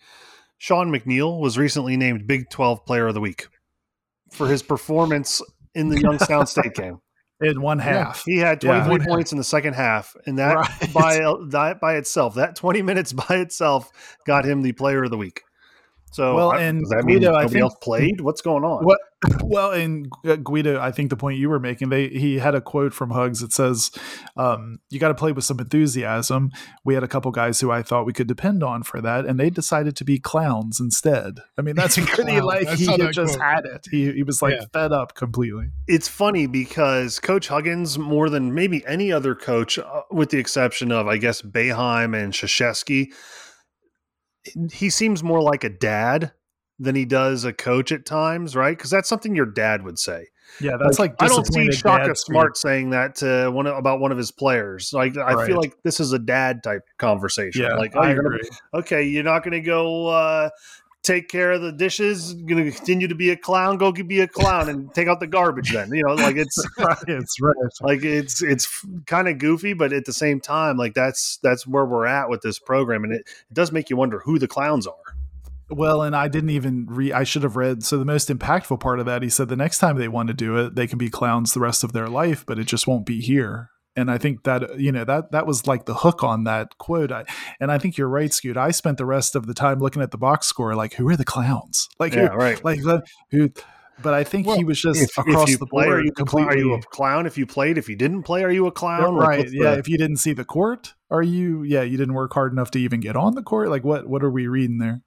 Sean 0.58 0.90
McNeil 0.90 1.40
was 1.40 1.56
recently 1.56 1.96
named 1.96 2.26
Big 2.26 2.50
Twelve 2.50 2.84
Player 2.84 3.08
of 3.08 3.14
the 3.14 3.20
Week 3.20 3.48
for 4.30 4.48
his 4.48 4.62
performance 4.62 5.40
in 5.74 5.88
the 5.88 6.00
Youngstown 6.00 6.46
State 6.48 6.74
game. 6.74 7.00
In 7.40 7.62
one 7.62 7.78
half, 7.78 8.24
yeah, 8.26 8.34
he 8.34 8.40
had 8.40 8.60
23 8.60 8.96
yeah. 8.96 9.06
points 9.06 9.30
in 9.30 9.38
the 9.38 9.44
second 9.44 9.74
half, 9.74 10.16
and 10.26 10.38
that 10.40 10.56
right. 10.56 10.92
by 10.92 11.18
that 11.50 11.78
by 11.80 11.94
itself, 11.94 12.34
that 12.34 12.56
20 12.56 12.82
minutes 12.82 13.12
by 13.12 13.36
itself, 13.36 13.92
got 14.26 14.44
him 14.44 14.62
the 14.62 14.72
Player 14.72 15.04
of 15.04 15.10
the 15.10 15.16
Week. 15.16 15.42
So, 16.12 16.34
well, 16.34 16.52
I, 16.52 16.62
and 16.62 16.80
does 16.80 16.90
that 16.90 17.04
mean 17.04 17.18
Guido, 17.18 17.32
nobody 17.32 17.48
think, 17.48 17.62
else 17.62 17.76
played? 17.82 18.20
What's 18.20 18.40
going 18.40 18.64
on? 18.64 18.84
What? 18.84 18.98
Well, 19.42 19.72
and 19.72 20.08
Guido, 20.44 20.78
I 20.78 20.92
think 20.92 21.10
the 21.10 21.16
point 21.16 21.38
you 21.38 21.48
were 21.48 21.58
making, 21.58 21.88
they 21.88 22.08
he 22.08 22.38
had 22.38 22.54
a 22.54 22.60
quote 22.60 22.92
from 22.92 23.10
Hugs 23.10 23.40
that 23.40 23.52
says, 23.52 23.90
um, 24.36 24.78
"You 24.90 25.00
got 25.00 25.08
to 25.08 25.14
play 25.14 25.32
with 25.32 25.44
some 25.44 25.58
enthusiasm." 25.58 26.52
We 26.84 26.94
had 26.94 27.02
a 27.02 27.08
couple 27.08 27.32
guys 27.32 27.58
who 27.58 27.70
I 27.70 27.82
thought 27.82 28.06
we 28.06 28.12
could 28.12 28.28
depend 28.28 28.62
on 28.62 28.84
for 28.84 29.00
that, 29.00 29.26
and 29.26 29.40
they 29.40 29.50
decided 29.50 29.96
to 29.96 30.04
be 30.04 30.20
clowns 30.20 30.78
instead. 30.78 31.40
I 31.58 31.62
mean, 31.62 31.74
that's 31.74 31.96
pretty 32.14 32.40
like 32.40 32.68
he 32.68 32.86
just 33.08 33.38
quote. 33.38 33.40
had 33.40 33.64
it. 33.64 33.88
He 33.90 34.12
he 34.12 34.22
was 34.22 34.40
like 34.40 34.54
yeah. 34.54 34.66
fed 34.72 34.92
up 34.92 35.14
completely. 35.14 35.70
It's 35.88 36.06
funny 36.06 36.46
because 36.46 37.18
Coach 37.18 37.48
Huggins, 37.48 37.98
more 37.98 38.28
than 38.30 38.54
maybe 38.54 38.84
any 38.86 39.10
other 39.10 39.34
coach, 39.34 39.78
uh, 39.78 40.02
with 40.12 40.30
the 40.30 40.38
exception 40.38 40.92
of 40.92 41.08
I 41.08 41.16
guess 41.16 41.42
Boeheim 41.42 42.16
and 42.16 42.32
Krzyzewski 42.32 43.12
he 44.72 44.90
seems 44.90 45.22
more 45.22 45.40
like 45.42 45.64
a 45.64 45.68
dad 45.68 46.32
than 46.78 46.94
he 46.94 47.04
does 47.04 47.44
a 47.44 47.52
coach 47.52 47.92
at 47.92 48.06
times, 48.06 48.54
right? 48.54 48.76
Because 48.76 48.90
that's 48.90 49.08
something 49.08 49.34
your 49.34 49.46
dad 49.46 49.82
would 49.84 49.98
say. 49.98 50.26
Yeah, 50.60 50.76
that's 50.80 50.98
like, 50.98 51.20
like 51.20 51.30
I 51.30 51.34
don't 51.34 51.46
see 51.46 51.70
Shaka 51.72 52.14
Smart 52.16 52.56
saying 52.56 52.90
that 52.90 53.16
to 53.16 53.50
one 53.50 53.66
about 53.66 54.00
one 54.00 54.12
of 54.12 54.18
his 54.18 54.30
players. 54.30 54.92
Like 54.92 55.16
I 55.16 55.34
right. 55.34 55.46
feel 55.46 55.56
like 55.56 55.74
this 55.82 56.00
is 56.00 56.12
a 56.12 56.18
dad 56.18 56.62
type 56.62 56.82
conversation. 56.98 57.62
Yeah, 57.62 57.74
like 57.74 57.92
oh, 57.94 58.06
you're 58.06 58.22
gonna 58.22 58.38
okay, 58.74 59.02
you're 59.02 59.24
not 59.24 59.44
gonna 59.44 59.60
go 59.60 60.08
uh, 60.08 60.50
take 61.02 61.28
care 61.28 61.52
of 61.52 61.62
the 61.62 61.72
dishes. 61.72 62.34
Gonna 62.34 62.70
continue 62.70 63.08
to 63.08 63.14
be 63.14 63.30
a 63.30 63.36
clown. 63.36 63.78
Go 63.78 63.92
be 63.92 64.20
a 64.20 64.28
clown 64.28 64.68
and 64.68 64.92
take 64.94 65.08
out 65.08 65.20
the 65.20 65.26
garbage. 65.26 65.72
Then 65.72 65.90
you 65.92 66.04
know, 66.04 66.14
like 66.14 66.36
it's 66.36 66.56
it's 67.08 67.40
right. 67.40 67.54
Like 67.80 68.04
it's 68.04 68.42
it's 68.42 68.84
kind 69.06 69.28
of 69.28 69.38
goofy, 69.38 69.72
but 69.72 69.92
at 69.92 70.04
the 70.04 70.12
same 70.12 70.40
time, 70.40 70.76
like 70.76 70.94
that's 70.94 71.38
that's 71.42 71.66
where 71.66 71.84
we're 71.84 72.06
at 72.06 72.28
with 72.28 72.42
this 72.42 72.58
program, 72.58 73.04
and 73.04 73.12
it, 73.12 73.20
it 73.20 73.54
does 73.54 73.72
make 73.72 73.90
you 73.90 73.96
wonder 73.96 74.20
who 74.20 74.38
the 74.38 74.48
clowns 74.48 74.86
are. 74.86 74.94
Well, 75.70 76.02
and 76.02 76.16
I 76.16 76.28
didn't 76.28 76.50
even 76.50 76.86
read, 76.86 77.12
I 77.12 77.24
should 77.24 77.42
have 77.42 77.56
read. 77.56 77.84
So, 77.84 77.98
the 77.98 78.04
most 78.04 78.30
impactful 78.30 78.80
part 78.80 79.00
of 79.00 79.06
that, 79.06 79.22
he 79.22 79.28
said 79.28 79.48
the 79.48 79.56
next 79.56 79.78
time 79.78 79.98
they 79.98 80.08
want 80.08 80.28
to 80.28 80.34
do 80.34 80.56
it, 80.56 80.74
they 80.74 80.86
can 80.86 80.96
be 80.96 81.10
clowns 81.10 81.52
the 81.52 81.60
rest 81.60 81.84
of 81.84 81.92
their 81.92 82.08
life, 82.08 82.44
but 82.46 82.58
it 82.58 82.64
just 82.64 82.86
won't 82.86 83.04
be 83.04 83.20
here. 83.20 83.70
And 83.98 84.10
I 84.10 84.18
think 84.18 84.44
that 84.44 84.70
uh, 84.70 84.74
you 84.76 84.92
know 84.92 85.04
that 85.04 85.32
that 85.32 85.46
was 85.46 85.66
like 85.66 85.86
the 85.86 85.94
hook 85.94 86.22
on 86.22 86.44
that 86.44 86.78
quote. 86.78 87.10
I, 87.12 87.24
and 87.60 87.70
I 87.72 87.78
think 87.78 87.96
you're 87.98 88.08
right, 88.08 88.32
Scoot. 88.32 88.56
I 88.56 88.70
spent 88.70 88.98
the 88.98 89.06
rest 89.06 89.34
of 89.36 89.46
the 89.46 89.54
time 89.54 89.78
looking 89.80 90.02
at 90.02 90.10
the 90.10 90.18
box 90.18 90.46
score, 90.46 90.74
like 90.74 90.94
who 90.94 91.08
are 91.08 91.16
the 91.16 91.24
clowns? 91.24 91.88
Like 91.98 92.14
Yeah, 92.14 92.28
who, 92.28 92.36
right. 92.36 92.64
like 92.64 92.80
who? 93.30 93.50
But 94.00 94.14
I 94.14 94.22
think 94.22 94.46
Well, 94.46 94.56
he 94.56 94.62
was 94.64 94.80
just 94.80 95.00
If, 95.02 95.18
across 95.18 95.50
if 95.50 95.58
the 95.58 95.66
play, 95.66 95.86
board 95.86 95.98
are 95.98 96.04
you, 96.04 96.12
completely. 96.12 96.54
are 96.54 96.58
you 96.58 96.74
a 96.74 96.80
clown 96.80 97.26
if 97.26 97.36
you 97.36 97.46
played? 97.46 97.76
If 97.78 97.88
you 97.88 97.96
didn't 97.96 98.22
play, 98.22 98.44
are 98.44 98.50
you 98.52 98.68
a 98.68 98.70
clown? 98.70 99.16
Like, 99.16 99.28
right? 99.28 99.38
what's 99.40 99.52
Yeah. 99.52 99.72
the- 99.72 99.78
If 99.78 99.88
you 99.88 99.98
didn't 99.98 100.18
see 100.18 100.32
the 100.32 100.44
court, 100.44 100.94
are 101.10 101.22
you? 101.22 101.64
Yeah, 101.64 101.82
you 101.82 101.96
didn't 101.96 102.14
work 102.14 102.32
hard 102.32 102.52
enough 102.52 102.70
to 102.72 102.78
even 102.78 103.00
get 103.00 103.16
on 103.16 103.34
the 103.34 103.42
court. 103.42 103.70
Like 103.70 103.82
what? 103.82 104.06
What 104.08 104.22
are 104.22 104.30
we 104.30 104.46
reading 104.46 104.78
there? 104.78 105.00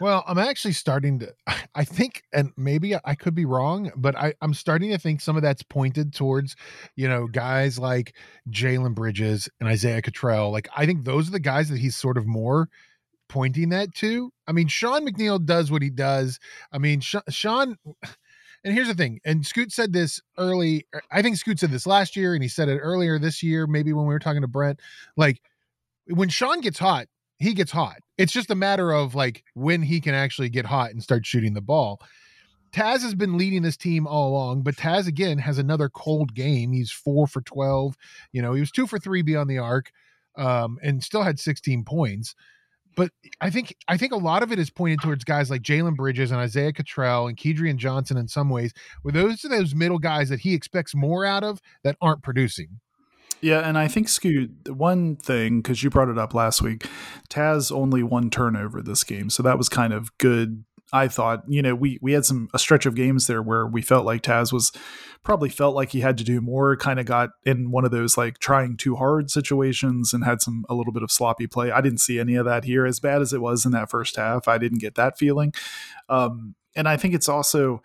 Well, 0.00 0.24
I'm 0.26 0.38
actually 0.38 0.72
starting 0.72 1.18
to. 1.20 1.34
I 1.74 1.84
think, 1.84 2.22
and 2.32 2.52
maybe 2.56 2.96
I 3.04 3.14
could 3.14 3.34
be 3.34 3.44
wrong, 3.44 3.92
but 3.96 4.16
I, 4.16 4.34
I'm 4.40 4.54
starting 4.54 4.90
to 4.90 4.98
think 4.98 5.20
some 5.20 5.36
of 5.36 5.42
that's 5.42 5.62
pointed 5.62 6.12
towards, 6.12 6.56
you 6.96 7.08
know, 7.08 7.26
guys 7.26 7.78
like 7.78 8.14
Jalen 8.50 8.94
Bridges 8.94 9.48
and 9.60 9.68
Isaiah 9.68 10.02
Cottrell. 10.02 10.50
Like, 10.50 10.68
I 10.76 10.84
think 10.86 11.04
those 11.04 11.28
are 11.28 11.32
the 11.32 11.38
guys 11.38 11.68
that 11.68 11.78
he's 11.78 11.96
sort 11.96 12.18
of 12.18 12.26
more 12.26 12.68
pointing 13.28 13.68
that 13.68 13.94
to. 13.96 14.32
I 14.48 14.52
mean, 14.52 14.66
Sean 14.66 15.06
McNeil 15.06 15.44
does 15.44 15.70
what 15.70 15.82
he 15.82 15.90
does. 15.90 16.38
I 16.72 16.78
mean, 16.78 17.00
Sean. 17.00 17.76
And 18.62 18.74
here's 18.74 18.88
the 18.88 18.94
thing, 18.94 19.20
and 19.24 19.46
Scoot 19.46 19.72
said 19.72 19.94
this 19.94 20.20
early. 20.36 20.86
Er, 20.94 21.00
I 21.10 21.22
think 21.22 21.38
Scoot 21.38 21.58
said 21.58 21.70
this 21.70 21.86
last 21.86 22.14
year, 22.14 22.34
and 22.34 22.42
he 22.42 22.48
said 22.50 22.68
it 22.68 22.76
earlier 22.76 23.18
this 23.18 23.42
year, 23.42 23.66
maybe 23.66 23.94
when 23.94 24.04
we 24.04 24.12
were 24.12 24.18
talking 24.18 24.42
to 24.42 24.48
Brent. 24.48 24.80
Like, 25.16 25.40
when 26.08 26.28
Sean 26.28 26.60
gets 26.60 26.78
hot, 26.78 27.06
he 27.40 27.54
gets 27.54 27.72
hot. 27.72 27.96
It's 28.18 28.32
just 28.32 28.50
a 28.50 28.54
matter 28.54 28.92
of 28.92 29.14
like 29.14 29.42
when 29.54 29.82
he 29.82 30.00
can 30.00 30.14
actually 30.14 30.50
get 30.50 30.66
hot 30.66 30.90
and 30.90 31.02
start 31.02 31.26
shooting 31.26 31.54
the 31.54 31.60
ball. 31.60 32.00
Taz 32.72 33.02
has 33.02 33.14
been 33.16 33.36
leading 33.36 33.62
this 33.62 33.76
team 33.76 34.06
all 34.06 34.28
along, 34.28 34.62
but 34.62 34.76
Taz 34.76 35.08
again 35.08 35.38
has 35.38 35.58
another 35.58 35.88
cold 35.88 36.34
game. 36.34 36.70
He's 36.70 36.92
four 36.92 37.26
for 37.26 37.40
12. 37.40 37.96
You 38.32 38.42
know, 38.42 38.52
he 38.52 38.60
was 38.60 38.70
two 38.70 38.86
for 38.86 38.98
three 38.98 39.22
beyond 39.22 39.50
the 39.50 39.58
arc 39.58 39.90
um, 40.36 40.78
and 40.82 41.02
still 41.02 41.22
had 41.22 41.40
16 41.40 41.82
points. 41.84 42.36
But 42.96 43.10
I 43.40 43.50
think 43.50 43.74
I 43.88 43.96
think 43.96 44.12
a 44.12 44.16
lot 44.16 44.42
of 44.42 44.52
it 44.52 44.58
is 44.58 44.68
pointed 44.68 45.00
towards 45.00 45.24
guys 45.24 45.50
like 45.50 45.62
Jalen 45.62 45.96
Bridges 45.96 46.32
and 46.32 46.40
Isaiah 46.40 46.72
Cottrell 46.72 47.28
and 47.28 47.36
Kedrian 47.36 47.76
Johnson 47.76 48.16
in 48.16 48.28
some 48.28 48.50
ways, 48.50 48.72
where 49.02 49.12
those 49.12 49.44
are 49.44 49.48
those 49.48 49.74
middle 49.74 49.98
guys 49.98 50.28
that 50.28 50.40
he 50.40 50.54
expects 50.54 50.94
more 50.94 51.24
out 51.24 51.44
of 51.44 51.60
that 51.82 51.96
aren't 52.02 52.22
producing. 52.22 52.80
Yeah, 53.40 53.60
and 53.60 53.78
I 53.78 53.88
think 53.88 54.08
Scoot, 54.08 54.50
one 54.68 55.16
thing 55.16 55.60
because 55.60 55.82
you 55.82 55.90
brought 55.90 56.08
it 56.08 56.18
up 56.18 56.34
last 56.34 56.60
week, 56.60 56.86
Taz 57.28 57.72
only 57.72 58.02
one 58.02 58.30
turnover 58.30 58.82
this 58.82 59.04
game, 59.04 59.30
so 59.30 59.42
that 59.42 59.58
was 59.58 59.68
kind 59.68 59.92
of 59.92 60.16
good. 60.18 60.64
I 60.92 61.06
thought, 61.08 61.44
you 61.48 61.62
know, 61.62 61.74
we 61.74 61.98
we 62.02 62.12
had 62.12 62.24
some 62.24 62.48
a 62.52 62.58
stretch 62.58 62.84
of 62.84 62.94
games 62.94 63.26
there 63.26 63.42
where 63.42 63.66
we 63.66 63.80
felt 63.80 64.04
like 64.04 64.22
Taz 64.22 64.52
was 64.52 64.72
probably 65.22 65.48
felt 65.48 65.74
like 65.74 65.90
he 65.90 66.00
had 66.00 66.18
to 66.18 66.24
do 66.24 66.40
more, 66.40 66.76
kind 66.76 66.98
of 66.98 67.06
got 67.06 67.30
in 67.44 67.70
one 67.70 67.84
of 67.84 67.90
those 67.90 68.16
like 68.18 68.38
trying 68.38 68.76
too 68.76 68.96
hard 68.96 69.30
situations 69.30 70.12
and 70.12 70.24
had 70.24 70.42
some 70.42 70.64
a 70.68 70.74
little 70.74 70.92
bit 70.92 71.02
of 71.02 71.10
sloppy 71.10 71.46
play. 71.46 71.70
I 71.70 71.80
didn't 71.80 72.00
see 72.00 72.18
any 72.18 72.34
of 72.34 72.44
that 72.46 72.64
here, 72.64 72.86
as 72.86 73.00
bad 73.00 73.22
as 73.22 73.32
it 73.32 73.40
was 73.40 73.64
in 73.64 73.72
that 73.72 73.90
first 73.90 74.16
half. 74.16 74.48
I 74.48 74.58
didn't 74.58 74.78
get 74.80 74.96
that 74.96 75.16
feeling, 75.16 75.54
um, 76.08 76.56
and 76.74 76.88
I 76.88 76.96
think 76.96 77.14
it's 77.14 77.28
also 77.28 77.82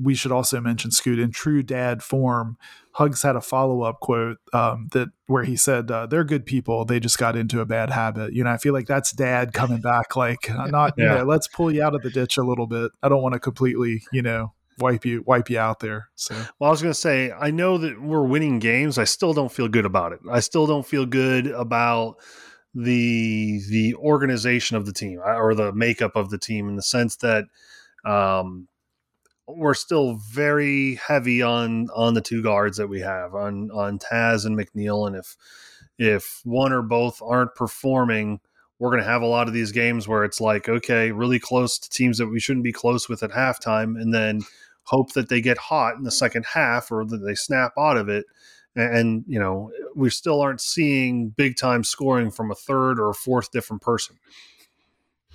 we 0.00 0.14
should 0.14 0.32
also 0.32 0.60
mention 0.60 0.90
Scoot 0.90 1.18
in 1.18 1.30
true 1.30 1.62
dad 1.62 2.02
form. 2.02 2.56
Hugs 2.92 3.22
had 3.22 3.34
a 3.34 3.40
follow 3.40 3.82
up 3.82 4.00
quote 4.00 4.38
um, 4.52 4.88
that 4.92 5.08
where 5.26 5.44
he 5.44 5.56
said, 5.56 5.90
uh, 5.90 6.06
"They're 6.06 6.24
good 6.24 6.46
people. 6.46 6.84
They 6.84 7.00
just 7.00 7.18
got 7.18 7.36
into 7.36 7.60
a 7.60 7.66
bad 7.66 7.90
habit." 7.90 8.32
You 8.32 8.44
know, 8.44 8.50
I 8.50 8.56
feel 8.56 8.72
like 8.72 8.86
that's 8.86 9.12
dad 9.12 9.52
coming 9.52 9.80
back. 9.80 10.16
Like, 10.16 10.48
uh, 10.50 10.66
not 10.66 10.94
you 10.96 11.04
know, 11.04 11.24
let's 11.24 11.48
pull 11.48 11.72
you 11.72 11.82
out 11.82 11.94
of 11.94 12.02
the 12.02 12.10
ditch 12.10 12.36
a 12.36 12.42
little 12.42 12.66
bit. 12.66 12.92
I 13.02 13.08
don't 13.08 13.22
want 13.22 13.32
to 13.32 13.40
completely, 13.40 14.02
you 14.12 14.22
know, 14.22 14.52
wipe 14.78 15.04
you 15.04 15.24
wipe 15.26 15.50
you 15.50 15.58
out 15.58 15.80
there. 15.80 16.08
So 16.14 16.34
Well, 16.58 16.68
I 16.68 16.70
was 16.70 16.82
going 16.82 16.92
to 16.92 16.98
say, 16.98 17.32
I 17.32 17.50
know 17.50 17.78
that 17.78 18.00
we're 18.00 18.24
winning 18.24 18.60
games. 18.60 18.98
I 18.98 19.04
still 19.04 19.34
don't 19.34 19.52
feel 19.52 19.68
good 19.68 19.86
about 19.86 20.12
it. 20.12 20.20
I 20.30 20.40
still 20.40 20.66
don't 20.66 20.86
feel 20.86 21.06
good 21.06 21.46
about 21.48 22.16
the 22.74 23.60
the 23.70 23.94
organization 23.96 24.76
of 24.76 24.86
the 24.86 24.92
team 24.92 25.20
uh, 25.24 25.34
or 25.34 25.54
the 25.54 25.72
makeup 25.72 26.16
of 26.16 26.30
the 26.30 26.38
team 26.38 26.68
in 26.68 26.76
the 26.76 26.82
sense 26.82 27.16
that 27.16 27.44
um, 28.04 28.68
we're 29.46 29.74
still 29.74 30.14
very 30.14 30.96
heavy 30.96 31.42
on 31.42 31.88
on 31.94 32.14
the 32.14 32.20
two 32.20 32.42
guards 32.42 32.78
that 32.78 32.88
we 32.88 33.00
have 33.00 33.34
on 33.34 33.70
on 33.70 33.98
Taz 33.98 34.46
and 34.46 34.58
McNeil, 34.58 35.06
and 35.06 35.16
if 35.16 35.36
if 35.98 36.40
one 36.44 36.72
or 36.72 36.82
both 36.82 37.20
aren't 37.22 37.54
performing, 37.54 38.40
we're 38.78 38.90
going 38.90 39.02
to 39.02 39.08
have 39.08 39.22
a 39.22 39.26
lot 39.26 39.46
of 39.46 39.54
these 39.54 39.72
games 39.72 40.08
where 40.08 40.24
it's 40.24 40.40
like, 40.40 40.68
okay, 40.68 41.12
really 41.12 41.38
close 41.38 41.78
to 41.78 41.90
teams 41.90 42.18
that 42.18 42.26
we 42.26 42.40
shouldn't 42.40 42.64
be 42.64 42.72
close 42.72 43.08
with 43.08 43.22
at 43.22 43.30
halftime, 43.30 44.00
and 44.00 44.12
then 44.12 44.40
hope 44.84 45.12
that 45.12 45.28
they 45.28 45.40
get 45.40 45.58
hot 45.58 45.96
in 45.96 46.02
the 46.02 46.10
second 46.10 46.44
half 46.52 46.90
or 46.90 47.04
that 47.04 47.18
they 47.18 47.34
snap 47.34 47.72
out 47.78 47.96
of 47.96 48.08
it. 48.08 48.26
And, 48.76 49.24
you 49.28 49.38
know, 49.38 49.70
we 49.94 50.10
still 50.10 50.40
aren't 50.40 50.60
seeing 50.60 51.28
big 51.28 51.56
time 51.56 51.84
scoring 51.84 52.30
from 52.30 52.50
a 52.50 52.56
third 52.56 52.98
or 52.98 53.08
a 53.10 53.14
fourth 53.14 53.52
different 53.52 53.82
person. 53.82 54.16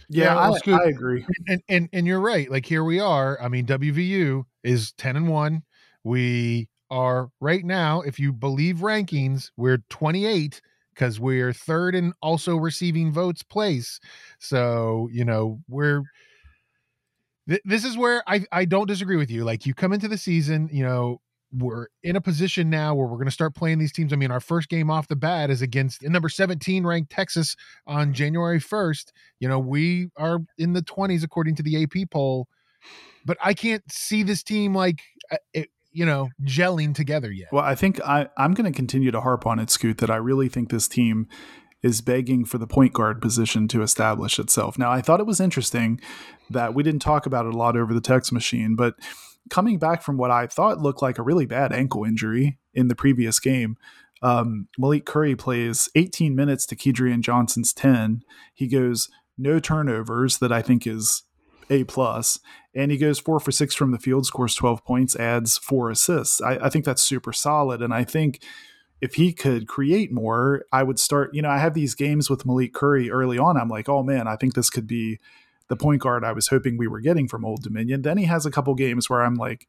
Yeah, 0.09 0.35
Yeah, 0.35 0.51
I, 0.71 0.77
I 0.77 0.89
agree. 0.89 1.25
and 1.47 1.61
and 1.69 1.89
and 1.93 2.07
you're 2.07 2.19
right. 2.19 2.49
Like 2.49 2.65
here 2.65 2.83
we 2.83 2.99
are. 2.99 3.39
I 3.41 3.47
mean, 3.47 3.65
WVU 3.65 4.45
is 4.63 4.91
ten 4.93 5.15
and 5.15 5.27
one. 5.27 5.63
We 6.03 6.69
are 6.89 7.29
right 7.39 7.63
now, 7.63 8.01
if 8.01 8.19
you 8.19 8.33
believe 8.33 8.77
rankings, 8.77 9.51
we're 9.57 9.79
28 9.89 10.61
because 10.93 11.19
we're 11.19 11.53
third 11.53 11.95
and 11.95 12.13
also 12.21 12.55
receiving 12.57 13.11
votes 13.11 13.43
place. 13.43 13.99
So 14.39 15.09
you 15.11 15.25
know 15.25 15.61
we're. 15.67 16.03
th- 17.47 17.61
This 17.65 17.85
is 17.85 17.97
where 17.97 18.23
I 18.27 18.45
I 18.51 18.65
don't 18.65 18.87
disagree 18.87 19.17
with 19.17 19.31
you. 19.31 19.43
Like 19.43 19.65
you 19.65 19.73
come 19.73 19.93
into 19.93 20.07
the 20.07 20.17
season, 20.17 20.69
you 20.71 20.83
know 20.83 21.21
we're 21.51 21.87
in 22.03 22.15
a 22.15 22.21
position 22.21 22.69
now 22.69 22.93
where 22.93 23.07
we're 23.07 23.17
going 23.17 23.25
to 23.25 23.31
start 23.31 23.55
playing 23.55 23.79
these 23.79 23.91
teams. 23.91 24.13
I 24.13 24.15
mean, 24.15 24.31
our 24.31 24.39
first 24.39 24.69
game 24.69 24.91
off 24.91 25.07
the 25.07 25.15
bat 25.15 25.49
is 25.49 25.61
against 25.61 26.03
number 26.03 26.29
17 26.29 26.85
ranked 26.85 27.11
Texas 27.11 27.55
on 27.87 28.13
January 28.13 28.59
1st 28.59 29.11
you 29.39 29.47
know 29.47 29.59
we 29.59 30.09
are 30.17 30.39
in 30.57 30.73
the 30.73 30.81
20s 30.81 31.23
according 31.23 31.55
to 31.55 31.63
the 31.63 31.83
ap 31.83 32.09
poll 32.11 32.47
but 33.25 33.37
i 33.43 33.53
can't 33.53 33.83
see 33.91 34.23
this 34.23 34.43
team 34.43 34.75
like 34.75 35.01
uh, 35.31 35.37
it, 35.53 35.69
you 35.91 36.05
know 36.05 36.29
gelling 36.43 36.93
together 36.93 37.31
yet 37.31 37.49
Well, 37.51 37.63
I 37.63 37.75
think 37.75 37.99
I, 38.01 38.29
I'm 38.37 38.53
going 38.53 38.71
to 38.71 38.75
continue 38.75 39.11
to 39.11 39.21
harp 39.21 39.45
on 39.47 39.59
it, 39.59 39.69
Scoot, 39.69 39.97
that 39.99 40.11
I 40.11 40.17
really 40.17 40.49
think 40.49 40.69
this 40.69 40.87
team 40.87 41.27
is 41.81 42.01
begging 42.01 42.45
for 42.45 42.57
the 42.57 42.67
point 42.67 42.93
guard 42.93 43.21
position 43.21 43.67
to 43.69 43.81
establish 43.81 44.37
itself. 44.37 44.77
Now, 44.77 44.91
I 44.91 45.01
thought 45.01 45.19
it 45.19 45.25
was 45.25 45.39
interesting 45.39 45.99
that 46.49 46.73
we 46.73 46.83
didn't 46.83 47.01
talk 47.01 47.25
about 47.25 47.45
it 47.45 47.53
a 47.53 47.57
lot 47.57 47.77
over 47.77 47.93
the 47.93 48.01
text 48.01 48.31
machine, 48.31 48.75
but 48.75 48.95
coming 49.49 49.79
back 49.79 50.01
from 50.01 50.17
what 50.17 50.31
I 50.31 50.47
thought 50.47 50.79
looked 50.79 51.01
like 51.01 51.17
a 51.17 51.23
really 51.23 51.45
bad 51.45 51.71
ankle 51.71 52.03
injury 52.03 52.57
in 52.73 52.87
the 52.87 52.95
previous 52.95 53.39
game, 53.39 53.77
um, 54.21 54.67
Malik 54.77 55.05
Curry 55.05 55.35
plays 55.35 55.89
18 55.95 56.35
minutes 56.35 56.65
to 56.67 56.75
Kedrian 56.75 57.21
Johnson's 57.21 57.73
10. 57.73 58.23
He 58.53 58.67
goes 58.67 59.09
no 59.37 59.59
turnovers, 59.59 60.37
that 60.39 60.51
I 60.51 60.61
think 60.61 60.85
is 60.85 61.23
a 61.69 61.85
plus, 61.85 62.39
and 62.75 62.91
he 62.91 62.97
goes 62.97 63.19
four 63.19 63.39
for 63.39 63.51
six 63.51 63.73
from 63.73 63.91
the 63.91 63.99
field, 63.99 64.25
scores 64.25 64.55
12 64.55 64.83
points, 64.83 65.15
adds 65.15 65.57
four 65.57 65.89
assists. 65.89 66.41
I, 66.41 66.55
I 66.55 66.69
think 66.69 66.83
that's 66.83 67.01
super 67.01 67.31
solid. 67.31 67.81
And 67.81 67.93
I 67.93 68.03
think 68.03 68.43
if 69.01 69.15
he 69.15 69.31
could 69.31 69.67
create 69.67 70.11
more, 70.11 70.65
I 70.73 70.83
would 70.83 70.99
start. 70.99 71.33
You 71.33 71.41
know, 71.41 71.49
I 71.49 71.59
have 71.59 71.73
these 71.73 71.95
games 71.95 72.29
with 72.29 72.45
Malik 72.45 72.73
Curry 72.73 73.09
early 73.09 73.37
on. 73.37 73.57
I'm 73.57 73.69
like, 73.69 73.87
oh 73.87 74.03
man, 74.03 74.27
I 74.27 74.35
think 74.35 74.55
this 74.55 74.69
could 74.69 74.87
be 74.87 75.19
the 75.69 75.77
point 75.77 76.01
guard 76.01 76.23
I 76.23 76.33
was 76.33 76.47
hoping 76.47 76.77
we 76.77 76.87
were 76.87 76.99
getting 76.99 77.27
from 77.27 77.45
Old 77.45 77.63
Dominion. 77.63 78.01
Then 78.01 78.17
he 78.17 78.25
has 78.25 78.45
a 78.45 78.51
couple 78.51 78.75
games 78.75 79.09
where 79.09 79.21
I'm 79.21 79.35
like, 79.35 79.67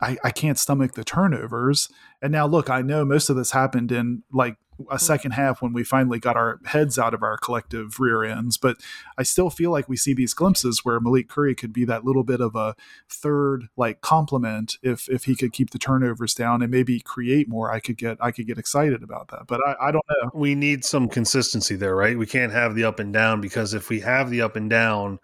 I, 0.00 0.16
I 0.24 0.30
can't 0.30 0.58
stomach 0.58 0.94
the 0.94 1.04
turnovers. 1.04 1.88
And 2.22 2.32
now 2.32 2.46
look, 2.46 2.70
I 2.70 2.82
know 2.82 3.04
most 3.04 3.28
of 3.28 3.36
this 3.36 3.50
happened 3.50 3.92
in 3.92 4.22
like 4.32 4.56
a 4.90 4.94
hmm. 4.94 4.96
second 4.98 5.30
half 5.32 5.62
when 5.62 5.72
we 5.72 5.84
finally 5.84 6.18
got 6.18 6.36
our 6.36 6.60
heads 6.66 6.98
out 6.98 7.14
of 7.14 7.22
our 7.22 7.36
collective 7.36 7.98
rear 7.98 8.24
ends. 8.24 8.56
But 8.56 8.78
I 9.16 9.22
still 9.22 9.50
feel 9.50 9.70
like 9.70 9.88
we 9.88 9.96
see 9.96 10.14
these 10.14 10.34
glimpses 10.34 10.84
where 10.84 11.00
Malik 11.00 11.28
Curry 11.28 11.54
could 11.54 11.72
be 11.72 11.84
that 11.84 12.04
little 12.04 12.24
bit 12.24 12.40
of 12.40 12.54
a 12.54 12.74
third 13.08 13.68
like 13.76 14.00
complement 14.00 14.76
if 14.82 15.08
if 15.08 15.24
he 15.24 15.34
could 15.34 15.52
keep 15.52 15.70
the 15.70 15.78
turnovers 15.78 16.34
down 16.34 16.62
and 16.62 16.70
maybe 16.70 17.00
create 17.00 17.48
more. 17.48 17.70
I 17.70 17.80
could 17.80 17.96
get 17.96 18.18
I 18.20 18.30
could 18.30 18.46
get 18.46 18.58
excited 18.58 19.02
about 19.02 19.28
that. 19.28 19.46
But 19.46 19.60
I, 19.66 19.88
I 19.88 19.92
don't 19.92 20.04
know. 20.08 20.30
We 20.34 20.54
need 20.54 20.84
some 20.84 21.08
consistency 21.08 21.76
there, 21.76 21.96
right? 21.96 22.18
We 22.18 22.26
can't 22.26 22.52
have 22.52 22.74
the 22.74 22.84
up 22.84 23.00
and 23.00 23.12
down 23.12 23.40
because 23.40 23.74
if 23.74 23.88
we 23.88 24.00
have 24.00 24.30
the 24.30 24.42
up 24.42 24.56
and 24.56 24.68
down, 24.68 25.18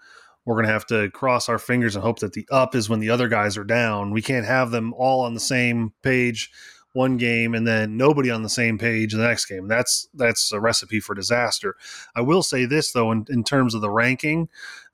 we're 0.44 0.54
going 0.54 0.66
to 0.66 0.72
have 0.72 0.86
to 0.86 1.10
cross 1.10 1.48
our 1.48 1.58
fingers 1.58 1.94
and 1.94 2.02
hope 2.02 2.18
that 2.20 2.32
the 2.32 2.46
up 2.50 2.74
is 2.74 2.88
when 2.88 3.00
the 3.00 3.10
other 3.10 3.28
guys 3.28 3.56
are 3.56 3.64
down. 3.64 4.10
We 4.10 4.22
can't 4.22 4.46
have 4.46 4.70
them 4.70 4.92
all 4.94 5.20
on 5.20 5.34
the 5.34 5.40
same 5.40 5.92
page 6.02 6.50
one 6.92 7.16
game 7.16 7.54
and 7.54 7.66
then 7.66 7.96
nobody 7.96 8.30
on 8.30 8.42
the 8.42 8.48
same 8.48 8.78
page 8.78 9.12
the 9.12 9.18
next 9.18 9.46
game. 9.46 9.68
That's 9.68 10.08
that's 10.14 10.52
a 10.52 10.60
recipe 10.60 11.00
for 11.00 11.14
disaster. 11.14 11.76
I 12.14 12.20
will 12.20 12.42
say 12.42 12.66
this 12.66 12.92
though, 12.92 13.12
in, 13.12 13.26
in 13.30 13.44
terms 13.44 13.74
of 13.74 13.80
the 13.80 13.90
ranking, 13.90 14.48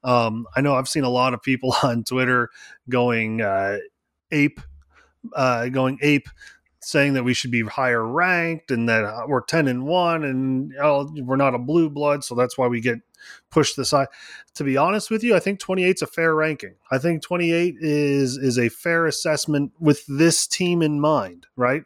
um, 0.05 0.46
I 0.57 0.61
know 0.61 0.74
I've 0.74 0.88
seen 0.88 1.05
a 1.05 1.11
lot 1.11 1.34
of 1.34 1.42
people 1.42 1.74
on 1.82 2.05
Twitter 2.05 2.51
going 2.88 3.42
uh, 3.42 3.78
ape, 4.30 4.61
uh, 5.34 5.68
going 5.68 5.99
ape, 6.03 6.28
saying 6.89 7.12
that 7.12 7.22
we 7.22 7.34
should 7.34 7.51
be 7.51 7.62
higher 7.64 8.07
ranked 8.07 8.70
and 8.70 8.89
that 8.89 9.05
uh, 9.05 9.22
we're 9.28 9.43
10 9.43 9.68
and 9.68 9.84
1 9.84 10.24
and 10.24 10.72
oh, 10.80 11.07
we're 11.18 11.36
not 11.36 11.55
a 11.55 11.59
blue 11.59 11.91
blood 11.91 12.24
so 12.24 12.34
that's 12.34 12.57
why 12.57 12.66
we 12.66 12.80
get 12.80 12.99
pushed 13.51 13.76
the 13.76 13.84
side 13.84 14.07
to 14.55 14.64
be 14.64 14.76
honest 14.78 15.11
with 15.11 15.22
you 15.22 15.36
i 15.36 15.39
think 15.39 15.59
28 15.59 15.97
is 15.97 16.03
a 16.03 16.07
fair 16.07 16.34
ranking. 16.34 16.74
I 16.91 16.97
think 16.97 17.22
28 17.22 17.76
is 17.80 18.39
is 18.39 18.59
a 18.59 18.70
fair 18.70 19.05
assessment 19.05 19.72
with 19.78 20.03
this 20.07 20.47
team 20.47 20.80
in 20.80 20.99
mind 20.99 21.47
right? 21.57 21.82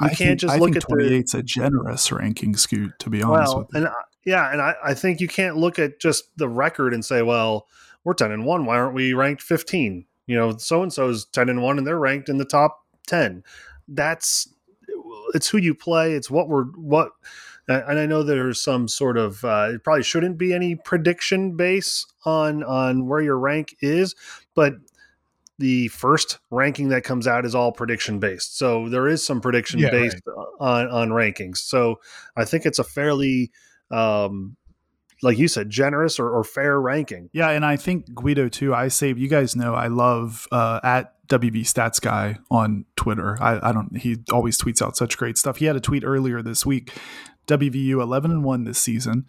You 0.00 0.06
I 0.06 0.08
can't 0.08 0.18
think, 0.18 0.40
just 0.40 0.54
I 0.54 0.58
look 0.58 0.76
at 0.76 0.84
28's 0.84 1.32
the, 1.32 1.38
a 1.38 1.42
generous 1.42 2.12
ranking 2.12 2.54
scoot 2.56 2.92
to 3.00 3.10
be 3.10 3.22
honest 3.24 3.56
well, 3.56 3.68
and 3.74 3.88
I, 3.88 3.92
yeah 4.24 4.52
and 4.52 4.62
I, 4.62 4.76
I 4.84 4.94
think 4.94 5.20
you 5.20 5.26
can't 5.26 5.56
look 5.56 5.80
at 5.80 5.98
just 5.98 6.36
the 6.36 6.48
record 6.48 6.94
and 6.94 7.04
say 7.04 7.22
well 7.22 7.66
we're 8.04 8.14
10 8.14 8.30
and 8.30 8.46
1 8.46 8.66
why 8.66 8.76
aren't 8.76 8.94
we 8.94 9.14
ranked 9.14 9.42
15 9.42 10.04
you 10.28 10.36
know 10.36 10.56
so 10.58 10.82
and 10.82 10.92
so 10.92 11.08
is 11.08 11.24
10 11.24 11.48
and 11.48 11.60
1 11.60 11.78
and 11.78 11.86
they're 11.86 11.98
ranked 11.98 12.28
in 12.28 12.38
the 12.38 12.44
top 12.44 12.84
10 13.08 13.42
that's 13.88 14.48
it's 15.34 15.48
who 15.48 15.58
you 15.58 15.74
play 15.74 16.12
it's 16.12 16.30
what 16.30 16.48
we're 16.48 16.64
what 16.64 17.12
and 17.66 17.98
I 17.98 18.06
know 18.06 18.22
there's 18.22 18.62
some 18.62 18.88
sort 18.88 19.16
of 19.16 19.44
uh, 19.44 19.70
it 19.74 19.84
probably 19.84 20.02
shouldn't 20.02 20.36
be 20.36 20.52
any 20.52 20.76
prediction 20.76 21.56
base 21.56 22.06
on 22.24 22.62
on 22.62 23.06
where 23.06 23.22
your 23.22 23.38
rank 23.38 23.76
is, 23.80 24.14
but 24.54 24.74
the 25.58 25.88
first 25.88 26.38
ranking 26.50 26.88
that 26.88 27.04
comes 27.04 27.26
out 27.26 27.46
is 27.46 27.54
all 27.54 27.72
prediction 27.72 28.18
based. 28.18 28.58
So 28.58 28.88
there 28.88 29.08
is 29.08 29.24
some 29.24 29.40
prediction 29.40 29.80
yeah, 29.80 29.90
based 29.90 30.20
right. 30.26 30.46
on 30.60 30.88
on 30.88 31.08
rankings. 31.10 31.58
So 31.58 32.00
I 32.36 32.44
think 32.44 32.66
it's 32.66 32.78
a 32.78 32.84
fairly 32.84 33.50
um, 33.90 34.56
like 35.24 35.38
you 35.38 35.48
said, 35.48 35.70
generous 35.70 36.20
or, 36.20 36.30
or, 36.30 36.44
fair 36.44 36.80
ranking. 36.80 37.30
Yeah, 37.32 37.48
and 37.50 37.64
I 37.64 37.76
think 37.76 38.14
Guido 38.14 38.48
too. 38.48 38.74
I 38.74 38.88
say 38.88 39.08
you 39.08 39.28
guys 39.28 39.56
know 39.56 39.74
I 39.74 39.88
love 39.88 40.46
uh, 40.52 40.80
at 40.84 41.14
WB 41.28 41.62
Stats 41.62 42.00
Guy 42.00 42.38
on 42.50 42.84
Twitter. 42.96 43.38
I, 43.40 43.70
I 43.70 43.72
don't. 43.72 43.96
He 43.96 44.18
always 44.30 44.58
tweets 44.58 44.82
out 44.82 44.96
such 44.96 45.16
great 45.16 45.38
stuff. 45.38 45.56
He 45.56 45.64
had 45.64 45.76
a 45.76 45.80
tweet 45.80 46.04
earlier 46.04 46.42
this 46.42 46.66
week. 46.66 46.92
WVU 47.46 48.02
eleven 48.02 48.30
and 48.30 48.44
one 48.44 48.64
this 48.64 48.78
season. 48.78 49.26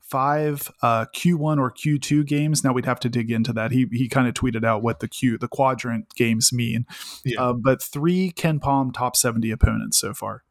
Five 0.00 0.70
uh, 0.82 1.06
Q1 1.06 1.58
or 1.58 1.72
Q2 1.72 2.24
games. 2.24 2.62
Now 2.62 2.72
we'd 2.72 2.84
have 2.84 3.00
to 3.00 3.08
dig 3.08 3.28
into 3.28 3.52
that. 3.54 3.72
He 3.72 3.86
he 3.90 4.08
kind 4.08 4.28
of 4.28 4.34
tweeted 4.34 4.64
out 4.64 4.82
what 4.82 5.00
the 5.00 5.08
Q 5.08 5.38
the 5.38 5.48
quadrant 5.48 6.14
games 6.14 6.52
mean. 6.52 6.86
Yeah. 7.24 7.42
Uh, 7.42 7.52
but 7.52 7.82
three 7.82 8.32
KenPom 8.32 8.92
top 8.92 9.16
seventy 9.16 9.50
opponents 9.50 9.98
so 9.98 10.14
far. 10.14 10.42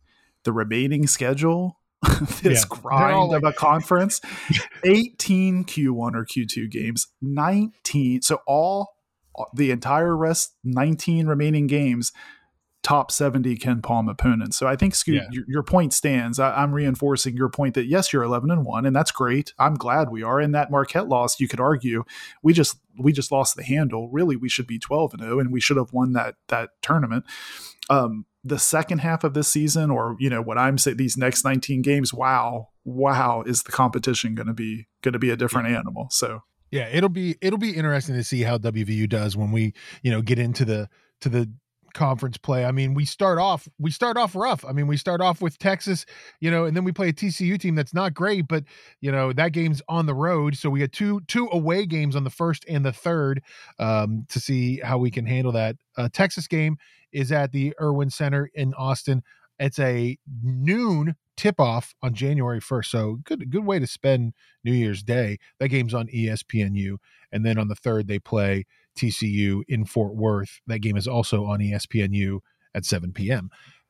The 0.44 0.54
remaining 0.54 1.08
schedule 1.08 1.80
this 2.42 2.66
yeah. 2.70 2.78
grind 2.78 3.30
like- 3.30 3.44
of 3.44 3.50
a 3.50 3.54
conference. 3.58 4.22
18 4.84 5.66
q1 5.66 6.16
or 6.16 6.26
q2 6.26 6.70
games 6.70 7.08
19 7.22 8.22
so 8.22 8.40
all 8.46 8.96
the 9.54 9.72
entire 9.72 10.16
rest 10.16 10.56
19 10.64 11.28
remaining 11.28 11.68
games 11.68 12.12
top 12.86 13.12
70 13.12 13.58
KenPom 13.58 14.12
opponents. 14.12 14.58
So 14.58 14.68
i 14.68 14.76
think 14.76 14.94
scoot 14.94 15.16
yeah. 15.16 15.28
your, 15.32 15.44
your, 15.48 15.64
point 15.64 15.92
stands. 15.92 16.38
I, 16.38 16.62
am 16.62 16.72
reinforcing 16.72 17.36
your 17.36 17.50
point 17.50 17.74
that 17.74 17.86
yes 17.88 18.14
you're 18.14 18.22
11 18.22 18.52
and 18.52 18.64
1 18.64 18.86
and 18.86 18.96
that's 18.96 19.12
great. 19.12 19.54
I'm 19.58 19.74
glad 19.74 20.12
we 20.12 20.22
are. 20.22 20.40
In 20.40 20.52
that 20.52 20.70
marquette 20.70 21.08
loss 21.08 21.40
you 21.40 21.48
could 21.48 21.60
argue 21.60 22.04
we 22.44 22.54
just 22.54 22.78
we 23.00 23.12
just 23.12 23.32
lost 23.32 23.56
the 23.56 23.64
handle. 23.64 24.10
Really 24.12 24.36
we 24.36 24.50
should 24.50 24.68
be 24.68 24.78
12 24.78 25.16
and 25.16 25.24
0 25.24 25.40
and 25.40 25.52
we 25.52 25.60
should 25.60 25.78
have 25.78 25.94
won 25.94 26.14
that 26.14 26.36
that 26.50 26.70
tournament. 26.84 27.26
Um 27.90 28.28
the 28.46 28.60
second 28.60 29.00
half 29.00 29.24
of 29.24 29.34
this 29.34 29.48
season 29.48 29.90
or 29.90 30.16
you 30.20 30.30
know 30.30 30.42
what 30.42 30.58
i'm 30.58 30.78
saying 30.78 30.98
these 30.98 31.18
next 31.18 31.44
19 31.44 31.82
games 31.82 32.14
wow 32.14 32.70
wow 32.86 33.44
is 33.46 33.64
the 33.64 33.72
competition 33.72 34.36
going 34.36 34.48
to 34.48 34.54
be 34.54 34.88
going 35.02 35.14
to 35.14 35.20
be 35.20 35.32
a 35.32 35.36
different 35.36 35.68
yeah. 35.68 35.80
animal 35.80 36.08
so 36.12 36.42
yeah 36.72 36.88
it'll 36.92 37.10
be 37.10 37.36
it'll 37.42 37.60
be 37.60 37.76
interesting 37.76 38.16
to 38.16 38.24
see 38.24 38.44
how 38.44 38.58
wvu 38.58 39.10
does 39.10 39.36
when 39.36 39.52
we 39.52 39.74
you 40.04 40.12
know 40.12 40.22
get 40.22 40.38
into 40.38 40.64
the 40.64 40.88
to 41.20 41.28
the 41.28 41.52
conference 41.96 42.38
play. 42.38 42.66
I 42.66 42.72
mean, 42.72 42.94
we 42.94 43.06
start 43.06 43.40
off 43.40 43.68
we 43.80 43.90
start 43.90 44.18
off 44.18 44.36
rough. 44.36 44.64
I 44.64 44.72
mean, 44.72 44.86
we 44.86 44.98
start 44.98 45.22
off 45.22 45.42
with 45.42 45.58
Texas, 45.58 46.06
you 46.40 46.52
know, 46.52 46.66
and 46.66 46.78
then 46.78 46.84
we 46.84 46.92
play 46.92 47.10
a 47.10 47.14
TCU 47.14 47.60
team 47.60 47.74
that's 47.74 47.94
not 47.94 48.14
great, 48.14 48.48
but 48.48 48.64
you 49.02 49.12
know 49.12 49.34
that 49.34 49.54
game's 49.54 49.82
on 49.90 50.06
the 50.06 50.14
road, 50.14 50.56
so 50.56 50.70
we 50.70 50.80
get 50.80 50.92
two 50.92 51.22
two 51.22 51.50
away 51.52 51.88
games 51.88 52.16
on 52.16 52.24
the 52.24 52.30
first 52.30 52.66
and 52.70 52.86
the 52.86 52.94
third 52.94 53.42
um, 53.80 54.28
to 54.30 54.40
see 54.40 54.80
how 54.82 55.00
we 55.00 55.10
can 55.10 55.26
handle 55.26 55.52
that. 55.54 55.78
Uh, 55.98 56.10
Texas 56.12 56.48
game 56.48 56.78
is 57.12 57.32
at 57.32 57.52
the 57.52 57.74
Erwin 57.82 58.12
Center 58.12 58.52
in 58.54 58.74
Austin. 58.76 59.24
It's 59.58 59.80
a 59.80 60.18
noon 60.44 61.16
tip 61.38 61.60
off 61.60 61.94
on 62.02 62.14
January 62.14 62.60
1st. 62.60 62.86
So 62.86 63.20
good 63.24 63.50
good 63.50 63.66
way 63.66 63.80
to 63.80 63.88
spend 63.88 64.34
New 64.64 64.74
Year's 64.74 65.04
Day. 65.04 65.38
That 65.60 65.70
game's 65.70 65.94
on 65.94 66.08
ESPNU. 66.08 66.98
And 67.32 67.46
then 67.46 67.58
on 67.58 67.68
the 67.68 67.76
third, 67.76 68.08
they 68.08 68.20
play 68.20 68.66
TCU 68.96 69.62
in 69.68 69.86
Fort 69.86 70.16
Worth. 70.16 70.62
That 70.68 70.80
game 70.80 70.98
is 70.98 71.08
also 71.08 71.46
on 71.46 71.60
ESPNU 71.60 72.40
at 72.74 72.86
7 72.86 73.14
p.m. 73.14 73.50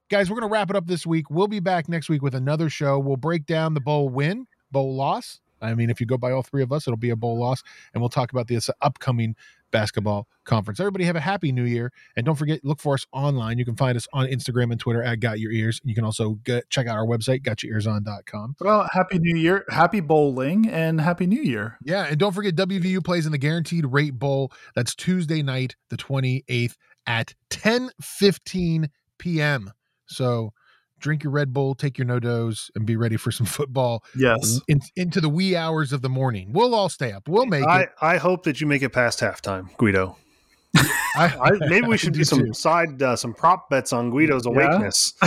Guys, 0.09 0.29
we're 0.29 0.39
going 0.39 0.49
to 0.49 0.53
wrap 0.53 0.69
it 0.69 0.75
up 0.75 0.87
this 0.87 1.05
week. 1.05 1.29
We'll 1.29 1.47
be 1.47 1.59
back 1.59 1.89
next 1.89 2.09
week 2.09 2.21
with 2.21 2.35
another 2.35 2.69
show. 2.69 2.99
We'll 2.99 3.17
break 3.17 3.45
down 3.45 3.73
the 3.73 3.81
bowl 3.81 4.09
win, 4.09 4.45
bowl 4.71 4.95
loss. 4.95 5.39
I 5.61 5.73
mean, 5.73 5.89
if 5.89 5.99
you 5.99 6.05
go 6.05 6.17
by 6.17 6.31
all 6.31 6.43
three 6.43 6.61
of 6.61 6.71
us, 6.71 6.87
it'll 6.87 6.97
be 6.97 7.09
a 7.09 7.15
bowl 7.15 7.39
loss. 7.39 7.63
And 7.93 8.01
we'll 8.01 8.09
talk 8.09 8.31
about 8.31 8.47
this 8.47 8.69
upcoming 8.81 9.35
basketball 9.75 10.27
conference. 10.45 10.79
Everybody 10.79 11.03
have 11.03 11.15
a 11.15 11.21
happy 11.21 11.51
new 11.51 11.63
year. 11.63 11.91
And 12.15 12.25
don't 12.25 12.35
forget, 12.35 12.63
look 12.63 12.79
for 12.79 12.93
us 12.93 13.05
online. 13.11 13.57
You 13.57 13.65
can 13.65 13.75
find 13.75 13.97
us 13.97 14.07
on 14.13 14.27
Instagram 14.27 14.71
and 14.71 14.79
Twitter 14.79 15.03
at 15.03 15.19
Got 15.19 15.39
Your 15.39 15.51
Ears. 15.51 15.81
You 15.83 15.93
can 15.93 16.05
also 16.05 16.35
get, 16.45 16.69
check 16.69 16.87
out 16.87 16.95
our 16.95 17.05
website, 17.05 17.41
gotyourearson.com. 17.43 18.55
Well, 18.61 18.87
happy 18.91 19.19
new 19.19 19.37
year, 19.37 19.65
happy 19.69 19.99
bowling, 19.99 20.69
and 20.69 21.01
happy 21.01 21.27
new 21.27 21.41
year. 21.41 21.77
Yeah. 21.83 22.05
And 22.05 22.17
don't 22.17 22.33
forget, 22.33 22.55
WVU 22.55 23.03
plays 23.03 23.25
in 23.25 23.31
the 23.31 23.37
Guaranteed 23.37 23.85
Rate 23.85 24.17
Bowl. 24.17 24.51
That's 24.75 24.95
Tuesday 24.95 25.41
night, 25.41 25.75
the 25.89 25.97
28th 25.97 26.75
at 27.05 27.35
10 27.49 27.89
15 28.01 28.89
p.m. 29.19 29.71
So, 30.07 30.53
drink 30.99 31.23
your 31.23 31.31
Red 31.31 31.53
Bull, 31.53 31.75
take 31.75 31.97
your 31.97 32.07
NoDoz, 32.07 32.69
and 32.75 32.85
be 32.85 32.95
ready 32.95 33.17
for 33.17 33.31
some 33.31 33.45
football. 33.45 34.03
Yes, 34.15 34.59
in, 34.67 34.81
into 34.95 35.21
the 35.21 35.29
wee 35.29 35.55
hours 35.55 35.93
of 35.93 36.01
the 36.01 36.09
morning. 36.09 36.51
We'll 36.51 36.75
all 36.75 36.89
stay 36.89 37.11
up. 37.11 37.27
We'll 37.27 37.45
make 37.45 37.65
I, 37.65 37.81
it. 37.83 37.89
I 38.01 38.17
hope 38.17 38.43
that 38.43 38.61
you 38.61 38.67
make 38.67 38.81
it 38.81 38.89
past 38.89 39.19
halftime, 39.19 39.75
Guido. 39.77 40.17
I, 40.75 41.33
I, 41.41 41.51
maybe 41.69 41.87
we 41.87 41.97
should 41.97 42.13
do 42.13 42.23
some 42.23 42.39
too. 42.39 42.53
side 42.53 43.01
uh, 43.01 43.15
some 43.15 43.33
prop 43.33 43.69
bets 43.69 43.93
on 43.93 44.11
Guido's 44.11 44.45
awakeness. 44.45 45.13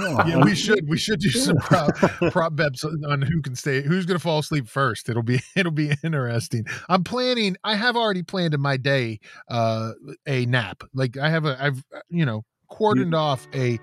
Yeah. 0.00 0.26
yeah, 0.26 0.44
we 0.44 0.54
should 0.54 0.86
we 0.86 0.98
should 0.98 1.18
do 1.18 1.30
some 1.30 1.56
prop, 1.56 1.96
prop 2.30 2.54
bets 2.54 2.84
on 2.84 3.22
who 3.22 3.40
can 3.40 3.56
stay 3.56 3.80
who's 3.80 4.04
going 4.04 4.18
to 4.18 4.22
fall 4.22 4.40
asleep 4.40 4.68
first. 4.68 5.08
It'll 5.08 5.22
be 5.22 5.40
it'll 5.56 5.72
be 5.72 5.92
interesting. 6.04 6.66
I'm 6.90 7.04
planning. 7.04 7.56
I 7.64 7.74
have 7.74 7.96
already 7.96 8.22
planned 8.22 8.52
in 8.52 8.60
my 8.60 8.76
day 8.76 9.18
uh, 9.48 9.92
a 10.26 10.44
nap. 10.44 10.82
Like 10.92 11.16
I 11.16 11.30
have 11.30 11.46
a 11.46 11.56
I've 11.58 11.82
you 12.10 12.26
know 12.26 12.44
cordoned 12.70 13.12
you, 13.12 13.18
off 13.18 13.48
a 13.54 13.78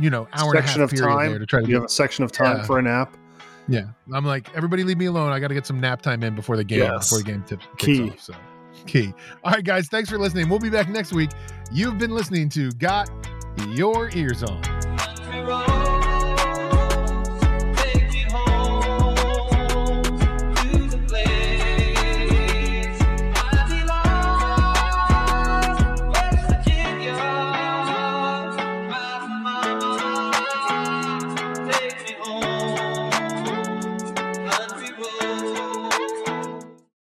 you 0.00 0.10
know 0.10 0.28
hour 0.32 0.54
section 0.54 0.82
and 0.82 0.92
a 0.92 0.96
half 0.96 1.10
of 1.10 1.18
time 1.18 1.38
to 1.38 1.46
try 1.46 1.60
to 1.60 1.68
you 1.68 1.74
have 1.76 1.84
a 1.84 1.88
section 1.88 2.24
of 2.24 2.32
time 2.32 2.58
yeah. 2.58 2.64
for 2.64 2.78
a 2.78 2.82
nap. 2.82 3.16
Yeah, 3.66 3.86
I'm 4.12 4.24
like 4.24 4.54
everybody 4.54 4.84
leave 4.84 4.98
me 4.98 5.06
alone. 5.06 5.32
I 5.32 5.40
got 5.40 5.48
to 5.48 5.54
get 5.54 5.66
some 5.66 5.80
nap 5.80 6.02
time 6.02 6.22
in 6.22 6.34
before 6.34 6.56
the 6.56 6.64
game 6.64 6.80
yes. 6.80 7.08
before 7.08 7.18
the 7.18 7.32
game 7.32 7.42
tips 7.46 7.66
key. 7.78 8.10
Off, 8.10 8.20
so 8.20 8.34
key. 8.86 9.14
All 9.42 9.52
right, 9.52 9.64
guys, 9.64 9.88
thanks 9.88 10.10
for 10.10 10.18
listening. 10.18 10.48
We'll 10.48 10.58
be 10.58 10.70
back 10.70 10.88
next 10.88 11.12
week. 11.12 11.30
You've 11.72 11.98
been 11.98 12.10
listening 12.10 12.48
to 12.50 12.70
Got 12.72 13.10
Your 13.68 14.10
Ears 14.14 14.42
On. 14.42 15.13